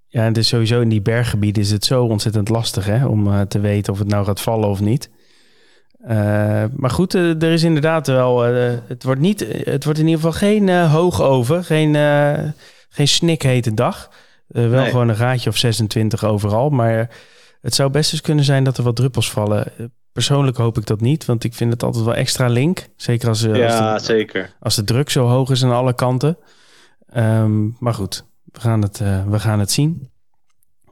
ja, 0.08 0.24
het 0.24 0.38
is 0.38 0.48
sowieso 0.48 0.82
in 0.82 0.90
die 0.90 1.02
berggebieden 1.02 1.64
is 1.64 1.72
het 1.72 1.86
zo 1.86 2.04
ontzettend 2.04 2.50
lastig 2.50 2.86
hè, 2.86 3.06
om 3.06 3.28
uh, 3.28 3.42
te 3.42 3.60
weten 3.60 3.94
of 3.94 4.00
het 4.00 4.08
nou 4.08 4.26
gaat 4.26 4.42
vallen 4.42 4.70
of 4.70 4.80
niet. 4.80 5.10
Uh, 6.02 6.64
maar 6.76 6.90
goed, 6.90 7.16
uh, 7.16 7.42
er 7.42 7.52
is 7.52 7.64
inderdaad 7.64 8.08
wel. 8.08 8.42
het, 8.42 9.04
wordt 9.04 9.22
niet, 9.22 9.40
het 9.64 9.84
wordt 9.84 10.00
in 10.00 10.08
ieder 10.08 10.22
geval 10.22 10.40
geen 10.40 10.86
hoog 10.86 11.22
over, 11.22 11.64
geen, 11.64 11.96
geen 12.90 13.08
snikhete 13.08 13.74
dag. 13.74 14.10
wel 14.48 14.70
nee. 14.70 14.90
gewoon 14.90 15.10
een 15.10 15.16
raadje 15.16 15.50
of 15.50 15.58
26 15.58 16.24
overal. 16.24 16.70
Maar 16.70 17.10
het 17.62 17.76
zou 17.76 17.90
best 17.90 18.12
eens 18.12 18.22
kunnen 18.22 18.46
zijn 18.46 18.64
dat 18.64 18.78
er 18.78 18.84
wat 18.84 18.96
druppels 18.96 19.32
vallen. 19.32 19.72
Persoonlijk 20.12 20.58
hoop 20.58 20.78
ik 20.78 20.86
dat 20.86 21.02
niet, 21.02 21.26
want 21.26 21.44
ik 21.44 21.54
vind 21.54 21.72
het 21.72 21.84
altijd 21.84 22.06
wel 22.06 22.16
extra 22.16 22.48
link. 22.48 22.88
Zeker 22.96 23.28
als, 23.28 23.42
ja, 23.42 23.92
als, 23.94 24.02
de, 24.02 24.14
zeker. 24.14 24.54
als 24.60 24.76
de 24.76 24.84
druk 24.84 25.10
zo 25.10 25.28
hoog 25.28 25.50
is 25.50 25.64
aan 25.64 25.72
alle 25.72 25.94
kanten. 25.94 26.38
Um, 27.16 27.76
maar 27.80 27.94
goed, 27.94 28.26
we 28.46 28.60
gaan 28.60 28.82
het, 28.82 29.00
uh, 29.00 29.28
we 29.28 29.40
gaan 29.40 29.60
het 29.60 29.72
zien. 29.72 30.10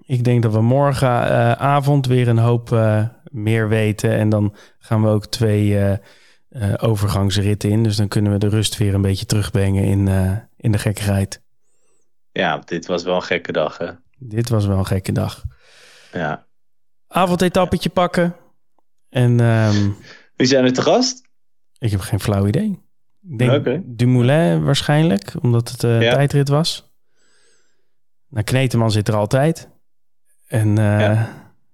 Ik 0.05 0.23
denk 0.23 0.43
dat 0.43 0.53
we 0.53 0.61
morgenavond 0.61 2.05
uh, 2.05 2.11
weer 2.11 2.27
een 2.27 2.37
hoop 2.37 2.69
uh, 2.69 3.07
meer 3.23 3.67
weten. 3.67 4.11
En 4.11 4.29
dan 4.29 4.55
gaan 4.79 5.01
we 5.01 5.07
ook 5.07 5.25
twee 5.25 5.97
overgangsritten 6.77 7.69
in. 7.69 7.83
Dus 7.83 7.95
dan 7.95 8.07
kunnen 8.07 8.31
we 8.31 8.37
de 8.37 8.47
rust 8.47 8.77
weer 8.77 8.93
een 8.93 9.01
beetje 9.01 9.25
terugbrengen 9.25 9.83
in, 9.83 10.07
in 10.57 10.71
de 10.71 10.77
gekkigheid. 10.77 11.41
Ja, 12.31 12.57
dit 12.65 12.85
was 12.85 13.03
wel 13.03 13.15
een 13.15 13.23
gekke 13.23 13.51
dag, 13.51 13.77
hè? 13.77 13.91
Dit 14.17 14.49
was 14.49 14.65
wel 14.65 14.77
een 14.77 14.85
gekke 14.85 15.11
dag. 15.11 15.43
Ja. 16.11 16.45
Avondetappetje 17.07 17.89
pakken. 17.89 18.35
En, 19.09 19.39
um, 19.39 19.95
Wie 20.35 20.47
zijn 20.47 20.65
er 20.65 20.73
te 20.73 20.81
gast? 20.81 21.21
Ik 21.77 21.91
heb 21.91 21.99
geen 21.99 22.19
flauw 22.19 22.47
idee. 22.47 22.81
Ik 23.29 23.37
denk 23.37 23.51
okay. 23.51 23.81
Dumoulin 23.85 24.63
waarschijnlijk, 24.63 25.33
omdat 25.41 25.69
het 25.69 25.83
een 25.83 26.01
ja. 26.01 26.13
tijdrit 26.13 26.49
was. 26.49 26.92
Nou, 28.33 28.45
Kneteman 28.45 28.91
zit 28.91 29.07
er 29.07 29.15
altijd. 29.15 29.69
En, 30.47 30.67
uh, 30.67 30.99
ja. 30.99 31.29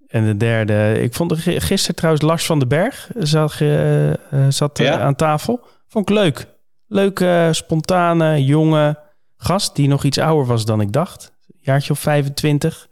en 0.08 0.26
de 0.26 0.38
derde... 0.38 1.02
Ik 1.02 1.14
vond 1.14 1.32
er 1.32 1.62
gisteren 1.62 1.96
trouwens 1.96 2.24
Lars 2.24 2.46
van 2.46 2.60
den 2.60 2.68
Berg 2.68 3.10
zag, 3.18 3.62
uh, 3.62 4.14
zat 4.50 4.78
ja. 4.78 5.00
aan 5.00 5.16
tafel. 5.16 5.68
Vond 5.88 6.10
ik 6.10 6.16
leuk. 6.16 6.48
Leuke, 6.88 7.50
spontane, 7.52 8.46
jonge 8.46 9.00
gast 9.38 9.76
die 9.76 9.88
nog 9.88 10.04
iets 10.04 10.18
ouder 10.18 10.46
was 10.46 10.66
dan 10.66 10.82
ik 10.82 10.92
dacht. 10.92 11.32
Jaartje 11.62 11.94
of 11.94 12.00
25. 12.00 12.88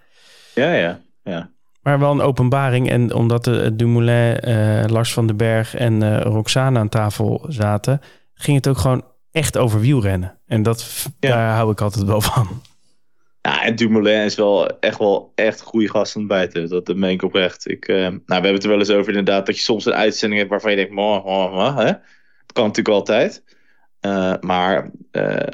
Ja, 0.53 0.73
ja, 0.73 0.99
ja. 1.23 1.49
Maar 1.81 1.99
wel 1.99 2.11
een 2.11 2.21
openbaring. 2.21 2.89
En 2.89 3.13
omdat 3.13 3.43
de 3.43 3.75
Dumoulin, 3.75 4.91
Lars 4.91 5.13
van 5.13 5.27
den 5.27 5.37
Berg 5.37 5.75
en 5.75 6.21
Roxane 6.21 6.79
aan 6.79 6.89
tafel 6.89 7.45
zaten... 7.47 8.01
ging 8.33 8.57
het 8.57 8.67
ook 8.67 8.77
gewoon 8.77 9.03
echt 9.31 9.57
over 9.57 9.79
wielrennen. 9.79 10.39
En 10.45 10.63
dat, 10.63 11.07
ja. 11.19 11.29
daar 11.29 11.55
hou 11.55 11.71
ik 11.71 11.81
altijd 11.81 12.05
wel 12.05 12.21
van. 12.21 12.61
Ja, 13.47 13.63
en 13.63 13.75
Dumoulin 13.75 14.23
is 14.23 14.35
wel 14.35 14.79
echt 14.79 14.97
wel 14.97 15.31
echt 15.35 15.61
goede 15.61 15.89
gast 15.89 16.15
aan 16.15 16.21
het 16.21 16.31
bijten. 16.31 16.69
Dat 16.69 16.95
meen 16.95 17.13
ik 17.13 17.21
oprecht. 17.21 17.69
Ik, 17.69 17.87
uh, 17.87 17.97
nou, 17.97 18.21
we 18.25 18.33
hebben 18.33 18.53
het 18.53 18.63
er 18.63 18.69
wel 18.69 18.79
eens 18.79 18.89
over 18.89 19.07
inderdaad 19.07 19.45
dat 19.45 19.55
je 19.55 19.61
soms 19.61 19.85
een 19.85 19.93
uitzending 19.93 20.39
hebt 20.39 20.51
waarvan 20.51 20.71
je 20.71 20.77
denkt, 20.77 20.91
moh, 20.91 21.25
moh, 21.25 21.53
moh, 21.53 21.77
hè? 21.77 21.85
Dat 21.85 22.53
kan 22.53 22.65
natuurlijk 22.65 22.95
altijd. 22.95 23.43
maar 24.41 24.91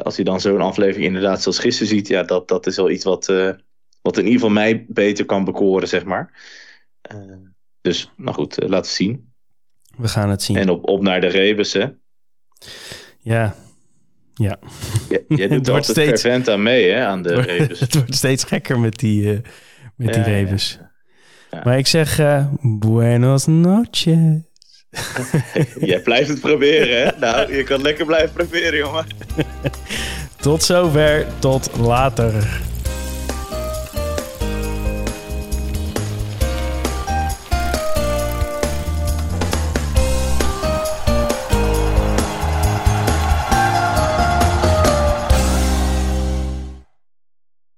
als 0.04 0.16
je 0.16 0.24
dan 0.24 0.42
zo'n 0.42 0.62
aflevering 0.62 1.06
inderdaad 1.06 1.42
zoals 1.42 1.60
gisteren 1.60 1.88
ziet, 1.88 2.08
ja, 2.08 2.24
dat, 2.24 2.48
dat 2.48 2.68
is 2.68 2.76
wel 2.76 2.90
iets 2.90 3.04
wat, 3.04 3.26
wat 4.02 4.18
in 4.18 4.24
ieder 4.24 4.40
geval 4.40 4.50
mij 4.50 4.86
beter 4.88 5.26
kan 5.26 5.44
bekoren, 5.44 5.88
zeg 5.88 6.06
maar. 6.06 6.34
dus, 7.82 8.12
nou 8.18 8.36
goed, 8.36 8.58
laten 8.62 8.92
we 8.92 8.96
zien. 8.96 9.34
We 9.98 10.08
gaan 10.08 10.30
het 10.30 10.42
zien. 10.42 10.58
En 10.58 10.70
op, 10.70 10.88
op 10.88 11.02
naar 11.02 11.22
de 11.22 11.28
Rebus, 11.28 11.74
hè? 11.74 11.88
Ja. 13.20 13.56
Ja. 14.34 14.60
Je, 15.28 15.48
doet 15.62 15.68
er 15.68 15.84
steeds 15.84 16.22
fervent 16.22 16.50
aan 16.50 16.64
mee, 16.64 16.92
hè, 16.92 17.06
aan 17.06 17.22
de 17.22 17.42
Rebus. 17.42 17.80
het 17.80 17.94
wordt 17.94 18.16
steeds 18.16 18.44
gekker 18.44 18.80
met 18.80 19.00
die, 19.00 19.24
uh, 19.24 19.40
met 19.96 20.14
die 20.14 20.24
Rebus. 20.24 20.80
Ja. 21.52 21.62
Maar 21.64 21.78
ik 21.78 21.88
zeg 21.88 22.20
uh, 22.20 22.46
buenos 22.62 23.46
noches. 23.46 24.42
Jij 25.80 26.00
blijft 26.00 26.30
het 26.30 26.40
proberen, 26.40 27.04
hè? 27.04 27.20
Nou, 27.20 27.56
je 27.56 27.64
kan 27.64 27.82
lekker 27.82 28.06
blijven 28.06 28.34
proberen, 28.34 28.78
jongen. 28.78 29.06
tot 30.40 30.64
zover. 30.64 31.26
Tot 31.40 31.78
later. 31.78 32.62